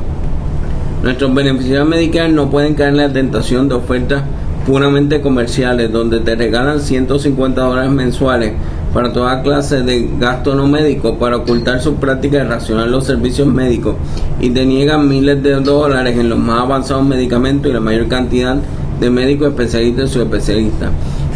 [1.03, 4.23] Nuestros beneficiarios medicales no pueden caer en la tentación de ofertas
[4.67, 8.53] puramente comerciales donde te regalan 150 dólares mensuales
[8.93, 13.47] para toda clase de gasto no médico para ocultar sus prácticas de racionar los servicios
[13.47, 13.95] médicos
[14.41, 18.57] y te niegan miles de dólares en los más avanzados medicamentos y la mayor cantidad
[19.01, 20.91] de médicos especialistas y subespecialistas.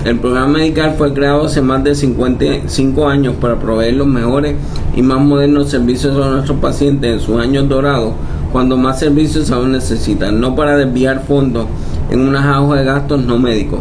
[0.04, 4.54] El programa medical fue creado hace más de 55 años para proveer los mejores
[4.94, 8.12] y más modernos servicios a nuestros pacientes en sus años dorados,
[8.52, 11.66] cuando más servicios aún necesitan, no para desviar fondos
[12.10, 13.80] en unas aguas de gastos no médicos.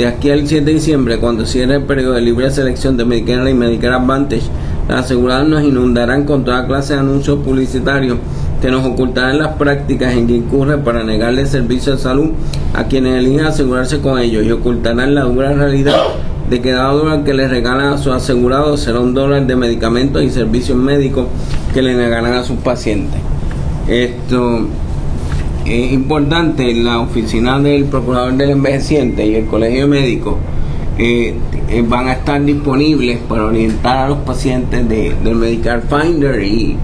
[0.00, 3.50] De aquí al 7 de diciembre, cuando cierre el periodo de libre selección de Medicare
[3.50, 4.44] y Medicare Advantage,
[4.88, 8.16] las aseguradoras nos inundarán con toda clase de anuncios publicitarios
[8.62, 12.30] que nos ocultarán las prácticas en que incurre para negarle servicios de salud
[12.72, 15.96] a quienes eligen asegurarse con ellos y ocultarán la dura realidad
[16.48, 20.22] de que cada dólar que les regalan a sus asegurados será un dólar de medicamentos
[20.22, 21.26] y servicios médicos
[21.74, 23.20] que le negarán a sus pacientes.
[23.86, 24.60] Esto
[25.66, 30.38] es importante, la oficina del Procurador del Envejeciente y el Colegio Médico
[30.98, 31.34] eh,
[31.68, 36.76] eh, van a estar disponibles para orientar a los pacientes de, del Medical Finder y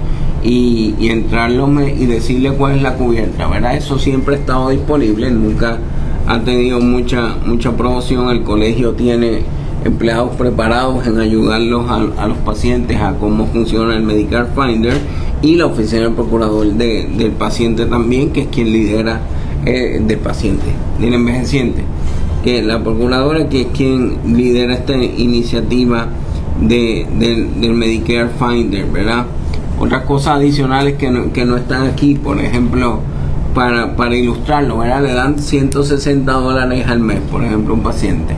[0.46, 3.76] y, y entrarlo y decirle cuál es la cubierta, ¿verdad?
[3.76, 5.78] Eso siempre ha estado disponible, nunca
[6.26, 9.40] ha tenido mucha mucha promoción, el colegio tiene
[9.84, 14.98] empleados preparados en ayudarlos a, los pacientes a cómo funciona el Medical Finder
[15.42, 19.20] y la oficina del procurador del paciente también, que es quien lidera
[19.64, 20.66] eh, del paciente,
[21.00, 21.84] del envejeciente,
[22.42, 26.08] que la procuradora que es quien lidera esta iniciativa
[26.60, 29.26] de, del Medicare Finder, ¿verdad?
[29.78, 33.00] otras cosas adicionales que no, que no están aquí, por ejemplo,
[33.54, 35.02] para, para ilustrarlo, ¿verdad?
[35.02, 38.34] le dan 160 dólares al mes, por ejemplo, un paciente.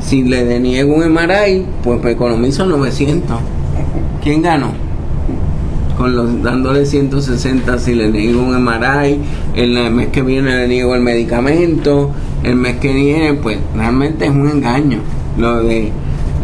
[0.00, 3.38] Si le deniego un MRI, pues me economizo 900.
[4.22, 4.83] ¿Quién ganó?
[5.96, 9.20] Con los, dándole 160 si le niego un MRI,
[9.54, 12.10] el mes que viene le niego el medicamento,
[12.42, 14.98] el mes que viene, pues realmente es un engaño.
[15.38, 15.92] Lo de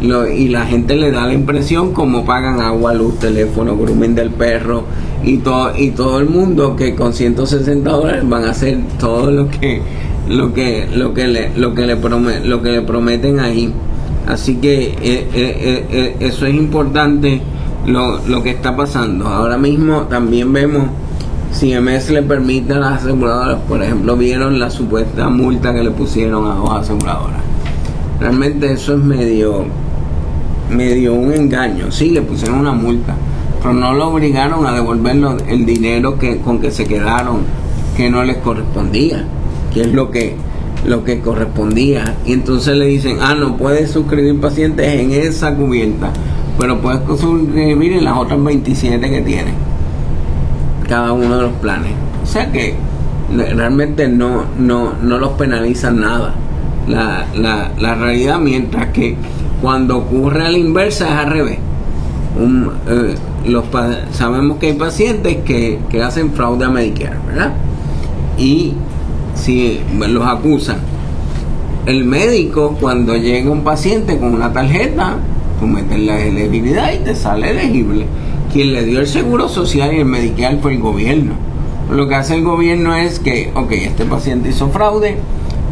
[0.02, 4.84] y la gente le da la impresión como pagan agua, luz, teléfono, grooming del perro
[5.22, 9.48] y todo y todo el mundo que con 160 dólares van a hacer todo lo
[9.48, 9.82] que
[10.28, 13.72] lo que lo que le lo que le lo que le prometen ahí
[14.26, 17.42] así que eh, eh, eh, eso es importante
[17.86, 20.84] lo, lo que está pasando ahora mismo también vemos
[21.52, 25.90] si MS le permite a las aseguradoras por ejemplo vieron la supuesta multa que le
[25.90, 27.40] pusieron a dos aseguradoras
[28.20, 29.66] realmente eso es medio
[30.70, 31.90] medio un engaño.
[31.90, 33.14] Sí, le pusieron una multa,
[33.60, 35.16] pero no lo obligaron a devolver
[35.48, 37.40] el dinero que, con que se quedaron,
[37.96, 39.24] que no les correspondía,
[39.72, 40.36] que es lo que,
[40.86, 42.16] lo que correspondía.
[42.24, 46.12] Y entonces le dicen, ah, no puedes suscribir pacientes en esa cubierta,
[46.60, 49.54] pero puedes suscribir en las otras 27 que tiene
[50.86, 51.92] cada uno de los planes.
[52.22, 52.74] O sea que
[53.34, 56.34] realmente no, no, no los penalizan nada.
[56.86, 59.16] La, la, la realidad, mientras que
[59.62, 61.58] cuando ocurre a la inversa es al revés.
[62.88, 63.14] Eh,
[63.46, 63.64] los,
[64.12, 67.52] sabemos que hay pacientes que, hacen fraude a Medicare, ¿verdad?
[68.36, 68.74] Y
[69.34, 70.78] si los acusan,
[71.86, 75.16] el médico cuando llega un paciente con una tarjeta,
[75.60, 78.06] tú la elegibilidad y te sale elegible.
[78.52, 81.34] Quien le dio el seguro social y el Medicare fue el gobierno.
[81.92, 85.18] Lo que hace el gobierno es que, ok, este paciente hizo fraude,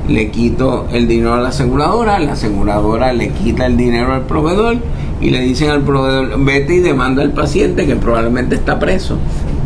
[0.08, 4.78] le quito el dinero a la aseguradora, la aseguradora le quita el dinero al proveedor
[5.20, 9.18] y le dicen al proveedor, vete y demanda al paciente que probablemente está preso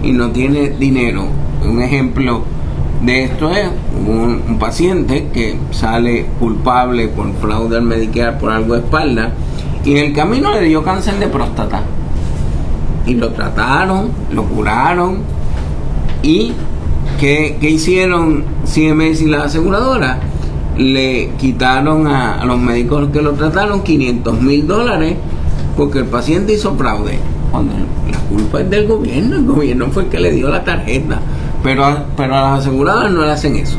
[0.03, 1.27] y no tiene dinero.
[1.69, 2.43] Un ejemplo
[3.03, 3.69] de esto es
[4.07, 9.33] un, paciente que sale culpable por fraude al Medicare por algo de espalda
[9.85, 11.83] y en el camino le dio cáncer de próstata.
[13.07, 15.19] Y lo trataron, lo curaron
[16.23, 16.53] y
[17.19, 20.21] ¿qué, qué hicieron CMS y la aseguradora?
[20.77, 25.17] le quitaron a, los médicos que lo trataron 500 mil dólares
[25.77, 27.19] porque el paciente hizo fraude.
[27.51, 27.75] Cuando
[28.11, 31.21] la culpa es del gobierno, el gobierno fue el que le dio la tarjeta.
[31.63, 31.85] Pero,
[32.17, 33.77] pero a las aseguradoras no le hacen eso.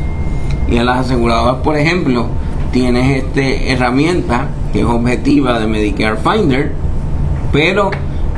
[0.68, 2.26] Y a las aseguradoras, por ejemplo,
[2.72, 6.72] tienes este herramienta que es objetiva de Medicare Finder,
[7.52, 7.92] pero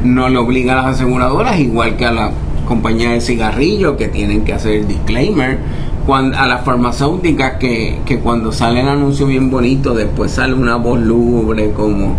[0.04, 2.30] no le obliga a las aseguradoras, igual que a la
[2.68, 5.58] compañía de cigarrillos que tienen que hacer el disclaimer
[6.06, 11.00] a las farmacéuticas que, que cuando sale el anuncio bien bonito, después sale una voz
[11.00, 12.16] lúgubre como,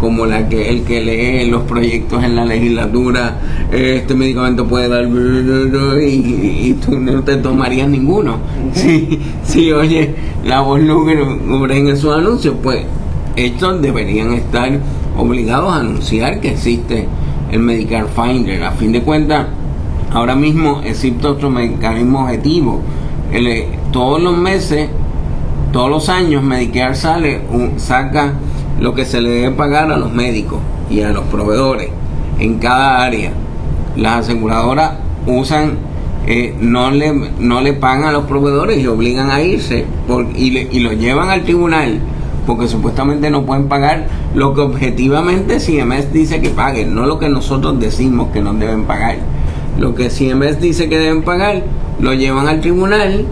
[0.00, 3.36] como la que el que lee los proyectos en la legislatura,
[3.70, 5.06] este medicamento puede dar
[6.02, 8.38] y, tú no te tomarías ninguno.
[8.72, 10.14] Si, si oye
[10.44, 12.84] la voz lúgubre en esos anuncios, pues
[13.46, 14.70] estos deberían estar
[15.16, 17.06] obligados a anunciar que existe
[17.50, 18.62] el Medicare Finder.
[18.64, 19.46] A fin de cuentas,
[20.12, 22.80] ahora mismo existe otro mecanismo objetivo
[23.32, 24.88] eh, todos los meses,
[25.72, 27.40] todos los años, Medicare sale,
[27.76, 28.32] saca
[28.80, 30.58] lo que se le debe pagar a los médicos
[30.90, 31.90] y a los proveedores
[32.40, 33.32] en cada área.
[33.96, 34.94] Las aseguradoras
[35.26, 35.78] usan,
[36.26, 39.84] eh, no, le, no le pagan a los proveedores y obligan a irse
[40.34, 42.00] y, le, y lo llevan al tribunal
[42.46, 47.28] porque supuestamente no pueden pagar lo que objetivamente CMS dice que paguen, no lo que
[47.28, 49.16] nosotros decimos que no deben pagar.
[49.78, 51.62] Lo que CMS dice que deben pagar,
[52.00, 53.24] lo llevan al tribunal,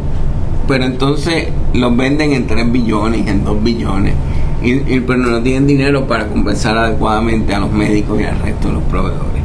[0.66, 4.14] pero entonces los venden en 3 billones, en 2 billones,
[4.62, 8.74] y, pero no tienen dinero para compensar adecuadamente a los médicos y al resto de
[8.74, 9.42] los proveedores.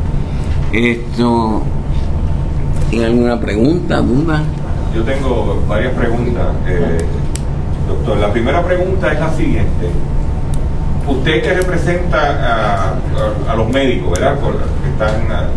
[0.71, 1.61] Esto,
[2.89, 4.43] ¿tiene alguna pregunta, duda?
[4.95, 6.99] Yo tengo varias preguntas, eh,
[7.87, 8.17] doctor.
[8.17, 9.89] La primera pregunta es la siguiente.
[11.07, 12.95] Usted que representa
[13.49, 14.37] a, los médicos, ¿verdad?
[14.91, 15.49] Están,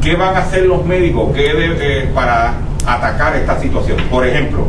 [0.00, 2.54] ¿Qué van a hacer los médicos ¿Qué eh, para
[2.88, 3.98] atacar esta situación.
[4.10, 4.66] Por ejemplo,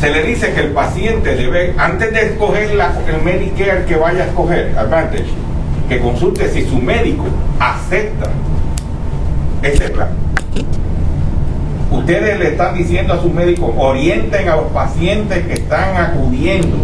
[0.00, 4.24] se le dice que el paciente debe, antes de escoger la, el Medicare que vaya
[4.24, 5.26] a escoger, Advantage,
[5.88, 7.24] que consulte si su médico
[7.60, 8.30] acepta
[9.62, 10.21] ese plan.
[12.02, 16.78] Ustedes le están diciendo a sus médicos, orienten a los pacientes que están acudiendo,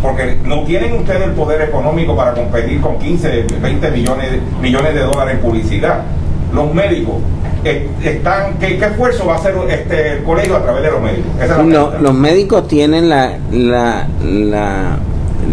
[0.00, 4.28] porque no tienen ustedes el poder económico para competir con 15, 20 millones,
[4.62, 6.02] millones de dólares en publicidad.
[6.54, 7.16] Los médicos
[7.64, 12.00] están, ¿qué, esfuerzo va a hacer este, el colegio a través de los médicos?
[12.00, 14.06] los médicos tienen la, la,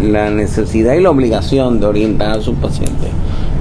[0.00, 3.10] la, necesidad y la obligación de orientar a sus pacientes.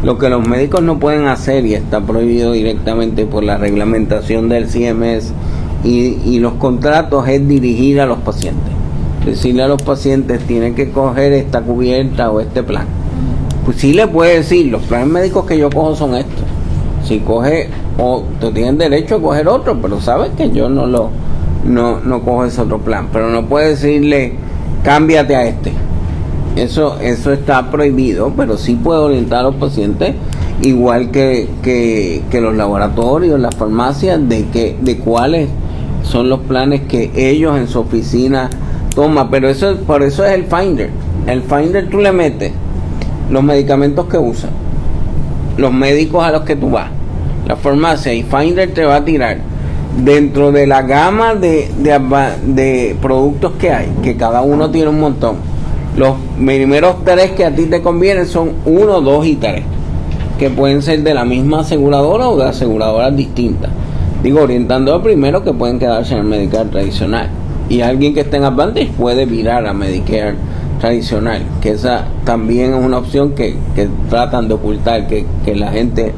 [0.04, 4.68] Lo que los médicos no pueden hacer y está prohibido directamente por la reglamentación del
[4.68, 5.34] CMS
[5.88, 8.74] Y, y los contratos es dirigir a los pacientes.
[9.26, 12.86] Decirle a los pacientes, tienen que coger esta cubierta o este plan.
[13.64, 16.44] Pues sí le puede decir, los planes médicos que yo cojo son estos.
[17.06, 21.10] Si coge, o tú tienes derecho a coger otro, pero sabes que yo no lo,
[21.66, 23.08] no, no cojo ese otro plan.
[23.14, 24.34] Pero no puede decirle,
[24.84, 25.72] cámbiate a este.
[26.58, 30.16] Eso, eso está prohibido, pero sí puede orientar a los pacientes,
[30.62, 35.50] igual que, que, que los laboratorios, las farmacias, de que, de cuáles
[36.08, 38.50] son los planes que ellos en su oficina
[38.96, 39.30] toman.
[39.30, 40.90] Pero eso, por eso es el Finder.
[41.28, 42.52] El Finder tú le metes
[43.30, 44.52] los medicamentos que usan,
[45.58, 46.90] los médicos a los que tú vas,
[47.46, 49.38] la farmacia y Finder te va a tirar
[50.04, 52.00] dentro de la gama de, de,
[52.46, 55.36] de productos que hay, que cada uno tiene un montón
[55.98, 59.64] los primeros tres que a ti te convienen son uno, dos y tres,
[60.38, 63.72] que pueden ser de la misma aseguradora o de aseguradoras distintas.
[64.28, 67.30] Digo, orientando a primero que pueden quedarse en el Medicare tradicional.
[67.70, 70.36] Y alguien que esté en Advantage puede virar a Medicare
[70.82, 75.72] tradicional, que esa también es una opción que, que tratan de ocultar, que, que la
[75.72, 76.12] gente,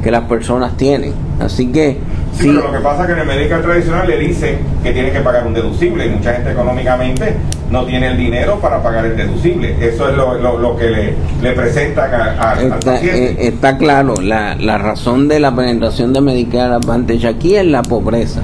[0.00, 1.12] que las personas tienen.
[1.40, 1.98] Así que
[2.34, 5.10] Sí, pero lo que pasa es que en el Medicare tradicional le dicen que tiene
[5.10, 7.34] que pagar un deducible y mucha gente económicamente
[7.70, 9.76] no tiene el dinero para pagar el deducible.
[9.80, 13.24] Eso es lo, lo, que le, le presentan a, está, al paciente.
[13.32, 17.82] eh, está claro, la, la razón de la penetración de Medicare Advantage aquí es la
[17.82, 18.40] pobreza,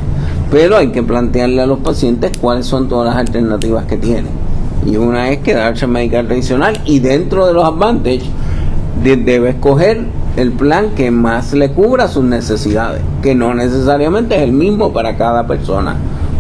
[0.51, 4.33] pero hay que plantearle a los pacientes cuáles son todas las alternativas que tienen.
[4.85, 8.23] Y una es quedarse en Medicare tradicional y dentro de los Advantage
[9.05, 10.01] de- debe escoger
[10.37, 15.17] el plan que más le cubra sus necesidades, que no necesariamente es el mismo para
[15.17, 15.95] cada persona,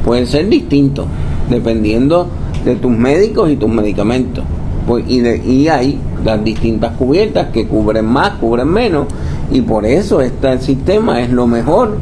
[0.04, 1.06] pueden ser distintos
[1.50, 2.26] dependiendo
[2.64, 4.44] de tus médicos y tus medicamentos.
[4.86, 9.06] Pues, y, hay las distintas cubiertas que cubren más, cubren menos,
[9.50, 11.98] y por eso este sistema es lo mejor.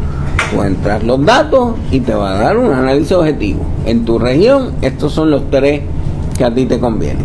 [0.50, 3.60] Tú entras los datos y te va a dar un análisis objetivo.
[3.86, 5.82] En tu región, estos son los tres
[6.36, 7.24] que a ti te convienen.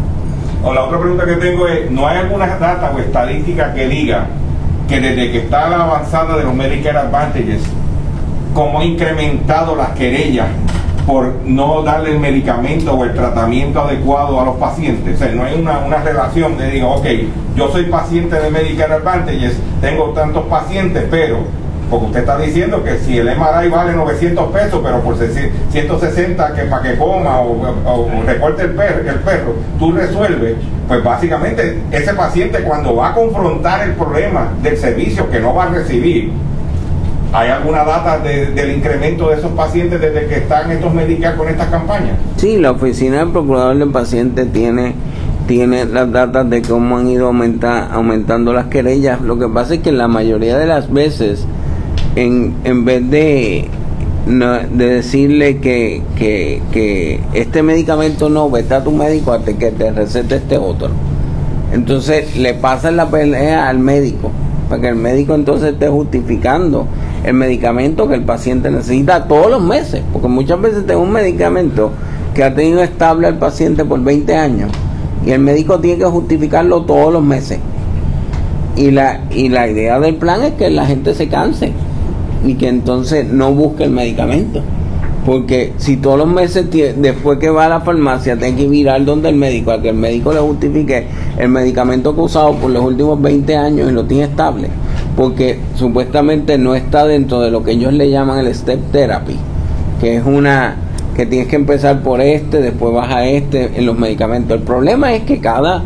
[0.63, 4.27] O la otra pregunta que tengo es, ¿no hay alguna data o estadística que diga
[4.87, 7.61] que desde que está la avanzada de los Medicare Advantages,
[8.53, 10.47] cómo ha incrementado las querellas
[11.05, 15.15] por no darle el medicamento o el tratamiento adecuado a los pacientes?
[15.15, 17.05] O sea, no hay una, una relación de digo, ok,
[17.55, 21.39] yo soy paciente de Medicare Advantages, tengo tantos pacientes, pero
[21.89, 25.15] porque usted está diciendo que si el MRI vale 900 pesos, pero por
[25.71, 30.55] 160 que para que coma o, o- o recorte el perro, el perro, tú resuelves,
[30.87, 35.65] pues básicamente ese paciente cuando va a confrontar el problema del servicio que no va
[35.65, 36.31] a recibir,
[37.35, 41.47] ¿hay alguna data de- del incremento de esos pacientes desde que están estos Medicare con
[41.49, 42.17] estas campañas?
[42.37, 44.93] Sí, la oficina del procurador del paciente tiene,
[45.47, 49.21] tiene las datas de cómo han ido aumenta- aumentando las querellas.
[49.21, 51.45] Lo que pasa es que la mayoría de las veces,
[52.15, 53.67] en, en vez de,
[54.27, 59.91] de decirle que, que, que este medicamento no, vete a tu médico hasta que te
[59.91, 60.89] recete este otro.
[61.73, 64.31] Entonces le pasan la pelea al médico,
[64.69, 66.87] para que el médico entonces esté justificando
[67.23, 71.91] el medicamento que el paciente necesita todos los meses, porque muchas veces tengo un medicamento
[72.33, 74.71] que ha tenido estable al paciente por 20 años
[75.25, 77.59] y el médico tiene que justificarlo todos los meses.
[78.75, 81.71] Y la, y la idea del plan es que la gente se canse
[82.45, 84.61] y que entonces no busque el medicamento.
[85.25, 86.67] Porque si todos los meses,
[86.97, 89.95] después que va a la farmacia, tiene que mirar donde el médico, a que el
[89.95, 91.07] médico le justifique
[91.39, 94.69] el medicamento que ha usado por los últimos 20 años y lo tiene estable,
[95.15, 99.37] porque supuestamente no está dentro de lo que ellos le llaman el step therapy,
[100.01, 100.75] que es una
[101.15, 104.57] que tienes que empezar por este, después vas a este en los medicamentos.
[104.57, 105.83] El problema es que cada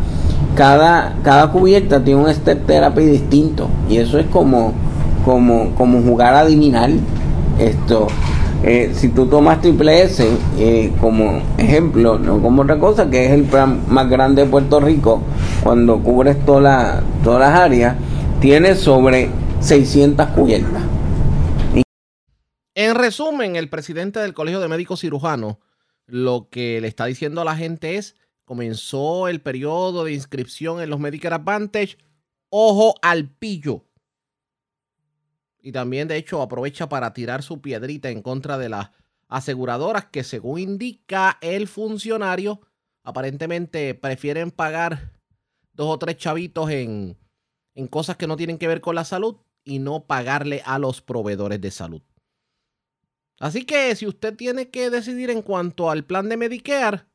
[0.55, 4.73] cada cada cubierta tiene un step therapy distinto y eso es como
[5.23, 6.89] como como jugar a adivinar
[7.59, 8.07] esto
[8.63, 10.27] eh, si tú tomas triple S
[10.57, 14.81] eh, como ejemplo, no como otra cosa, que es el plan más grande de Puerto
[14.81, 15.21] Rico,
[15.63, 17.95] cuando cubres toda la- todas las áreas,
[18.41, 19.29] tiene sobre
[19.59, 20.83] 600 cubiertas.
[22.73, 25.57] En resumen, el presidente del Colegio de Médicos Cirujanos
[26.09, 30.89] lo que le está diciendo a la gente es, comenzó el periodo de inscripción en
[30.89, 31.97] los Medicare Advantage,
[32.49, 33.85] ojo al pillo.
[35.61, 38.89] Y también, de hecho, aprovecha para tirar su piedrita en contra de las
[39.27, 42.61] aseguradoras que, según indica el funcionario,
[43.03, 45.11] aparentemente prefieren pagar
[45.73, 47.17] dos o tres chavitos en,
[47.79, 51.01] en cosas que no tienen que ver con la salud y no pagarle a los
[51.01, 52.01] proveedores de salud.
[53.39, 57.05] Así que si usted tiene que decidir en cuanto al plan de Medicare,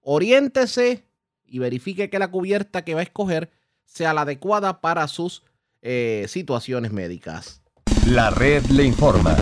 [0.00, 1.04] oriéntese
[1.46, 3.50] y verifique que la cubierta que va a escoger
[3.86, 5.42] sea la adecuada para sus
[5.80, 7.62] eh, situaciones médicas.
[8.06, 9.36] La red le informa.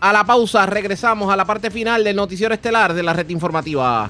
[0.00, 4.08] a la pausa, regresamos a la parte final del noticiero estelar de la red informativa.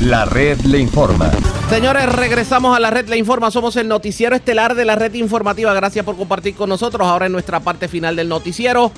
[0.00, 1.30] La red le informa.
[1.68, 3.50] Señores, regresamos a la red Le Informa.
[3.50, 5.74] Somos el noticiero estelar de la red informativa.
[5.74, 7.06] Gracias por compartir con nosotros.
[7.06, 8.92] Ahora en nuestra parte final del noticiero.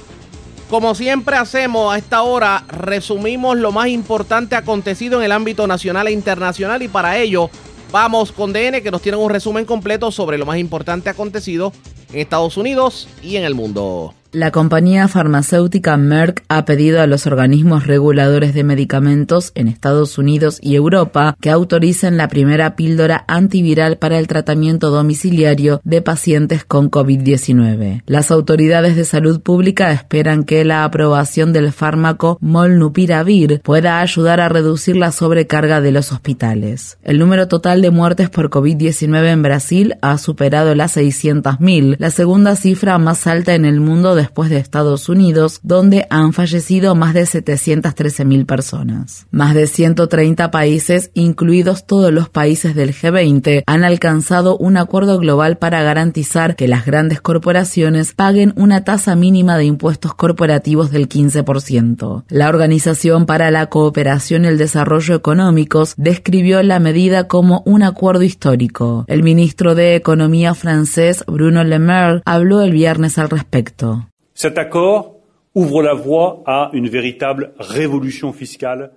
[0.70, 6.06] Como siempre hacemos a esta hora, resumimos lo más importante acontecido en el ámbito nacional
[6.06, 7.50] e internacional y para ello
[7.90, 11.72] vamos con DN que nos tienen un resumen completo sobre lo más importante acontecido
[12.12, 14.14] en Estados Unidos y en el mundo.
[14.32, 20.58] La compañía farmacéutica Merck ha pedido a los organismos reguladores de medicamentos en Estados Unidos
[20.62, 26.90] y Europa que autoricen la primera píldora antiviral para el tratamiento domiciliario de pacientes con
[26.90, 28.04] COVID-19.
[28.06, 34.48] Las autoridades de salud pública esperan que la aprobación del fármaco Molnupiravir pueda ayudar a
[34.48, 36.96] reducir la sobrecarga de los hospitales.
[37.02, 42.56] El número total de muertes por COVID-19 en Brasil ha superado las 600.000, la segunda
[42.56, 47.22] cifra más alta en el mundo después de Estados Unidos, donde han fallecido más de
[47.22, 49.26] 713.000 personas.
[49.32, 55.58] Más de 130 países, incluidos todos los países del G20, han alcanzado un acuerdo global
[55.58, 62.24] para garantizar que las grandes corporaciones paguen una tasa mínima de impuestos corporativos del 15%.
[62.28, 68.22] La Organización para la Cooperación y el Desarrollo Económicos describió la medida como un acuerdo
[68.22, 69.04] histórico.
[69.08, 74.11] El ministro de Economía francés, Bruno Le Maire, habló el viernes al respecto.
[74.42, 75.20] Cet accord
[75.54, 78.90] ouvre la voie à une véritable révolution fiscale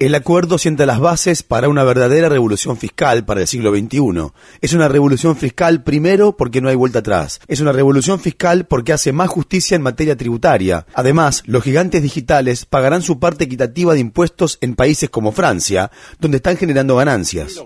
[0.00, 4.32] El acuerdo sienta las bases para una verdadera revolución fiscal para el siglo XXI.
[4.62, 7.38] Es una revolución fiscal primero porque no hay vuelta atrás.
[7.48, 10.86] Es una revolución fiscal porque hace más justicia en materia tributaria.
[10.94, 16.38] Además, los gigantes digitales pagarán su parte equitativa de impuestos en países como Francia, donde
[16.38, 17.62] están generando ganancias.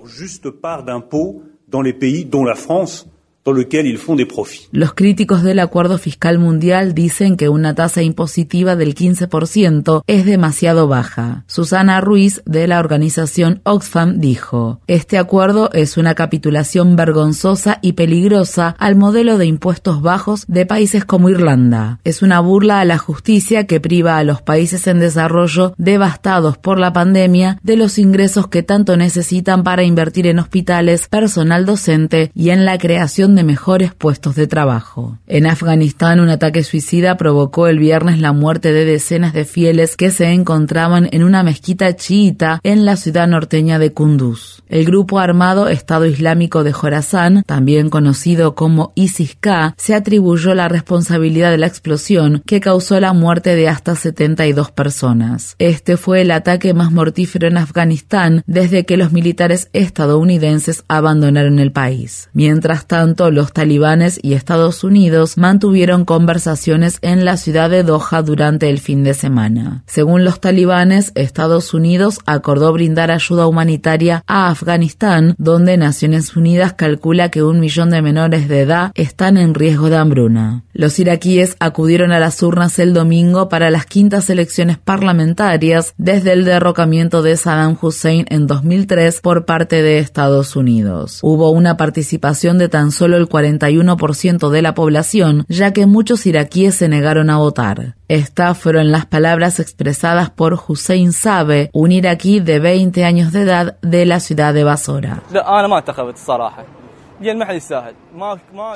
[4.73, 10.89] Los críticos del acuerdo fiscal mundial dicen que una tasa impositiva del 15% es demasiado
[10.89, 11.45] baja.
[11.47, 18.75] Susana Ruiz de la organización Oxfam dijo, este acuerdo es una capitulación vergonzosa y peligrosa
[18.79, 22.01] al modelo de impuestos bajos de países como Irlanda.
[22.03, 26.81] Es una burla a la justicia que priva a los países en desarrollo devastados por
[26.81, 32.51] la pandemia de los ingresos que tanto necesitan para invertir en hospitales, personal docente y
[32.51, 35.19] en la creación de mejores puestos de trabajo.
[35.27, 40.11] En Afganistán, un ataque suicida provocó el viernes la muerte de decenas de fieles que
[40.11, 44.63] se encontraban en una mezquita chiita en la ciudad norteña de Kunduz.
[44.69, 51.51] El grupo armado Estado Islámico de Jorazán, también conocido como ISIS-K, se atribuyó la responsabilidad
[51.51, 55.55] de la explosión que causó la muerte de hasta 72 personas.
[55.59, 61.73] Este fue el ataque más mortífero en Afganistán desde que los militares estadounidenses abandonaron el
[61.73, 62.31] país.
[62.33, 68.71] Mientras tanto, los talibanes y Estados Unidos mantuvieron conversaciones en la ciudad de Doha durante
[68.71, 69.83] el fin de semana.
[69.87, 77.31] Según los talibanes, Estados Unidos acordó brindar ayuda humanitaria a Afganistán, donde Naciones Unidas calcula
[77.31, 80.65] que un millón de menores de edad están en riesgo de hambruna.
[80.73, 86.45] Los iraquíes acudieron a las urnas el domingo para las quintas elecciones parlamentarias desde el
[86.45, 91.21] derrocamiento de Saddam Hussein en 2003 por parte de Estados Unidos.
[91.23, 96.75] Hubo una participación de tan solo el 41% de la población, ya que muchos iraquíes
[96.75, 97.95] se negaron a votar.
[98.09, 103.79] Estas fueron las palabras expresadas por Hussein Sabe, un iraquí de 20 años de edad
[103.83, 105.23] de la ciudad de Basora.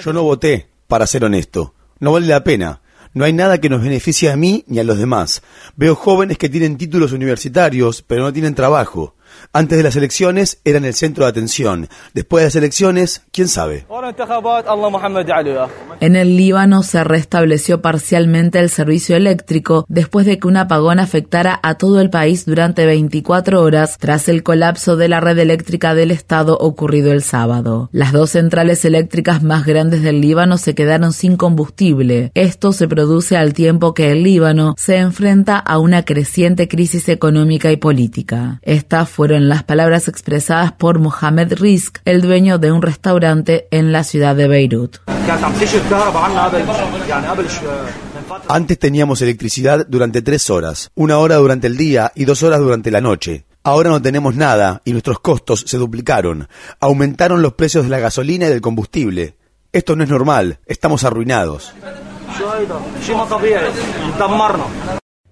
[0.05, 1.75] Yo no voté, para ser honesto.
[1.99, 2.81] No vale la pena.
[3.13, 5.43] No hay nada que nos beneficie a mí ni a los demás.
[5.75, 9.17] Veo jóvenes que tienen títulos universitarios, pero no tienen trabajo.
[9.53, 11.89] Antes de las elecciones eran el centro de atención.
[12.15, 13.87] Después de las elecciones, quién sabe.
[16.01, 21.61] En el Líbano se restableció parcialmente el servicio eléctrico después de que un apagón afectara
[21.63, 26.11] a todo el país durante 24 horas tras el colapso de la red eléctrica del
[26.11, 27.91] Estado ocurrido el sábado.
[27.93, 32.31] Las dos centrales eléctricas más grandes del Líbano se quedaron sin combustible.
[32.35, 37.71] Esto se produce al tiempo que el Líbano se enfrenta a una creciente crisis económica
[37.71, 38.61] y política.
[38.63, 44.03] Esta fueron las palabras expresadas por Mohamed Rizk, el dueño de un restaurante en la
[44.03, 44.97] ciudad de Beirut.
[48.49, 52.91] Antes teníamos electricidad durante tres horas, una hora durante el día y dos horas durante
[52.91, 53.45] la noche.
[53.63, 56.49] Ahora no tenemos nada y nuestros costos se duplicaron.
[56.81, 59.37] Aumentaron los precios de la gasolina y del combustible.
[59.73, 61.73] Esto no es normal, estamos arruinados.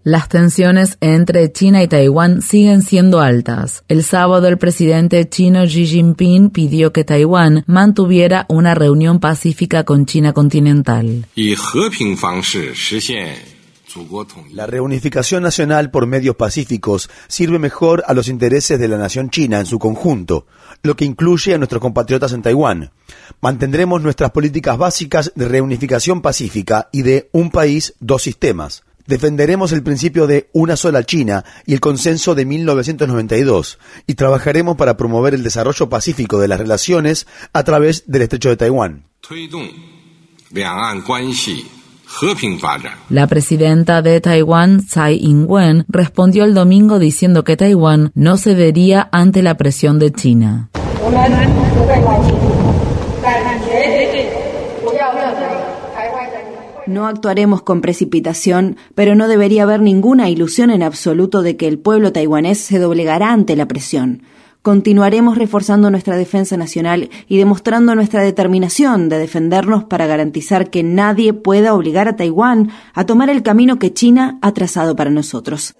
[0.04, 3.82] Las tensiones entre China y Taiwán siguen siendo altas.
[3.88, 10.06] El sábado el presidente chino Xi Jinping pidió que Taiwán mantuviera una reunión pacífica con
[10.06, 11.26] China continental.
[14.52, 19.58] La reunificación nacional por medios pacíficos sirve mejor a los intereses de la nación china
[19.58, 20.46] en su conjunto,
[20.82, 22.92] lo que incluye a nuestros compatriotas en Taiwán.
[23.40, 28.84] Mantendremos nuestras políticas básicas de reunificación pacífica y de un país, dos sistemas.
[29.08, 34.98] Defenderemos el principio de una sola China y el consenso de 1992 y trabajaremos para
[34.98, 39.04] promover el desarrollo pacífico de las relaciones a través del estrecho de Taiwán.
[43.08, 49.42] La presidenta de Taiwán, Tsai Ing-wen, respondió el domingo diciendo que Taiwán no cedería ante
[49.42, 50.68] la presión de China.
[56.88, 61.78] No actuaremos con precipitación, pero no debería haber ninguna ilusión en absoluto de que el
[61.78, 64.22] pueblo taiwanés se doblegará ante la presión.
[64.62, 71.34] Continuaremos reforzando nuestra defensa nacional y demostrando nuestra determinación de defendernos para garantizar que nadie
[71.34, 75.74] pueda obligar a Taiwán a tomar el camino que China ha trazado para nosotros.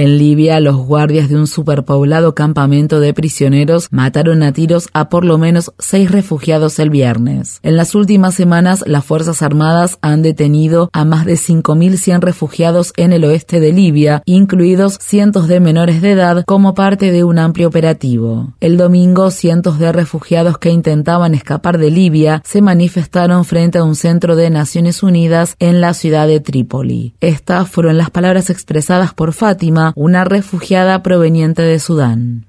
[0.00, 5.26] En Libia, los guardias de un superpoblado campamento de prisioneros mataron a tiros a por
[5.26, 7.60] lo menos seis refugiados el viernes.
[7.62, 13.12] En las últimas semanas, las Fuerzas Armadas han detenido a más de 5.100 refugiados en
[13.12, 17.68] el oeste de Libia, incluidos cientos de menores de edad, como parte de un amplio
[17.68, 18.54] operativo.
[18.60, 23.96] El domingo, cientos de refugiados que intentaban escapar de Libia se manifestaron frente a un
[23.96, 27.16] centro de Naciones Unidas en la ciudad de Trípoli.
[27.20, 32.44] Estas fueron las palabras expresadas por Fátima, una refugiada proveniente de Sudán.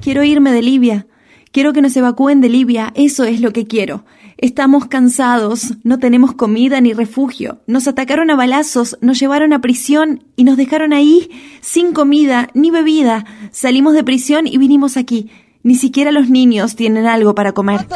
[0.00, 1.06] Quiero irme de Libia.
[1.52, 2.92] Quiero que nos evacúen de Libia.
[2.94, 4.04] Eso es lo que quiero.
[4.38, 7.58] Estamos cansados, no tenemos comida ni refugio.
[7.66, 12.70] Nos atacaron a balazos, nos llevaron a prisión y nos dejaron ahí sin comida ni
[12.70, 13.26] bebida.
[13.50, 15.30] Salimos de prisión y vinimos aquí.
[15.62, 17.86] Ni siquiera los niños tienen algo para comer.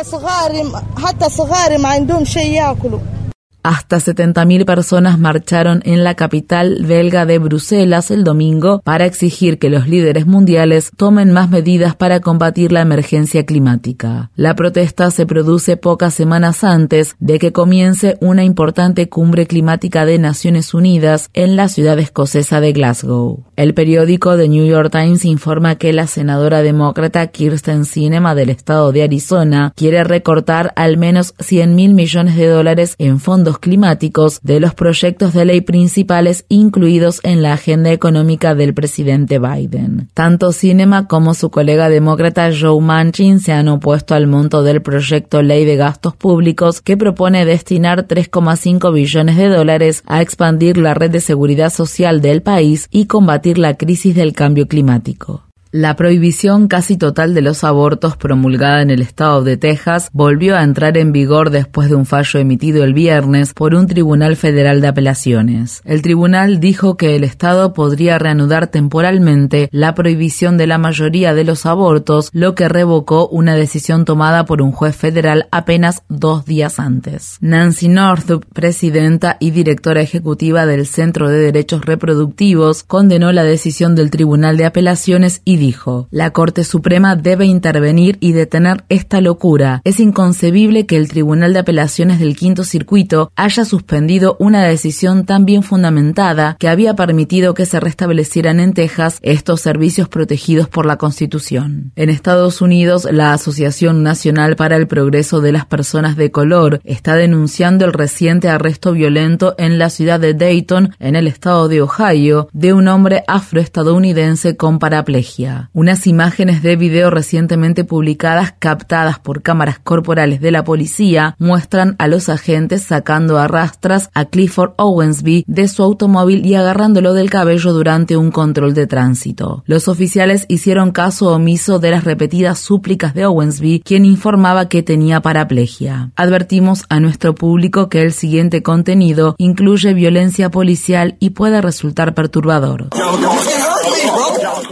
[3.65, 9.70] Hasta 70.000 personas marcharon en la capital belga de Bruselas el domingo para exigir que
[9.70, 14.31] los líderes mundiales tomen más medidas para combatir la emergencia climática.
[14.36, 20.19] La protesta se produce pocas semanas antes de que comience una importante cumbre climática de
[20.19, 23.45] Naciones Unidas en la ciudad escocesa de Glasgow.
[23.57, 28.93] El periódico The New York Times informa que la senadora demócrata Kirsten Sinema del estado
[28.93, 34.60] de Arizona quiere recortar al menos 100 mil millones de dólares en fondos climáticos de
[34.60, 40.09] los proyectos de ley principales incluidos en la agenda económica del presidente Biden.
[40.14, 45.43] Tanto Cinema como su colega demócrata Joe Manchin se han opuesto al monto del proyecto
[45.43, 51.10] Ley de Gastos Públicos que propone destinar 3,5 billones de dólares a expandir la red
[51.10, 55.44] de seguridad social del país y combatir la crisis del cambio climático.
[55.76, 60.62] La prohibición casi total de los abortos promulgada en el estado de Texas volvió a
[60.62, 64.86] entrar en vigor después de un fallo emitido el viernes por un tribunal federal de
[64.86, 65.82] apelaciones.
[65.84, 71.42] El tribunal dijo que el estado podría reanudar temporalmente la prohibición de la mayoría de
[71.42, 76.78] los abortos, lo que revocó una decisión tomada por un juez federal apenas dos días
[76.78, 77.36] antes.
[77.40, 84.12] Nancy Northup, presidenta y directora ejecutiva del Centro de Derechos Reproductivos, condenó la decisión del
[84.12, 89.81] tribunal de apelaciones y dijo, la Corte Suprema debe intervenir y detener esta locura.
[89.85, 95.47] Es inconcebible que el Tribunal de Apelaciones del Quinto Circuito haya suspendido una decisión tan
[95.47, 100.99] bien fundamentada que había permitido que se restablecieran en Texas estos servicios protegidos por la
[100.99, 101.93] Constitución.
[101.97, 107.15] En Estados Unidos, la Asociación Nacional para el Progreso de las Personas de Color está
[107.16, 112.49] denunciando el reciente arresto violento en la ciudad de Dayton, en el estado de Ohio,
[112.53, 115.53] de un hombre afroestadounidense con paraplegia.
[115.72, 122.09] Unas imágenes de video recientemente publicadas captadas por cámaras corporales de la policía muestran a
[122.09, 127.72] los agentes sacando a rastras a Clifford Owensby de su automóvil y agarrándolo del cabello
[127.72, 129.62] durante un control de tránsito.
[129.66, 135.20] Los oficiales hicieron caso omiso de las repetidas súplicas de Owensby, quien informaba que tenía
[135.20, 136.10] paraplegia.
[136.16, 142.89] Advertimos a nuestro público que el siguiente contenido incluye violencia policial y puede resultar perturbador.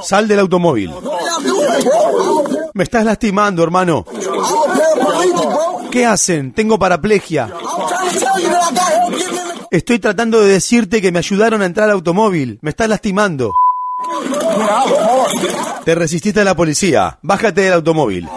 [0.02, 0.92] Sal del automóvil.
[2.74, 4.04] Me estás lastimando, hermano.
[5.90, 6.52] ¿Qué hacen?
[6.52, 7.52] Tengo paraplegia.
[9.70, 12.58] Estoy tratando de decirte que me ayudaron a entrar al automóvil.
[12.62, 13.52] Me estás lastimando.
[15.84, 17.18] Te resististe a la policía.
[17.22, 18.28] Bájate del automóvil.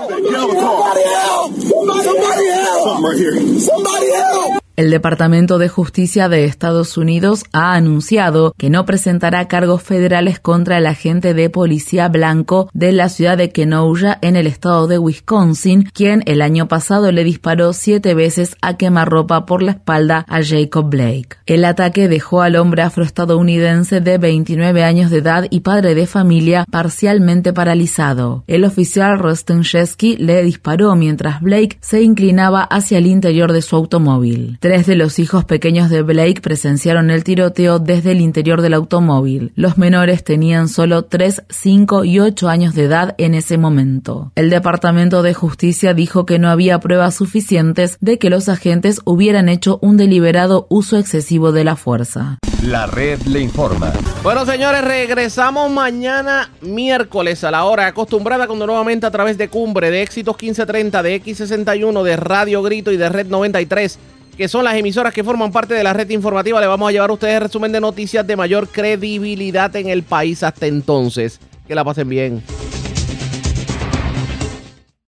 [4.75, 10.77] El Departamento de Justicia de Estados Unidos ha anunciado que no presentará cargos federales contra
[10.77, 15.83] el agente de policía blanco de la ciudad de Kenosha en el estado de Wisconsin,
[15.93, 20.89] quien el año pasado le disparó siete veces a quemarropa por la espalda a Jacob
[20.89, 21.37] Blake.
[21.45, 26.65] El ataque dejó al hombre afroestadounidense de 29 años de edad y padre de familia
[26.69, 28.43] parcialmente paralizado.
[28.45, 33.77] El oficial Rustin Shesky le disparó mientras Blake se inclinaba hacia el interior de su
[33.77, 34.57] automóvil.
[34.65, 39.51] Tres de los hijos pequeños de Blake presenciaron el tiroteo desde el interior del automóvil.
[39.55, 44.31] Los menores tenían solo 3, 5 y 8 años de edad en ese momento.
[44.33, 49.49] El Departamento de Justicia dijo que no había pruebas suficientes de que los agentes hubieran
[49.49, 52.39] hecho un deliberado uso excesivo de la fuerza.
[52.63, 53.93] La red le informa.
[54.23, 59.91] Bueno, señores, regresamos mañana miércoles a la hora acostumbrada cuando nuevamente a través de Cumbre,
[59.91, 63.99] de Éxitos 1530, de X61, de Radio Grito y de Red 93
[64.37, 66.59] que son las emisoras que forman parte de la red informativa.
[66.59, 70.43] Le vamos a llevar a ustedes resumen de noticias de mayor credibilidad en el país
[70.43, 71.39] hasta entonces.
[71.67, 72.43] Que la pasen bien.